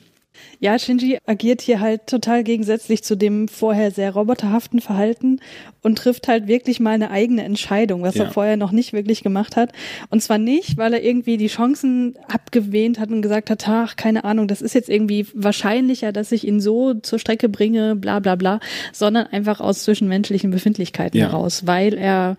Ja, 0.63 0.79
Shinji 0.79 1.17
agiert 1.25 1.59
hier 1.59 1.81
halt 1.81 2.07
total 2.07 2.41
gegensätzlich 2.41 3.03
zu 3.03 3.17
dem 3.17 3.49
vorher 3.49 3.91
sehr 3.91 4.13
roboterhaften 4.13 4.79
Verhalten 4.79 5.41
und 5.81 5.97
trifft 5.97 6.29
halt 6.29 6.47
wirklich 6.47 6.79
mal 6.79 6.91
eine 6.93 7.11
eigene 7.11 7.43
Entscheidung, 7.43 8.01
was 8.01 8.15
ja. 8.15 8.23
er 8.23 8.31
vorher 8.31 8.55
noch 8.55 8.71
nicht 8.71 8.93
wirklich 8.93 9.23
gemacht 9.23 9.57
hat. 9.57 9.73
Und 10.09 10.23
zwar 10.23 10.37
nicht, 10.37 10.77
weil 10.77 10.93
er 10.93 11.03
irgendwie 11.03 11.35
die 11.35 11.47
Chancen 11.47 12.17
abgewähnt 12.29 12.97
hat 12.97 13.09
und 13.09 13.21
gesagt 13.21 13.49
hat, 13.49 13.67
ach, 13.67 13.97
keine 13.97 14.23
Ahnung, 14.23 14.47
das 14.47 14.61
ist 14.61 14.73
jetzt 14.73 14.87
irgendwie 14.87 15.27
wahrscheinlicher, 15.33 16.13
dass 16.13 16.31
ich 16.31 16.47
ihn 16.47 16.61
so 16.61 16.93
zur 16.93 17.19
Strecke 17.19 17.49
bringe, 17.49 17.97
bla 17.97 18.21
bla 18.21 18.35
bla, 18.35 18.61
sondern 18.93 19.27
einfach 19.27 19.59
aus 19.59 19.83
zwischenmenschlichen 19.83 20.49
Befindlichkeiten 20.49 21.19
ja. 21.19 21.25
heraus, 21.25 21.67
weil 21.67 21.93
er 21.93 22.37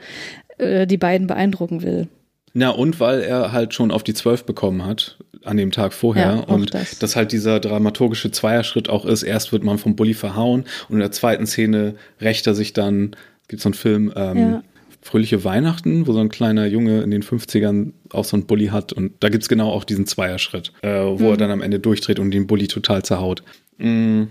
äh, 0.56 0.86
die 0.86 0.96
beiden 0.96 1.26
beeindrucken 1.26 1.82
will. 1.82 2.08
Ja, 2.54 2.70
und 2.70 3.00
weil 3.00 3.20
er 3.20 3.52
halt 3.52 3.74
schon 3.74 3.90
auf 3.90 4.04
die 4.04 4.14
Zwölf 4.14 4.44
bekommen 4.44 4.86
hat 4.86 5.18
an 5.42 5.56
dem 5.56 5.72
Tag 5.72 5.92
vorher 5.92 6.36
ja, 6.36 6.54
und 6.54 6.72
das. 6.72 6.98
dass 6.98 7.16
halt 7.16 7.32
dieser 7.32 7.60
dramaturgische 7.60 8.30
Zweierschritt 8.30 8.88
auch 8.88 9.04
ist, 9.04 9.22
erst 9.22 9.52
wird 9.52 9.62
man 9.62 9.78
vom 9.78 9.96
Bully 9.96 10.14
verhauen 10.14 10.64
und 10.88 10.94
in 10.94 11.00
der 11.00 11.12
zweiten 11.12 11.46
Szene 11.46 11.96
rächt 12.20 12.46
er 12.46 12.54
sich 12.54 12.72
dann, 12.72 13.14
gibt 13.48 13.60
so 13.60 13.68
einen 13.68 13.74
Film, 13.74 14.12
ähm, 14.16 14.38
ja. 14.38 14.62
Fröhliche 15.02 15.44
Weihnachten, 15.44 16.06
wo 16.06 16.14
so 16.14 16.20
ein 16.20 16.30
kleiner 16.30 16.64
Junge 16.64 17.02
in 17.02 17.10
den 17.10 17.22
50ern 17.22 17.92
auch 18.10 18.24
so 18.24 18.36
einen 18.36 18.46
Bully 18.46 18.68
hat 18.68 18.94
und 18.94 19.12
da 19.20 19.28
gibt's 19.28 19.50
genau 19.50 19.70
auch 19.70 19.84
diesen 19.84 20.06
Zweierschritt, 20.06 20.72
äh, 20.80 20.88
wo 20.88 21.24
mhm. 21.24 21.30
er 21.32 21.36
dann 21.36 21.50
am 21.50 21.60
Ende 21.60 21.78
durchdreht 21.78 22.18
und 22.18 22.30
den 22.30 22.46
Bully 22.46 22.68
total 22.68 23.02
zerhaut. 23.02 23.42
Mhm. 23.76 24.28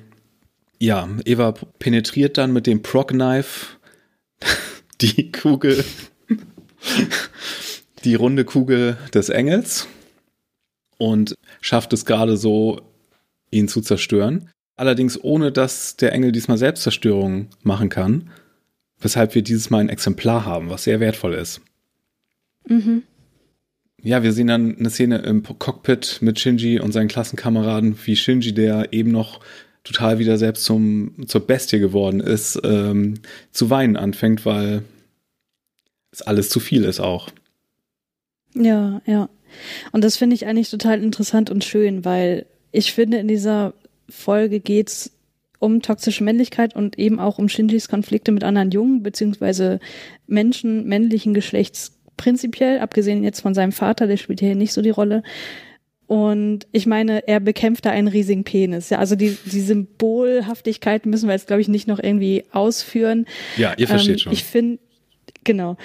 Ja, 0.80 1.08
Eva 1.26 1.54
penetriert 1.78 2.40
dann 2.40 2.54
mit 2.54 2.66
dem 2.66 2.82
Proc-Knife 2.82 3.78
die 5.02 5.32
Kugel 5.32 5.86
die 8.04 8.16
runde 8.16 8.46
Kugel 8.46 8.98
des 9.14 9.30
Engels 9.30 9.88
und 10.98 11.36
schafft 11.62 11.94
es 11.94 12.06
gerade 12.06 12.38
so, 12.38 12.82
ihn 13.52 13.68
zu 13.68 13.82
zerstören. 13.82 14.50
Allerdings 14.76 15.22
ohne, 15.24 15.52
dass 15.52 15.96
der 15.98 16.14
Engel 16.14 16.32
diesmal 16.32 16.58
Selbstzerstörung 16.58 17.48
machen 17.62 17.90
kann, 17.90 18.32
weshalb 19.00 19.36
wir 19.36 19.44
dieses 19.44 19.70
Mal 19.70 19.80
ein 19.80 19.90
Exemplar 19.90 20.46
haben, 20.46 20.70
was 20.70 20.86
sehr 20.86 21.00
wertvoll 21.00 21.34
ist. 21.36 21.62
Mhm. 22.68 23.04
Ja, 24.02 24.24
wir 24.24 24.34
sehen 24.34 24.48
dann 24.48 24.78
eine 24.78 24.90
Szene 24.90 25.20
im 25.20 25.44
Cockpit 25.44 26.20
mit 26.22 26.40
Shinji 26.40 26.80
und 26.80 26.92
seinen 26.92 27.08
Klassenkameraden, 27.08 27.98
wie 28.04 28.16
Shinji, 28.16 28.54
der 28.54 28.92
eben 28.92 29.12
noch 29.12 29.40
total 29.84 30.20
wieder 30.20 30.38
selbst 30.38 30.66
zum, 30.66 31.28
zur 31.28 31.46
Bestie 31.46 31.80
geworden 31.80 32.20
ist, 32.20 32.60
ähm, 32.64 33.16
zu 33.52 33.70
weinen 33.70 33.96
anfängt, 33.96 34.46
weil 34.46 34.84
es 36.12 36.22
alles 36.22 36.50
zu 36.50 36.60
viel 36.60 36.84
ist 36.84 37.00
auch. 37.00 37.30
Ja, 38.56 39.02
ja. 39.06 39.30
Und 39.92 40.04
das 40.04 40.18
finde 40.18 40.36
ich 40.36 40.46
eigentlich 40.46 40.70
total 40.70 41.02
interessant 41.02 41.50
und 41.50 41.64
schön, 41.64 42.06
weil 42.06 42.46
ich 42.72 42.94
finde, 42.94 43.18
in 43.18 43.28
dieser 43.28 43.74
Folge 44.10 44.60
geht's 44.60 45.12
um 45.60 45.82
toxische 45.82 46.24
Männlichkeit 46.24 46.76
und 46.76 47.00
eben 47.00 47.20
auch 47.20 47.38
um 47.38 47.48
Shinjis 47.48 47.88
Konflikte 47.88 48.32
mit 48.32 48.44
anderen 48.44 48.72
Jungen, 48.72 49.02
beziehungsweise 49.02 49.80
Menschen 50.28 50.86
männlichen 50.88 51.34
Geschlechts 51.34 51.94
prinzipiell, 52.18 52.80
abgesehen 52.80 53.24
jetzt 53.24 53.42
von 53.42 53.54
seinem 53.54 53.72
Vater, 53.72 54.08
der 54.08 54.18
spielt 54.18 54.40
hier 54.42 54.56
nicht 54.56 54.74
so 54.74 54.82
die 54.82 54.90
Rolle. 54.90 55.24
Und 56.06 56.68
ich 56.72 56.86
meine, 56.86 57.28
er 57.28 57.40
bekämpft 57.40 57.86
da 57.86 57.92
einen 57.92 58.10
riesigen 58.10 58.44
Penis. 58.44 58.90
Ja, 58.90 59.00
also 59.00 59.16
die, 59.16 59.38
die 59.46 59.62
Symbolhaftigkeit 59.62 61.06
müssen 61.06 61.28
wir 61.28 61.34
jetzt, 61.34 61.48
glaube 61.48 61.62
ich, 61.62 61.70
nicht 61.70 61.88
noch 61.88 62.00
irgendwie 62.00 62.44
ausführen. 62.52 63.26
Ja, 63.58 63.74
ihr 63.78 63.88
versteht 63.88 64.16
ähm, 64.16 64.20
schon. 64.20 64.34
Ich 64.34 64.44
finde, 64.44 64.80
genau. 65.44 65.78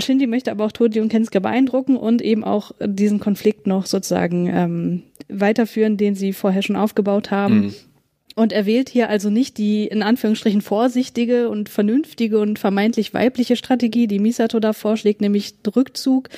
Shindy 0.00 0.26
möchte 0.26 0.50
aber 0.50 0.64
auch 0.64 0.72
Toji 0.72 1.00
und 1.00 1.08
Kensuke 1.08 1.40
beeindrucken 1.40 1.96
und 1.96 2.22
eben 2.22 2.44
auch 2.44 2.72
diesen 2.84 3.20
Konflikt 3.20 3.66
noch 3.66 3.86
sozusagen 3.86 4.46
ähm, 4.48 5.02
weiterführen, 5.28 5.96
den 5.96 6.14
sie 6.14 6.32
vorher 6.32 6.62
schon 6.62 6.76
aufgebaut 6.76 7.30
haben. 7.30 7.60
Mhm. 7.60 7.74
Und 8.40 8.54
er 8.54 8.64
wählt 8.64 8.88
hier 8.88 9.10
also 9.10 9.28
nicht 9.28 9.58
die 9.58 9.86
in 9.86 10.02
Anführungsstrichen 10.02 10.62
vorsichtige 10.62 11.50
und 11.50 11.68
vernünftige 11.68 12.38
und 12.38 12.58
vermeintlich 12.58 13.12
weibliche 13.12 13.54
Strategie, 13.54 14.06
die 14.06 14.18
Misato 14.18 14.60
da 14.60 14.72
vorschlägt, 14.72 15.20
nämlich 15.20 15.52
Rückzug, 15.76 16.30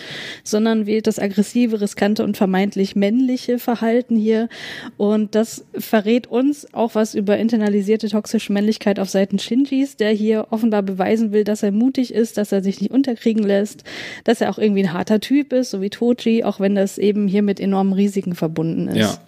sondern 0.42 0.86
wählt 0.86 1.06
das 1.06 1.20
aggressive, 1.20 1.80
riskante 1.80 2.24
und 2.24 2.36
vermeintlich 2.36 2.96
männliche 2.96 3.60
Verhalten 3.60 4.16
hier. 4.16 4.48
Und 4.96 5.36
das 5.36 5.64
verrät 5.78 6.26
uns 6.26 6.74
auch 6.74 6.96
was 6.96 7.14
über 7.14 7.38
internalisierte 7.38 8.08
toxische 8.08 8.52
Männlichkeit 8.52 8.98
auf 8.98 9.08
Seiten 9.08 9.38
Shinjis, 9.38 9.94
der 9.96 10.10
hier 10.10 10.48
offenbar 10.50 10.82
beweisen 10.82 11.30
will, 11.30 11.44
dass 11.44 11.62
er 11.62 11.70
mutig 11.70 12.12
ist, 12.12 12.36
dass 12.36 12.50
er 12.50 12.64
sich 12.64 12.80
nicht 12.80 12.90
unterkriegen 12.90 13.44
lässt, 13.44 13.84
dass 14.24 14.40
er 14.40 14.50
auch 14.50 14.58
irgendwie 14.58 14.82
ein 14.82 14.92
harter 14.92 15.20
Typ 15.20 15.52
ist, 15.52 15.70
so 15.70 15.80
wie 15.80 15.90
Toji, 15.90 16.42
auch 16.42 16.58
wenn 16.58 16.74
das 16.74 16.98
eben 16.98 17.28
hier 17.28 17.42
mit 17.42 17.60
enormen 17.60 17.92
Risiken 17.92 18.34
verbunden 18.34 18.88
ist. 18.88 18.96
Ja. 18.96 19.18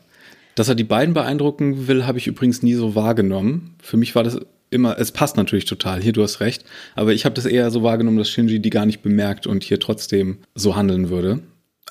Dass 0.55 0.69
er 0.69 0.75
die 0.75 0.85
beiden 0.85 1.15
beeindrucken 1.15 1.89
will, 1.89 2.07
habe 2.07 2.19
ich 2.19 2.27
übrigens 2.27 2.63
nie 2.63 2.75
so 2.75 2.95
wahrgenommen. 2.95 3.75
Für 3.83 3.97
mich 3.97 4.15
war 4.15 4.23
das 4.23 4.39
immer, 4.71 4.99
es 4.99 5.13
passt 5.13 5.37
natürlich 5.37 5.65
total, 5.65 6.03
hier 6.03 6.13
du 6.13 6.23
hast 6.23 6.41
recht, 6.41 6.65
aber 6.95 7.13
ich 7.13 7.25
habe 7.25 7.35
das 7.35 7.47
eher 7.47 7.71
so 7.71 7.83
wahrgenommen, 7.83 8.19
dass 8.19 8.29
Shinji 8.29 8.61
die 8.61 8.71
gar 8.71 8.87
nicht 8.87 9.03
bemerkt 9.03 9.47
und 9.47 9.63
hier 9.63 9.79
trotzdem 9.79 10.39
so 10.55 10.77
handeln 10.77 11.11
würde. 11.11 11.41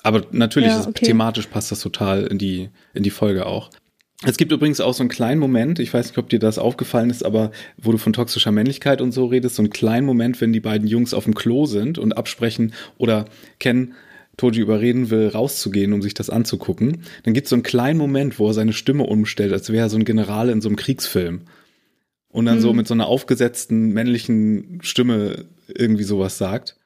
Aber 0.02 0.22
natürlich, 0.32 0.68
ja, 0.68 0.86
okay. 0.86 1.06
thematisch 1.06 1.46
passt 1.46 1.72
das 1.72 1.80
total 1.80 2.24
in 2.26 2.38
die, 2.38 2.68
in 2.92 3.02
die 3.02 3.10
Folge 3.10 3.46
auch. 3.46 3.70
Es 4.22 4.36
gibt 4.36 4.52
übrigens 4.52 4.80
auch 4.80 4.94
so 4.94 5.02
einen 5.02 5.10
kleinen 5.10 5.40
Moment, 5.40 5.78
ich 5.78 5.92
weiß 5.92 6.08
nicht, 6.08 6.18
ob 6.18 6.28
dir 6.28 6.38
das 6.38 6.58
aufgefallen 6.58 7.10
ist, 7.10 7.24
aber 7.24 7.50
wo 7.76 7.92
du 7.92 7.98
von 7.98 8.12
toxischer 8.12 8.52
Männlichkeit 8.52 9.00
und 9.00 9.12
so 9.12 9.26
redest, 9.26 9.56
so 9.56 9.62
einen 9.62 9.70
kleinen 9.70 10.06
Moment, 10.06 10.40
wenn 10.40 10.52
die 10.52 10.60
beiden 10.60 10.86
Jungs 10.86 11.12
auf 11.14 11.24
dem 11.24 11.34
Klo 11.34 11.66
sind 11.66 11.98
und 11.98 12.16
absprechen 12.16 12.74
oder 12.96 13.26
kennen, 13.58 13.94
Toji 14.36 14.60
überreden 14.60 15.10
will, 15.10 15.28
rauszugehen, 15.28 15.92
um 15.92 16.02
sich 16.02 16.14
das 16.14 16.30
anzugucken, 16.30 17.02
dann 17.22 17.34
gibt 17.34 17.46
es 17.46 17.50
so 17.50 17.56
einen 17.56 17.62
kleinen 17.62 17.98
Moment, 17.98 18.38
wo 18.38 18.48
er 18.48 18.54
seine 18.54 18.72
Stimme 18.72 19.04
umstellt, 19.04 19.52
als 19.52 19.70
wäre 19.70 19.86
er 19.86 19.90
so 19.90 19.96
ein 19.96 20.04
General 20.04 20.48
in 20.48 20.60
so 20.60 20.68
einem 20.68 20.76
Kriegsfilm. 20.76 21.42
Und 22.28 22.46
dann 22.46 22.56
mhm. 22.56 22.62
so 22.62 22.72
mit 22.72 22.88
so 22.88 22.94
einer 22.94 23.06
aufgesetzten 23.06 23.90
männlichen 23.92 24.80
Stimme 24.82 25.44
irgendwie 25.68 26.02
sowas 26.02 26.36
sagt. 26.36 26.76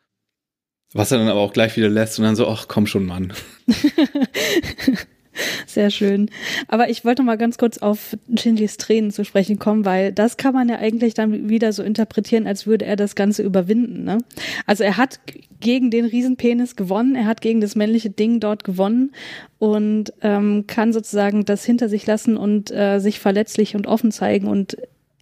Was 0.92 1.10
er 1.10 1.18
dann 1.18 1.28
aber 1.28 1.40
auch 1.40 1.52
gleich 1.52 1.76
wieder 1.76 1.88
lässt 1.88 2.18
und 2.18 2.24
dann 2.24 2.36
so, 2.36 2.46
ach 2.46 2.66
komm 2.68 2.86
schon, 2.86 3.06
Mann. 3.06 3.32
Sehr 5.66 5.90
schön. 5.90 6.30
Aber 6.68 6.90
ich 6.90 7.04
wollte 7.04 7.22
mal 7.22 7.36
ganz 7.36 7.58
kurz 7.58 7.78
auf 7.78 8.16
Shinjis 8.36 8.76
Tränen 8.76 9.10
zu 9.10 9.24
sprechen 9.24 9.58
kommen, 9.58 9.84
weil 9.84 10.12
das 10.12 10.36
kann 10.36 10.54
man 10.54 10.68
ja 10.68 10.76
eigentlich 10.76 11.14
dann 11.14 11.48
wieder 11.48 11.72
so 11.72 11.82
interpretieren, 11.82 12.46
als 12.46 12.66
würde 12.66 12.84
er 12.84 12.96
das 12.96 13.14
Ganze 13.14 13.42
überwinden. 13.42 14.04
Ne? 14.04 14.18
Also 14.66 14.84
er 14.84 14.96
hat 14.96 15.20
gegen 15.60 15.90
den 15.90 16.04
Riesenpenis 16.04 16.76
gewonnen, 16.76 17.14
er 17.14 17.26
hat 17.26 17.40
gegen 17.40 17.60
das 17.60 17.74
männliche 17.74 18.10
Ding 18.10 18.40
dort 18.40 18.64
gewonnen 18.64 19.12
und 19.58 20.12
ähm, 20.22 20.64
kann 20.66 20.92
sozusagen 20.92 21.44
das 21.44 21.64
hinter 21.64 21.88
sich 21.88 22.06
lassen 22.06 22.36
und 22.36 22.70
äh, 22.70 22.98
sich 23.00 23.18
verletzlich 23.18 23.74
und 23.74 23.86
offen 23.86 24.12
zeigen 24.12 24.46
und 24.46 24.76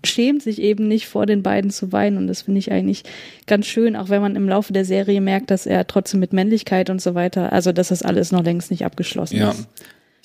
schämt 0.04 0.42
sich 0.42 0.60
eben 0.60 0.88
nicht 0.88 1.08
vor 1.08 1.26
den 1.26 1.42
beiden 1.42 1.70
zu 1.70 1.90
weinen 1.92 2.16
und 2.16 2.26
das 2.26 2.42
finde 2.42 2.58
ich 2.58 2.70
eigentlich 2.70 3.02
ganz 3.46 3.66
schön, 3.66 3.96
auch 3.96 4.08
wenn 4.08 4.20
man 4.22 4.36
im 4.36 4.48
Laufe 4.48 4.72
der 4.72 4.84
Serie 4.84 5.20
merkt, 5.20 5.50
dass 5.50 5.66
er 5.66 5.86
trotzdem 5.86 6.20
mit 6.20 6.32
Männlichkeit 6.32 6.90
und 6.90 7.00
so 7.00 7.14
weiter, 7.14 7.52
also 7.52 7.72
dass 7.72 7.88
das 7.88 8.02
alles 8.02 8.30
noch 8.30 8.44
längst 8.44 8.70
nicht 8.70 8.84
abgeschlossen 8.84 9.36
ja. 9.36 9.50
ist. 9.50 9.68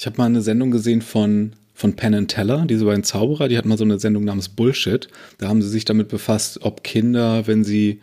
Ich 0.01 0.07
habe 0.07 0.17
mal 0.17 0.25
eine 0.25 0.41
Sendung 0.41 0.71
gesehen 0.71 1.03
von 1.03 1.53
von 1.75 1.95
Penn 1.95 2.15
and 2.15 2.31
Teller, 2.31 2.65
diese 2.67 2.85
beiden 2.85 3.03
Zauberer, 3.03 3.47
die 3.47 3.57
hatten 3.57 3.69
mal 3.69 3.77
so 3.77 3.83
eine 3.83 3.99
Sendung 3.99 4.23
namens 4.23 4.49
Bullshit. 4.49 5.07
Da 5.37 5.47
haben 5.47 5.61
sie 5.61 5.69
sich 5.69 5.85
damit 5.85 6.07
befasst, 6.07 6.63
ob 6.63 6.83
Kinder, 6.83 7.45
wenn 7.45 7.63
sie 7.63 8.01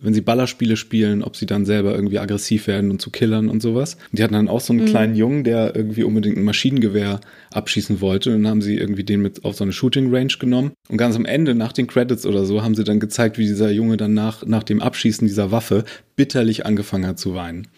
wenn 0.00 0.12
sie 0.12 0.22
Ballerspiele 0.22 0.76
spielen, 0.76 1.22
ob 1.22 1.36
sie 1.36 1.46
dann 1.46 1.64
selber 1.64 1.94
irgendwie 1.94 2.18
aggressiv 2.18 2.66
werden 2.66 2.90
und 2.90 3.00
zu 3.00 3.10
Killern 3.10 3.48
und 3.48 3.62
sowas. 3.62 3.96
Die 4.10 4.24
hatten 4.24 4.34
dann 4.34 4.48
auch 4.48 4.60
so 4.60 4.72
einen 4.72 4.82
mhm. 4.82 4.88
kleinen 4.88 5.14
Jungen, 5.14 5.44
der 5.44 5.76
irgendwie 5.76 6.02
unbedingt 6.02 6.36
ein 6.36 6.42
Maschinengewehr 6.42 7.20
abschießen 7.52 8.00
wollte. 8.00 8.34
Und 8.34 8.42
dann 8.42 8.50
haben 8.50 8.62
sie 8.62 8.76
irgendwie 8.76 9.04
den 9.04 9.22
mit 9.22 9.44
auf 9.44 9.54
so 9.54 9.62
eine 9.62 9.72
Shooting 9.72 10.12
Range 10.12 10.34
genommen. 10.38 10.72
Und 10.88 10.96
ganz 10.96 11.14
am 11.14 11.24
Ende, 11.24 11.54
nach 11.54 11.72
den 11.72 11.86
Credits 11.86 12.26
oder 12.26 12.44
so, 12.44 12.62
haben 12.62 12.74
sie 12.74 12.84
dann 12.84 12.98
gezeigt, 12.98 13.38
wie 13.38 13.46
dieser 13.46 13.70
Junge 13.70 13.96
dann 13.96 14.14
nach, 14.14 14.44
nach 14.44 14.64
dem 14.64 14.82
Abschießen 14.82 15.26
dieser 15.26 15.52
Waffe 15.52 15.84
bitterlich 16.16 16.66
angefangen 16.66 17.06
hat 17.06 17.20
zu 17.20 17.34
weinen. 17.34 17.68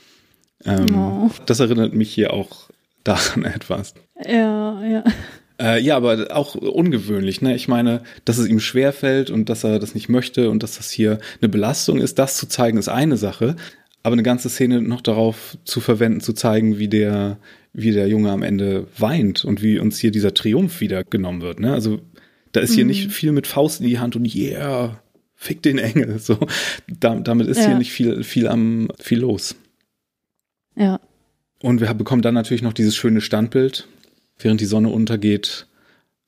Ähm, 0.64 0.86
oh. 0.98 1.30
Das 1.46 1.60
erinnert 1.60 1.94
mich 1.94 2.12
hier 2.12 2.32
auch 2.32 2.68
daran 3.08 3.44
etwas. 3.54 3.94
Ja, 4.24 4.84
ja. 4.84 5.04
Äh, 5.60 5.82
ja, 5.82 5.96
aber 5.96 6.28
auch 6.36 6.54
ungewöhnlich. 6.54 7.42
Ne? 7.42 7.56
Ich 7.56 7.66
meine, 7.66 8.02
dass 8.24 8.38
es 8.38 8.46
ihm 8.46 8.60
schwerfällt 8.60 9.30
und 9.30 9.48
dass 9.48 9.64
er 9.64 9.78
das 9.78 9.94
nicht 9.94 10.08
möchte 10.08 10.50
und 10.50 10.62
dass 10.62 10.76
das 10.76 10.90
hier 10.90 11.18
eine 11.40 11.48
Belastung 11.48 11.98
ist, 11.98 12.18
das 12.18 12.36
zu 12.36 12.46
zeigen, 12.46 12.78
ist 12.78 12.88
eine 12.88 13.16
Sache. 13.16 13.56
Aber 14.04 14.12
eine 14.12 14.22
ganze 14.22 14.48
Szene 14.48 14.80
noch 14.80 15.00
darauf 15.00 15.58
zu 15.64 15.80
verwenden, 15.80 16.20
zu 16.20 16.32
zeigen, 16.32 16.78
wie 16.78 16.88
der, 16.88 17.38
wie 17.72 17.90
der 17.90 18.08
Junge 18.08 18.30
am 18.30 18.42
Ende 18.44 18.86
weint 18.96 19.44
und 19.44 19.60
wie 19.60 19.80
uns 19.80 19.98
hier 19.98 20.12
dieser 20.12 20.32
Triumph 20.32 20.80
wieder 20.80 21.02
genommen 21.02 21.42
wird. 21.42 21.58
Ne? 21.58 21.72
Also 21.72 22.00
da 22.52 22.60
ist 22.60 22.74
hier 22.74 22.84
mhm. 22.84 22.90
nicht 22.90 23.12
viel 23.12 23.32
mit 23.32 23.48
Faust 23.48 23.80
in 23.80 23.88
die 23.88 23.98
Hand 23.98 24.14
und 24.14 24.32
yeah, 24.32 25.02
fick 25.34 25.62
den 25.62 25.78
Engel. 25.78 26.18
So, 26.20 26.38
da, 26.86 27.16
damit 27.16 27.48
ist 27.48 27.58
ja. 27.58 27.66
hier 27.66 27.78
nicht 27.78 27.92
viel, 27.92 28.22
viel 28.22 28.46
am, 28.46 28.88
viel 29.00 29.18
los. 29.18 29.56
Ja. 30.76 31.00
Und 31.60 31.80
wir 31.80 31.92
bekommen 31.94 32.22
dann 32.22 32.34
natürlich 32.34 32.62
noch 32.62 32.72
dieses 32.72 32.94
schöne 32.96 33.20
Standbild 33.20 33.88
während 34.38 34.60
die 34.60 34.66
Sonne 34.66 34.88
untergeht, 34.88 35.66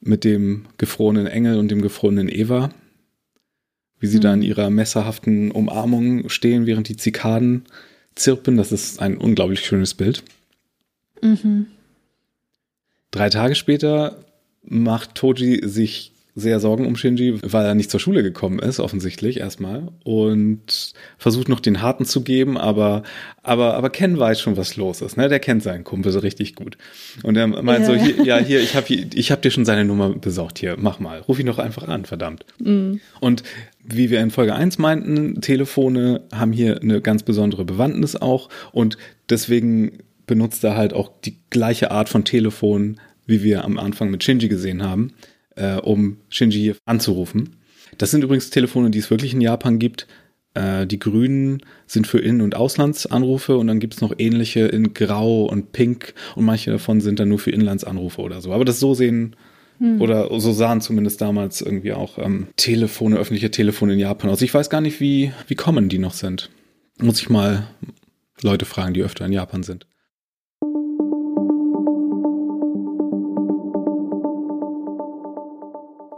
mit 0.01 0.24
dem 0.24 0.66
gefrorenen 0.78 1.26
Engel 1.26 1.59
und 1.59 1.70
dem 1.70 1.83
gefrorenen 1.83 2.28
Eva. 2.28 2.70
Wie 3.99 4.07
sie 4.07 4.16
mhm. 4.16 4.22
da 4.22 4.35
in 4.35 4.43
ihrer 4.43 4.70
messerhaften 4.70 5.51
Umarmung 5.51 6.28
stehen, 6.28 6.66
während 6.66 6.89
die 6.89 6.97
Zikaden 6.97 7.64
zirpen. 8.14 8.57
Das 8.57 8.72
ist 8.72 9.01
ein 9.01 9.18
unglaublich 9.18 9.61
schönes 9.61 9.95
Bild. 9.95 10.22
Mhm. 11.22 11.66
Drei 13.11 13.28
Tage 13.28 13.55
später 13.55 14.24
macht 14.62 15.14
Toji 15.14 15.61
sich 15.68 16.12
sehr 16.41 16.59
Sorgen 16.61 16.86
um 16.86 16.97
Shinji, 16.97 17.38
weil 17.43 17.64
er 17.64 17.74
nicht 17.74 17.91
zur 17.91 18.01
Schule 18.01 18.22
gekommen 18.22 18.59
ist, 18.59 18.80
offensichtlich 18.80 19.38
erstmal. 19.38 19.88
Und 20.03 20.93
versucht 21.18 21.49
noch 21.49 21.61
den 21.61 21.82
Harten 21.82 22.05
zu 22.05 22.22
geben, 22.22 22.59
aber, 22.59 23.03
aber, 23.43 23.74
aber 23.74 23.91
Ken 23.91 24.18
weiß 24.18 24.41
schon, 24.41 24.57
was 24.57 24.76
los 24.76 25.01
ist. 25.01 25.16
Ne? 25.16 25.28
Der 25.28 25.38
kennt 25.38 25.62
seinen 25.62 25.84
Kumpel 25.84 26.11
so 26.12 26.18
richtig 26.18 26.55
gut. 26.55 26.76
Und 27.22 27.36
er 27.36 27.47
meint 27.47 27.86
ja. 27.86 27.86
so, 27.86 27.95
hier, 27.95 28.24
ja, 28.24 28.38
hier, 28.38 28.61
ich 28.61 28.74
habe 28.74 28.93
ich 28.93 29.30
hab 29.30 29.43
dir 29.43 29.51
schon 29.51 29.64
seine 29.64 29.84
Nummer 29.84 30.11
besorgt. 30.11 30.59
Hier, 30.59 30.76
mach 30.78 30.99
mal. 30.99 31.20
Ruf 31.20 31.38
ihn 31.38 31.47
doch 31.47 31.59
einfach 31.59 31.86
an, 31.86 32.05
verdammt. 32.05 32.45
Mhm. 32.59 33.01
Und 33.20 33.43
wie 33.84 34.11
wir 34.11 34.20
in 34.20 34.30
Folge 34.30 34.55
1 34.55 34.78
meinten, 34.78 35.41
Telefone 35.41 36.22
haben 36.32 36.53
hier 36.53 36.80
eine 36.80 37.01
ganz 37.01 37.22
besondere 37.22 37.64
Bewandtnis 37.64 38.16
auch. 38.16 38.49
Und 38.72 38.99
deswegen 39.28 39.99
benutzt 40.26 40.64
er 40.64 40.76
halt 40.76 40.93
auch 40.93 41.11
die 41.24 41.36
gleiche 41.51 41.91
Art 41.91 42.09
von 42.09 42.24
Telefon, 42.24 43.01
wie 43.26 43.43
wir 43.43 43.64
am 43.64 43.78
Anfang 43.78 44.11
mit 44.11 44.24
Shinji 44.24 44.49
gesehen 44.49 44.82
haben 44.82 45.12
äh, 45.57 45.76
um 45.76 46.18
Shinji 46.28 46.74
anzurufen. 46.84 47.57
Das 47.98 48.11
sind 48.11 48.24
übrigens 48.24 48.51
Telefone, 48.51 48.90
die 48.90 48.98
es 48.98 49.11
wirklich 49.11 49.34
in 49.34 49.40
Japan 49.40 49.78
gibt. 49.78 50.07
Äh, 50.55 50.86
die 50.86 50.98
grünen 50.98 51.62
sind 51.86 52.07
für 52.07 52.18
In- 52.18 52.40
und 52.40 52.57
Auslandsanrufe 52.57 53.57
und 53.57 53.68
dann 53.68 53.78
gibt 53.78 53.94
es 53.94 54.01
noch 54.01 54.12
ähnliche 54.18 54.66
in 54.66 54.94
Grau 54.94 55.44
und 55.44 55.72
Pink 55.72 56.14
und 56.34 56.44
manche 56.44 56.70
davon 56.70 57.01
sind 57.01 57.20
dann 57.20 57.28
nur 57.28 57.38
für 57.38 57.51
Inlandsanrufe 57.51 58.20
oder 58.20 58.40
so. 58.40 58.53
Aber 58.53 58.64
das 58.64 58.80
so 58.80 58.94
sehen 58.94 59.36
hm. 59.78 60.01
oder 60.01 60.28
so 60.40 60.53
sahen 60.53 60.80
zumindest 60.80 61.20
damals 61.20 61.61
irgendwie 61.61 61.92
auch 61.92 62.18
ähm, 62.18 62.48
Telefone, 62.57 63.16
öffentliche 63.16 63.51
Telefone 63.51 63.92
in 63.92 64.01
Japan 64.01 64.30
aus. 64.30 64.42
Ich 64.42 64.53
weiß 64.53 64.70
gar 64.70 64.80
nicht, 64.80 65.01
wie, 65.01 65.32
wie 65.46 65.55
kommen 65.55 65.88
die 65.88 65.98
noch 65.98 66.14
sind. 66.14 66.51
Muss 66.98 67.20
ich 67.20 67.30
mal 67.30 67.68
Leute 68.42 68.64
fragen, 68.64 68.94
die 68.94 69.03
öfter 69.03 69.26
in 69.26 69.32
Japan 69.32 69.62
sind. 69.62 69.86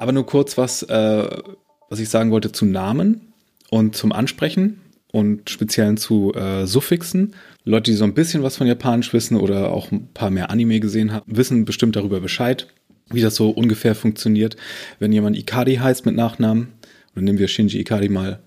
Aber 0.02 0.10
nur 0.10 0.26
kurz 0.26 0.58
was, 0.58 0.82
äh, 0.82 1.28
was 1.88 2.00
ich 2.00 2.08
sagen 2.08 2.32
wollte 2.32 2.50
zu 2.50 2.64
Namen 2.64 3.32
und 3.70 3.94
zum 3.94 4.10
Ansprechen 4.10 4.80
und 5.12 5.48
speziell 5.48 5.96
zu 5.96 6.34
äh, 6.34 6.66
Suffixen. 6.66 7.36
Leute, 7.62 7.92
die 7.92 7.96
so 7.96 8.02
ein 8.02 8.12
bisschen 8.12 8.42
was 8.42 8.56
von 8.56 8.66
Japanisch 8.66 9.12
wissen 9.12 9.36
oder 9.36 9.70
auch 9.70 9.92
ein 9.92 10.08
paar 10.12 10.30
mehr 10.30 10.50
Anime 10.50 10.80
gesehen 10.80 11.12
haben, 11.12 11.24
wissen 11.32 11.64
bestimmt 11.64 11.94
darüber 11.94 12.18
Bescheid, 12.18 12.66
wie 13.10 13.20
das 13.20 13.36
so 13.36 13.50
ungefähr 13.50 13.94
funktioniert. 13.94 14.56
Wenn 14.98 15.12
jemand 15.12 15.38
Ikari 15.38 15.76
heißt 15.76 16.04
mit 16.04 16.16
Nachnamen, 16.16 16.72
oder 17.12 17.22
nehmen 17.22 17.38
wir 17.38 17.46
Shinji 17.46 17.78
Ikari 17.78 18.08
mal, 18.08 18.40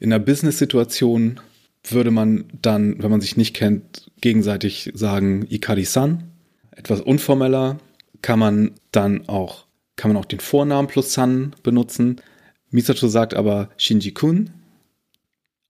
in 0.00 0.10
einer 0.10 0.24
Business-Situation 0.24 1.38
würde 1.86 2.10
man 2.10 2.44
dann, 2.62 3.02
wenn 3.02 3.10
man 3.10 3.20
sich 3.20 3.36
nicht 3.36 3.54
kennt, 3.54 4.10
gegenseitig 4.22 4.90
sagen 4.94 5.46
Ikari-san. 5.50 6.24
Etwas 6.70 7.02
unformeller 7.02 7.76
kann 8.22 8.38
man 8.38 8.70
dann 8.90 9.28
auch 9.28 9.67
kann 9.98 10.10
man 10.10 10.16
auch 10.16 10.24
den 10.24 10.40
Vornamen 10.40 10.88
plus 10.88 11.12
San 11.12 11.54
benutzen. 11.62 12.22
Misato 12.70 13.08
sagt 13.08 13.34
aber 13.34 13.68
Shinji-kun. 13.76 14.50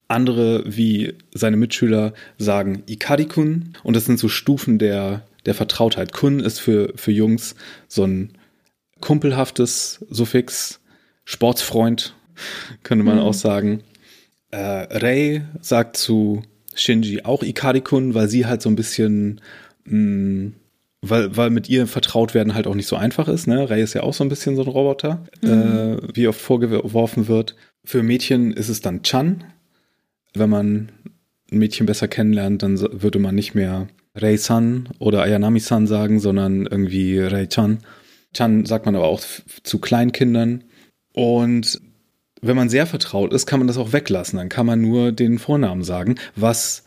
Andere, 0.07 0.63
wie 0.67 1.15
seine 1.35 1.57
Mitschüler, 1.57 2.13
sagen 2.37 2.83
Ikari-kun. 2.87 3.73
Und 3.83 3.97
das 3.97 4.05
sind 4.05 4.19
so 4.19 4.29
Stufen 4.29 4.79
der, 4.79 5.27
der 5.47 5.55
Vertrautheit. 5.55 6.13
Kun 6.13 6.41
ist 6.41 6.61
für, 6.61 6.93
für 6.95 7.11
Jungs 7.11 7.57
so 7.89 8.05
ein 8.05 8.35
kumpelhaftes 9.01 10.05
Suffix. 10.11 10.81
Sportsfreund, 11.25 12.15
könnte 12.83 13.05
man 13.05 13.17
mhm. 13.17 13.23
auch 13.23 13.35
sagen. 13.35 13.83
Äh, 14.51 14.59
Rei 14.59 15.47
sagt 15.61 15.97
zu 15.97 16.43
Shinji 16.75 17.23
auch 17.25 17.43
Ikari-kun, 17.43 18.15
weil 18.15 18.29
sie 18.29 18.47
halt 18.47 18.63
so 18.63 18.69
ein 18.69 18.77
bisschen 18.77 19.41
mh, 19.85 19.97
mm, 19.97 20.55
weil, 21.01 21.37
weil 21.37 21.51
mit 21.51 21.69
ihr 21.69 21.87
vertraut 21.87 22.35
werden 22.35 22.55
halt 22.55 22.67
auch 22.67 22.75
nicht 22.75 22.89
so 22.89 22.97
einfach 22.97 23.29
ist. 23.29 23.47
Ne? 23.47 23.71
Ray 23.71 23.83
ist 23.83 23.95
ja 23.95 24.03
auch 24.03 24.15
so 24.15 24.25
ein 24.25 24.29
bisschen 24.29 24.57
so 24.57 24.63
ein 24.63 24.69
Roboter, 24.69 25.25
mhm. 25.43 25.49
äh, 25.51 25.97
wie 26.15 26.29
oft 26.29 26.41
vorgeworfen 26.41 27.29
wird. 27.29 27.57
Für 27.85 28.03
Mädchen 28.03 28.53
ist 28.53 28.69
es 28.69 28.81
dann 28.81 29.03
Chan. 29.03 29.45
Wenn 30.35 30.51
man 30.51 30.93
ein 31.51 31.59
Mädchen 31.59 31.87
besser 31.87 32.09
kennenlernt, 32.09 32.63
dann 32.63 32.79
würde 32.79 33.19
man 33.19 33.35
nicht 33.35 33.55
mehr 33.55 33.89
Rei-san 34.15 34.89
oder 34.99 35.23
Ayanami-san 35.23 35.87
sagen, 35.87 36.19
sondern 36.21 36.67
irgendwie 36.67 37.19
Rei-chan. 37.19 37.79
Chan 38.35 38.67
sagt 38.67 38.87
man 38.87 38.97
aber 38.97 39.07
auch 39.07 39.23
zu 39.63 39.79
Kleinkindern. 39.79 40.65
Und 41.13 41.81
wenn 42.43 42.57
man 42.57 42.69
sehr 42.69 42.87
vertraut 42.87 43.33
ist, 43.33 43.47
kann 43.47 43.61
man 43.61 43.67
das 43.67 43.79
auch 43.79 43.93
weglassen. 43.93 44.39
Dann 44.39 44.49
kann 44.49 44.67
man 44.67 44.81
nur 44.81 45.13
den 45.13 45.39
Vornamen 45.39 45.83
sagen, 45.83 46.17
was 46.37 46.85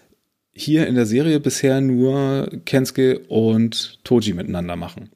hier 0.54 0.88
in 0.88 0.95
der 0.95 1.06
Serie 1.06 1.39
bisher 1.39 1.82
nur 1.82 2.49
Kensuke 2.66 3.20
und 3.28 3.99
Toji 4.04 4.34
miteinander 4.34 4.76
machen. 4.76 5.10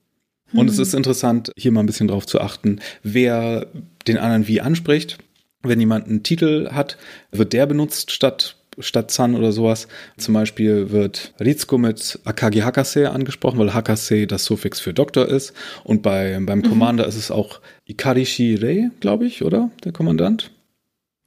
Und 0.54 0.68
hm. 0.68 0.68
es 0.68 0.80
ist 0.80 0.94
interessant, 0.94 1.52
hier 1.58 1.72
mal 1.72 1.82
ein 1.82 1.88
bisschen 1.88 2.08
drauf 2.08 2.26
zu 2.26 2.40
achten, 2.40 2.80
wer 3.04 3.68
den 4.08 4.18
anderen 4.18 4.48
wie 4.48 4.62
anspricht. 4.62 5.18
Wenn 5.64 5.80
jemand 5.80 6.08
einen 6.08 6.24
Titel 6.24 6.70
hat, 6.72 6.98
wird 7.32 7.54
der 7.54 7.66
benutzt 7.66 8.12
statt 8.12 8.56
statt 8.80 9.12
San 9.12 9.36
oder 9.36 9.52
sowas. 9.52 9.88
Zum 10.18 10.34
Beispiel 10.34 10.92
wird 10.92 11.34
Ritsuko 11.40 11.78
mit 11.78 12.20
Akagi 12.26 12.60
Hakase 12.60 13.12
angesprochen, 13.12 13.60
weil 13.60 13.74
Hakase 13.74 14.28
das 14.28 14.46
Suffix 14.46 14.80
für 14.80 14.94
Doktor 14.94 15.28
ist. 15.28 15.54
Und 15.84 16.02
bei, 16.02 16.38
beim 16.42 16.60
mhm. 16.60 16.64
Commander 16.64 17.08
ist 17.08 17.16
es 17.16 17.32
auch 17.32 17.62
Ikarishi 17.86 18.56
Rei, 18.56 18.92
glaube 19.00 19.26
ich, 19.26 19.44
oder? 19.44 19.72
Der 19.84 19.92
Kommandant. 19.92 20.52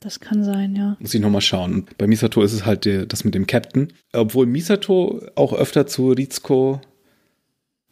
Das 0.00 0.20
kann 0.20 0.44
sein, 0.44 0.76
ja. 0.76 0.96
Muss 1.00 1.12
ich 1.12 1.20
nochmal 1.20 1.40
schauen. 1.40 1.74
Und 1.74 1.98
bei 1.98 2.06
Misato 2.06 2.42
ist 2.42 2.52
es 2.52 2.64
halt 2.64 2.84
der, 2.84 3.06
das 3.06 3.24
mit 3.24 3.34
dem 3.34 3.46
Captain. 3.46 3.92
Obwohl 4.12 4.46
Misato 4.46 5.20
auch 5.34 5.52
öfter 5.52 5.86
zu 5.86 6.12
Rizko 6.12 6.80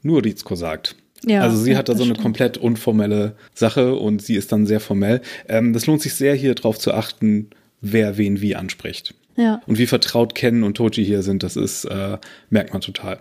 nur 0.03 0.25
Rizko 0.25 0.55
sagt. 0.55 0.95
Ja, 1.25 1.41
also 1.41 1.57
sie 1.57 1.77
hat 1.77 1.89
da 1.89 1.95
so 1.95 2.05
eine 2.05 2.13
stimmt. 2.13 2.23
komplett 2.23 2.59
unformelle 2.59 3.35
Sache 3.55 3.97
und 3.97 4.23
sie 4.23 4.37
ist 4.37 4.53
dann 4.53 4.67
sehr 4.67 4.81
formell. 4.81 5.21
Ähm, 5.49 5.73
das 5.73 5.87
lohnt 5.87 6.03
sich 6.03 6.15
sehr, 6.15 6.35
hier 6.35 6.55
drauf 6.55 6.79
zu 6.79 6.93
achten, 6.93 7.51
wer 7.81 8.17
wen 8.17 8.41
wie 8.41 8.55
anspricht. 8.55 9.15
Ja. 9.37 9.61
Und 9.67 9.79
wie 9.79 9.87
vertraut 9.87 10.35
Ken 10.35 10.63
und 10.63 10.77
Toji 10.77 11.05
hier 11.05 11.23
sind, 11.23 11.43
das 11.43 11.57
ist, 11.57 11.85
äh, 11.87 12.19
merkt 12.51 12.73
man 12.73 12.81
total. 12.81 13.21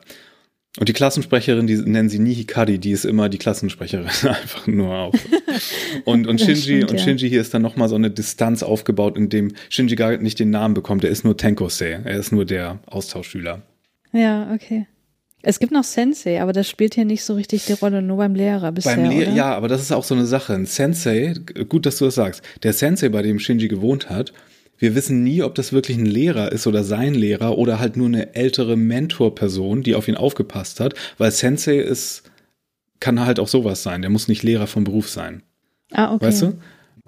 Und 0.78 0.89
die 0.89 0.93
Klassensprecherin, 0.93 1.67
die 1.67 1.78
nennen 1.78 2.09
sie 2.09 2.19
nie 2.19 2.34
Hikari, 2.34 2.80
die 2.80 2.91
ist 2.91 3.05
immer 3.05 3.30
die 3.30 3.38
Klassensprecherin, 3.38 4.07
einfach 4.23 4.67
nur 4.67 4.93
auf. 4.93 5.15
Und, 6.03 6.28
und 6.28 6.41
Shinji, 6.41 6.61
stimmt, 6.61 6.91
und 6.91 6.99
Shinji 6.99 7.30
hier 7.30 7.39
ist 7.39 7.53
dann 7.53 7.61
nochmal 7.61 7.88
so 7.88 7.95
eine 7.95 8.11
Distanz 8.11 8.61
aufgebaut, 8.61 9.17
in 9.17 9.30
dem 9.30 9.53
Shinji 9.69 9.95
gar 9.95 10.17
nicht 10.17 10.39
den 10.39 10.49
Namen 10.49 10.73
bekommt. 10.73 11.05
Er 11.05 11.11
ist 11.11 11.23
nur 11.23 11.38
Tenkosei. 11.38 12.01
Er 12.03 12.17
ist 12.17 12.34
nur 12.34 12.43
der 12.43 12.80
Austauschschüler. 12.88 13.61
Ja, 14.11 14.51
okay. 14.53 14.88
Es 15.47 15.59
gibt 15.59 15.71
noch 15.71 15.84
Sensei, 15.84 16.41
aber 16.41 16.53
das 16.53 16.67
spielt 16.67 16.95
hier 16.95 17.05
nicht 17.05 17.23
so 17.23 17.36
richtig 17.36 17.65
die 17.65 17.73
Rolle, 17.73 18.01
nur 18.01 18.17
beim 18.17 18.34
Lehrer 18.34 18.71
bisher, 18.71 18.95
beim 18.95 19.11
Le 19.11 19.28
oder? 19.28 19.32
Ja, 19.32 19.53
aber 19.55 19.67
das 19.67 19.82
ist 19.82 19.91
auch 19.91 20.03
so 20.03 20.15
eine 20.15 20.26
Sache. 20.26 20.55
Ein 20.55 20.65
Sensei, 20.65 21.36
gut, 21.69 21.86
dass 21.86 21.97
du 21.97 22.05
das 22.05 22.15
sagst. 22.15 22.41
Der 22.63 22.73
Sensei, 22.73 23.09
bei 23.09 23.21
dem 23.21 23.38
Shinji 23.38 23.67
gewohnt 23.67 24.09
hat, 24.09 24.34
wir 24.78 24.95
wissen 24.95 25.23
nie, 25.23 25.41
ob 25.41 25.55
das 25.55 25.73
wirklich 25.73 25.97
ein 25.97 26.05
Lehrer 26.05 26.51
ist 26.51 26.67
oder 26.67 26.84
sein 26.84 27.13
Lehrer 27.13 27.57
oder 27.57 27.80
halt 27.80 27.97
nur 27.97 28.07
eine 28.07 28.36
ältere 28.36 28.76
Mentorperson, 28.76 29.84
die 29.84 29.95
auf 29.95 30.07
ihn 30.07 30.15
aufgepasst 30.15 30.80
hat, 30.80 30.93
weil 31.17 31.32
Sensei 31.32 31.78
ist, 31.78 32.23
kann 32.99 33.26
halt 33.26 33.39
auch 33.39 33.47
sowas 33.47 33.84
sein. 33.84 34.01
Der 34.01 34.11
muss 34.11 34.28
nicht 34.28 34.43
Lehrer 34.43 34.67
vom 34.67 34.84
Beruf 34.84 35.09
sein. 35.09 35.43
Ah, 35.91 36.13
okay. 36.13 36.26
Weißt 36.26 36.41
du? 36.41 36.53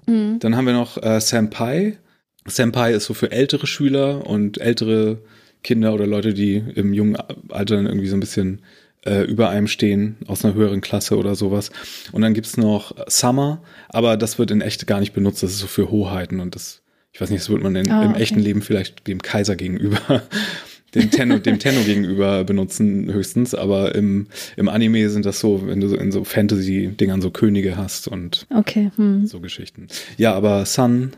Mhm. 0.06 0.38
Dann 0.40 0.56
haben 0.56 0.66
wir 0.66 0.72
noch 0.72 1.02
äh, 1.02 1.20
Senpai. 1.20 1.98
Senpai 2.46 2.94
ist 2.94 3.04
so 3.04 3.14
für 3.14 3.30
ältere 3.30 3.66
Schüler 3.66 4.26
und 4.26 4.58
ältere 4.58 5.18
Kinder 5.62 5.92
oder 5.92 6.06
Leute, 6.06 6.34
die 6.34 6.56
im 6.74 6.94
jungen 6.94 7.16
Alter 7.50 7.76
dann 7.76 7.86
irgendwie 7.86 8.08
so 8.08 8.16
ein 8.16 8.20
bisschen 8.20 8.62
äh, 9.04 9.22
über 9.24 9.50
einem 9.50 9.66
stehen, 9.66 10.16
aus 10.26 10.44
einer 10.44 10.54
höheren 10.54 10.80
Klasse 10.80 11.16
oder 11.16 11.34
sowas. 11.34 11.70
Und 12.12 12.22
dann 12.22 12.34
gibt's 12.34 12.56
noch 12.56 12.94
Summer, 13.08 13.62
aber 13.88 14.16
das 14.16 14.38
wird 14.38 14.50
in 14.50 14.60
echt 14.60 14.86
gar 14.86 15.00
nicht 15.00 15.12
benutzt. 15.12 15.42
Das 15.42 15.50
ist 15.50 15.58
so 15.58 15.66
für 15.66 15.90
Hoheiten 15.90 16.40
und 16.40 16.54
das 16.54 16.82
ich 17.18 17.22
weiß 17.22 17.30
nicht, 17.30 17.40
das 17.40 17.50
wird 17.50 17.64
man 17.64 17.74
in, 17.74 17.90
oh, 17.90 18.00
im 18.00 18.10
okay. 18.10 18.22
echten 18.22 18.38
Leben 18.38 18.62
vielleicht 18.62 19.08
dem 19.08 19.20
Kaiser 19.20 19.56
gegenüber, 19.56 20.22
dem 20.94 21.10
Tenno, 21.10 21.38
dem 21.38 21.58
Tenno 21.58 21.80
gegenüber 21.80 22.44
benutzen 22.44 23.12
höchstens, 23.12 23.56
aber 23.56 23.96
im, 23.96 24.28
im 24.56 24.68
Anime 24.68 25.10
sind 25.10 25.26
das 25.26 25.40
so, 25.40 25.66
wenn 25.66 25.80
du 25.80 25.96
in 25.96 26.12
so 26.12 26.22
Fantasy-Dingern 26.22 27.20
so 27.20 27.32
Könige 27.32 27.76
hast 27.76 28.06
und 28.06 28.46
okay. 28.54 28.92
hm. 28.94 29.26
so 29.26 29.40
Geschichten. 29.40 29.88
Ja, 30.16 30.32
aber 30.34 30.64
Sun, 30.64 31.10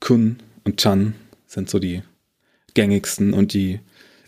Kun 0.00 0.36
und 0.64 0.78
Chan 0.78 1.12
sind 1.46 1.68
so 1.68 1.78
die 1.78 2.00
gängigsten 2.72 3.34
und 3.34 3.52
die 3.52 3.80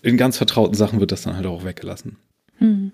in 0.03 0.19
ganz 0.19 0.37
vertrauten 0.37 0.75
Sachen 0.75 1.01
wird 1.01 1.13
das 1.13 1.23
dann 1.23 1.35
halt 1.35 1.47
auch 1.47 1.65
weggelassen. 1.65 2.17
Hm. 2.59 2.93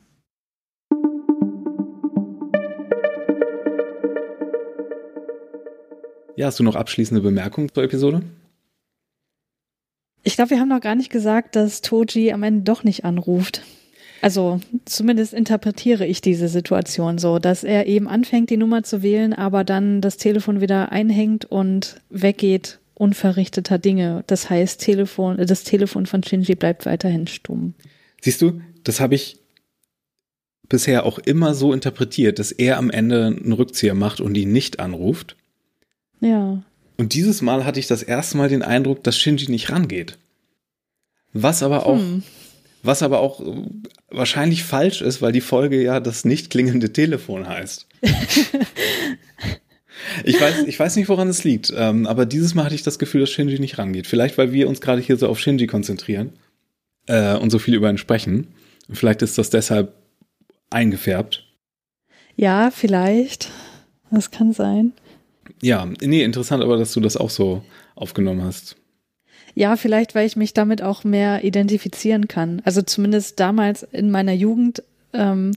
Ja, 6.43 6.49
hast 6.49 6.59
du 6.59 6.64
noch 6.64 6.74
abschließende 6.74 7.20
Bemerkungen 7.20 7.72
zur 7.72 7.84
Episode? 7.84 8.20
Ich 10.24 10.34
glaube, 10.34 10.51
wir 10.51 10.59
haben 10.59 10.70
noch 10.70 10.80
gar 10.80 10.97
nicht 10.97 11.09
gesagt, 11.09 11.55
dass 11.55 11.82
Toji 11.82 12.32
am 12.32 12.43
Ende 12.43 12.62
doch 12.62 12.82
nicht 12.82 13.05
anruft. 13.05 13.62
Also 14.22 14.61
zumindest 14.84 15.34
interpretiere 15.34 16.05
ich 16.05 16.20
diese 16.20 16.49
Situation 16.49 17.18
so, 17.18 17.38
dass 17.38 17.62
er 17.62 17.86
eben 17.86 18.09
anfängt, 18.09 18.51
die 18.51 18.57
Nummer 18.57 18.82
zu 18.82 19.05
wählen, 19.05 19.34
aber 19.34 19.62
dann 19.62 20.01
das 20.01 20.16
Telefon 20.16 20.61
wieder 20.61 20.90
einhängt 20.90 21.45
und 21.45 22.01
weggeht 22.11 22.80
unverrichteter 22.95 23.78
Dinge. 23.78 24.24
Das 24.26 24.51
heißt, 24.51 24.80
Telefon, 24.80 25.36
das 25.47 25.62
Telefon 25.62 26.07
von 26.07 26.24
Shinji 26.24 26.57
bleibt 26.57 26.86
weiterhin 26.86 27.28
stumm. 27.28 27.74
Siehst 28.20 28.43
du, 28.43 28.61
das 28.82 28.99
habe 28.99 29.14
ich 29.14 29.38
bisher 30.68 31.07
auch 31.07 31.20
immer 31.20 31.55
so 31.55 31.72
interpretiert, 31.72 32.40
dass 32.40 32.51
er 32.51 32.78
am 32.78 32.90
Ende 32.90 33.26
einen 33.26 33.53
Rückzieher 33.53 33.95
macht 33.95 34.20
und 34.20 34.36
ihn 34.36 34.51
nicht 34.51 34.80
anruft. 34.80 35.36
Ja. 36.23 36.62
Und 36.97 37.14
dieses 37.14 37.43
Mal 37.43 37.64
hatte 37.64 37.81
ich 37.81 37.89
das 37.89 38.03
erste 38.03 38.37
Mal 38.39 38.49
den 38.49 38.62
Eindruck, 38.62 39.03
dass 39.03 39.18
Shinji 39.18 39.51
nicht 39.51 39.70
rangeht. 39.70 40.18
Was 41.33 41.62
aber 41.62 41.85
auch, 41.87 41.99
hm. 41.99 42.23
was 42.83 43.03
aber 43.03 43.20
auch 43.20 43.43
wahrscheinlich 44.11 44.64
falsch 44.64 45.03
ist, 45.03 45.20
weil 45.20 45.33
die 45.33 45.41
Folge 45.41 45.83
ja 45.83 45.99
das 46.01 46.25
nicht 46.25 46.51
klingende 46.51 46.93
Telefon 46.93 47.49
heißt. 47.49 47.89
ich 50.25 50.41
weiß, 50.41 50.64
ich 50.66 50.79
weiß 50.79 50.97
nicht, 50.97 51.09
woran 51.09 51.29
es 51.29 51.43
liegt, 51.43 51.73
ähm, 51.77 52.07
aber 52.07 52.25
dieses 52.25 52.55
Mal 52.55 52.66
hatte 52.66 52.75
ich 52.75 52.83
das 52.83 52.99
Gefühl, 52.99 53.23
dass 53.23 53.31
Shinji 53.31 53.59
nicht 53.59 53.79
rangeht. 53.79 54.07
Vielleicht, 54.07 54.39
weil 54.39 54.53
wir 54.53 54.68
uns 54.68 54.81
gerade 54.81 55.01
hier 55.01 55.16
so 55.16 55.29
auf 55.29 55.41
Shinji 55.41 55.66
konzentrieren 55.66 56.35
äh, 57.07 57.37
und 57.37 57.51
so 57.51 57.59
viel 57.59 57.75
über 57.75 57.91
ihn 57.91 57.99
sprechen. 57.99 58.49
Vielleicht 58.91 59.23
ist 59.23 59.39
das 59.39 59.51
deshalb 59.51 59.95
eingefärbt. 60.70 61.47
Ja, 62.37 62.70
vielleicht. 62.70 63.51
Das 64.11 64.31
kann 64.31 64.53
sein. 64.53 64.93
Ja, 65.63 65.89
nee, 66.03 66.25
interessant 66.25 66.63
aber, 66.63 66.77
dass 66.77 66.93
du 66.93 67.01
das 67.01 67.17
auch 67.17 67.31
so 67.31 67.63
aufgenommen 67.95 68.43
hast. 68.43 68.77
Ja, 69.55 69.77
vielleicht, 69.77 70.15
weil 70.15 70.27
ich 70.27 70.37
mich 70.37 70.55
damit 70.55 70.83
auch 70.83 71.05
mehr 71.05 71.45
identifizieren 71.45 72.27
kann. 72.27 72.61
Also 72.65 72.83
zumindest 72.83 73.39
damals 73.39 73.83
in 73.85 74.11
meiner 74.11 74.33
Jugend, 74.33 74.83
ähm, 75.13 75.53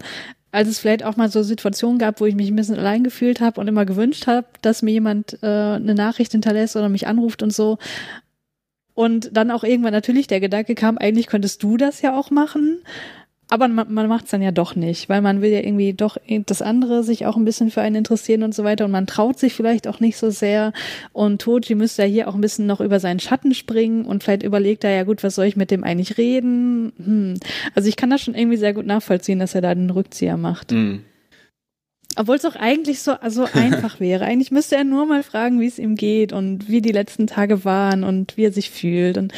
als 0.52 0.68
es 0.70 0.80
vielleicht 0.80 1.04
auch 1.04 1.16
mal 1.16 1.30
so 1.30 1.44
Situationen 1.44 1.98
gab, 1.98 2.20
wo 2.20 2.26
ich 2.26 2.36
mich 2.36 2.50
ein 2.50 2.56
bisschen 2.56 2.78
allein 2.78 3.04
gefühlt 3.04 3.42
habe 3.42 3.60
und 3.60 3.68
immer 3.68 3.86
gewünscht 3.86 4.28
habe, 4.28 4.48
dass 4.62 4.82
mir 4.82 4.92
jemand 4.92 5.42
äh, 5.42 5.48
eine 5.48 5.96
Nachricht 5.96 6.34
hinterlässt 6.34 6.76
oder 6.76 6.90
mich 6.90 7.08
anruft 7.08 7.42
und 7.42 7.54
so. 7.54 7.78
Und 8.94 9.36
dann 9.36 9.52
auch 9.52 9.64
irgendwann 9.64 9.92
natürlich 9.92 10.28
der 10.28 10.40
Gedanke 10.40 10.76
kam, 10.76 10.98
eigentlich 10.98 11.28
könntest 11.28 11.64
du 11.64 11.78
das 11.78 12.02
ja 12.02 12.18
auch 12.18 12.32
machen. 12.32 12.80
Aber 13.48 13.68
man, 13.68 13.94
man 13.94 14.08
macht 14.08 14.26
es 14.26 14.32
dann 14.32 14.42
ja 14.42 14.52
doch 14.52 14.76
nicht, 14.76 15.08
weil 15.08 15.22
man 15.22 15.42
will 15.42 15.52
ja 15.52 15.60
irgendwie 15.60 15.94
doch 15.94 16.18
das 16.48 16.62
andere 16.64 17.04
sich 17.04 17.28
auch 17.28 17.38
ein 17.38 17.46
bisschen 17.46 17.70
für 17.70 17.82
einen 17.82 17.98
interessieren 17.98 18.42
und 18.42 18.56
so 18.56 18.64
weiter 18.64 18.86
und 18.86 18.92
man 18.92 19.06
traut 19.06 19.38
sich 19.38 19.54
vielleicht 19.54 19.88
auch 19.88 20.00
nicht 20.00 20.18
so 20.18 20.32
sehr 20.32 20.74
und 21.14 21.42
Toji 21.42 21.76
müsste 21.76 22.04
ja 22.04 22.08
hier 22.08 22.28
auch 22.28 22.34
ein 22.34 22.42
bisschen 22.42 22.66
noch 22.66 22.82
über 22.82 23.00
seinen 23.00 23.20
Schatten 23.20 23.54
springen 23.54 24.06
und 24.06 24.24
vielleicht 24.24 24.42
überlegt 24.42 24.84
er 24.84 24.96
ja 24.96 25.04
gut, 25.04 25.24
was 25.24 25.36
soll 25.36 25.46
ich 25.46 25.56
mit 25.56 25.70
dem 25.70 25.84
eigentlich 25.84 26.18
reden? 26.18 26.92
Hm. 26.98 27.34
Also 27.76 27.88
ich 27.88 27.98
kann 27.98 28.10
das 28.10 28.22
schon 28.22 28.34
irgendwie 28.34 28.58
sehr 28.58 28.74
gut 28.74 28.88
nachvollziehen, 28.88 29.38
dass 29.38 29.54
er 29.54 29.62
da 29.62 29.76
den 29.76 29.92
Rückzieher 29.92 30.38
macht. 30.38 30.72
Mhm. 30.72 31.02
Obwohl 32.16 32.38
es 32.38 32.46
auch 32.46 32.56
eigentlich 32.56 33.02
so 33.02 33.12
also 33.12 33.46
einfach 33.54 34.00
wäre. 34.00 34.26
Eigentlich 34.26 34.52
müsste 34.52 34.76
er 34.76 34.84
nur 34.84 35.06
mal 35.06 35.22
fragen, 35.22 35.60
wie 35.60 35.68
es 35.68 35.78
ihm 35.78 35.96
geht 35.96 36.34
und 36.34 36.68
wie 36.68 36.82
die 36.82 36.92
letzten 36.92 37.28
Tage 37.28 37.64
waren 37.64 38.04
und 38.04 38.38
wie 38.38 38.46
er 38.46 38.52
sich 38.52 38.72
fühlt 38.72 39.18
und 39.18 39.34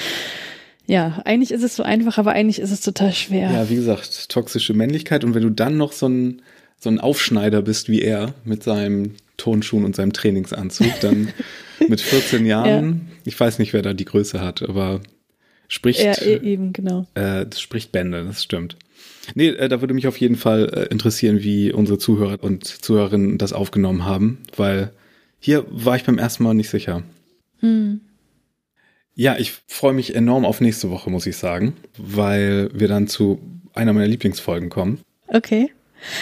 ja, 0.88 1.22
eigentlich 1.26 1.52
ist 1.52 1.64
es 1.64 1.76
so 1.76 1.84
einfach, 1.84 2.18
aber 2.18 2.32
eigentlich 2.32 2.60
ist 2.60 2.72
es 2.72 2.82
total 2.82 3.14
schwer. 3.14 3.52
Ja, 3.52 3.70
wie 3.70 3.76
gesagt, 3.76 4.30
toxische 4.30 4.74
Männlichkeit. 4.74 5.24
Und 5.24 5.36
wenn 5.36 5.44
du 5.44 5.50
dann 5.50 5.78
noch 5.78 5.92
so 5.92 6.08
ein, 6.08 6.42
so 6.80 6.90
ein 6.90 7.00
Aufschneider 7.00 7.62
bist 7.62 7.90
wie 7.90 8.02
er 8.02 8.34
mit 8.46 8.64
seinem 8.64 9.16
Tonschuhen 9.36 9.84
und 9.84 9.96
seinem 9.96 10.14
Trainingsanzug, 10.14 11.00
dann 11.02 11.30
mit 11.88 12.00
14 12.00 12.46
Jahren, 12.46 12.86
ja. 13.10 13.16
ich 13.26 13.40
weiß 13.40 13.60
nicht, 13.60 13.74
wer 13.74 13.82
da 13.82 13.94
die 13.94 14.06
Größe 14.06 14.40
hat, 14.40 14.64
aber 14.64 15.02
spricht. 15.68 16.02
Ja, 16.02 16.14
e- 16.22 16.42
eben, 16.42 16.72
genau. 16.72 17.06
Äh, 17.16 17.46
das 17.46 17.60
spricht 17.60 17.92
Bände, 17.92 18.24
das 18.24 18.42
stimmt. 18.44 18.78
Nee, 19.36 19.50
äh, 19.50 19.68
da 19.68 19.82
würde 19.82 19.94
mich 19.94 20.08
auf 20.08 20.18
jeden 20.18 20.38
Fall 20.38 20.70
äh, 20.74 20.84
interessieren, 20.86 21.44
wie 21.44 21.74
unsere 21.74 21.98
Zuhörer 22.00 22.42
und 22.42 22.66
Zuhörerinnen 22.66 23.38
das 23.38 23.52
aufgenommen 23.52 24.06
haben, 24.06 24.40
weil 24.56 24.92
hier 25.40 25.66
war 25.70 25.98
ich 25.98 26.06
beim 26.06 26.18
ersten 26.18 26.44
Mal 26.44 26.54
nicht 26.54 26.70
sicher. 26.70 27.04
Hm. 27.60 28.00
Ja, 29.20 29.36
ich 29.36 29.54
freue 29.66 29.94
mich 29.94 30.14
enorm 30.14 30.46
auf 30.46 30.62
nächste 30.62 30.92
Woche, 30.92 31.10
muss 31.10 31.26
ich 31.26 31.38
sagen, 31.38 31.74
weil 31.98 32.70
wir 32.72 32.88
dann 32.88 33.08
zu 33.08 33.40
einer 33.74 33.92
meiner 33.92 34.06
Lieblingsfolgen 34.06 34.70
kommen. 34.70 35.00
Okay. 35.28 35.72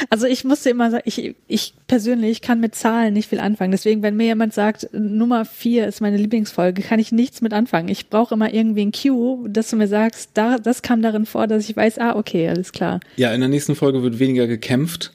Also 0.10 0.28
ich 0.28 0.46
musste 0.46 0.70
immer 0.70 0.90
sagen, 0.90 1.04
ich, 1.06 1.36
ich 1.50 1.74
persönlich 1.88 2.40
kann 2.40 2.62
mit 2.62 2.74
Zahlen 2.74 3.14
nicht 3.14 3.28
viel 3.28 3.42
anfangen. 3.42 3.74
Deswegen, 3.74 4.02
wenn 4.02 4.16
mir 4.16 4.28
jemand 4.28 4.54
sagt, 4.54 4.88
Nummer 4.94 5.44
vier 5.44 5.88
ist 5.88 6.00
meine 6.00 6.16
Lieblingsfolge, 6.16 6.84
kann 6.84 7.00
ich 7.00 7.12
nichts 7.12 7.42
mit 7.42 7.52
anfangen. 7.52 7.90
Ich 7.90 8.10
brauche 8.10 8.34
immer 8.34 8.54
irgendwie 8.54 8.86
ein 8.86 8.94
Cue, 8.94 9.50
dass 9.50 9.72
du 9.72 9.76
mir 9.76 9.90
sagst, 9.90 10.30
da, 10.36 10.58
das 10.58 10.82
kam 10.82 11.02
darin 11.02 11.26
vor, 11.26 11.48
dass 11.48 11.70
ich 11.70 11.76
weiß, 11.76 12.00
ah, 12.00 12.16
okay, 12.16 12.48
alles 12.48 12.72
klar. 12.72 13.02
Ja, 13.18 13.34
in 13.34 13.42
der 13.42 13.50
nächsten 13.50 13.76
Folge 13.76 14.04
wird 14.04 14.20
weniger 14.20 14.48
gekämpft, 14.48 15.12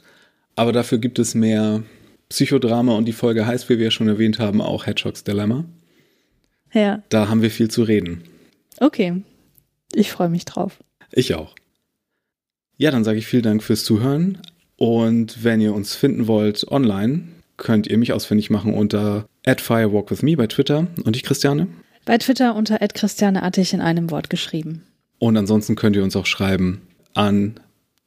aber 0.55 0.73
dafür 0.73 0.99
gibt 0.99 1.19
es 1.19 1.35
mehr 1.35 1.83
Psychodrama 2.29 2.95
und 2.95 3.07
die 3.07 3.15
Folge 3.15 3.47
heißt, 3.47 3.71
wie 3.71 3.79
wir 3.79 3.87
ja 3.87 3.91
schon 3.91 4.09
erwähnt 4.09 4.39
haben, 4.39 4.61
auch 4.61 4.85
Hedgehogs 4.85 5.25
Dilemma. 5.25 5.65
Ja. 6.73 7.03
Da 7.09 7.29
haben 7.29 7.43
wir 7.43 7.51
viel 7.51 7.71
zu 7.71 7.83
reden. 7.83 8.23
Okay. 8.79 9.23
Ich 9.93 10.13
freue 10.13 10.29
mich 10.29 10.45
drauf. 10.45 10.79
Ich 11.13 11.35
auch. 11.35 11.55
Ja, 12.77 12.91
dann 12.91 13.05
sage 13.05 13.19
ich 13.19 13.27
vielen 13.27 13.43
Dank 13.43 13.63
fürs 13.63 13.85
Zuhören. 13.85 14.39
Und 14.77 15.45
wenn 15.45 15.61
ihr 15.61 15.75
uns 15.75 15.95
finden 15.95 16.27
wollt 16.27 16.67
online, 16.69 17.25
könnt 17.57 17.87
ihr 17.87 17.99
mich 17.99 18.13
ausfindig 18.13 18.49
machen 18.49 18.73
unter 18.73 19.27
@firewalkwithme 19.45 20.37
bei 20.37 20.47
Twitter 20.47 20.87
und 21.05 21.17
ich 21.17 21.23
Christiane. 21.23 21.67
Bei 22.07 22.17
Twitter 22.17 22.55
unter 22.55 22.79
@christianeartig 22.79 23.75
in 23.75 23.83
einem 23.83 24.11
Wort 24.11 24.31
geschrieben. 24.31 24.85
Und 25.19 25.37
ansonsten 25.37 25.77
könnt 25.77 25.97
ihr 25.97 26.03
uns 26.03 26.17
auch 26.17 26.27
schreiben 26.27 26.81
an 27.13 27.61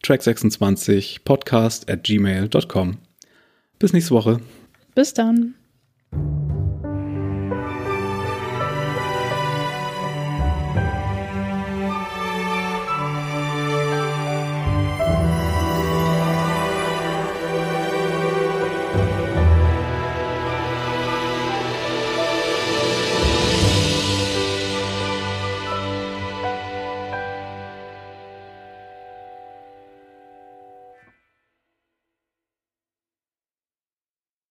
track26 0.04 1.24
podcast 1.24 1.90
at 1.90 2.04
gmail.com. 2.04 2.98
Bis 3.78 3.94
nächste 3.94 4.12
Woche. 4.16 4.40
Bis 4.96 5.14
dann. 5.14 5.54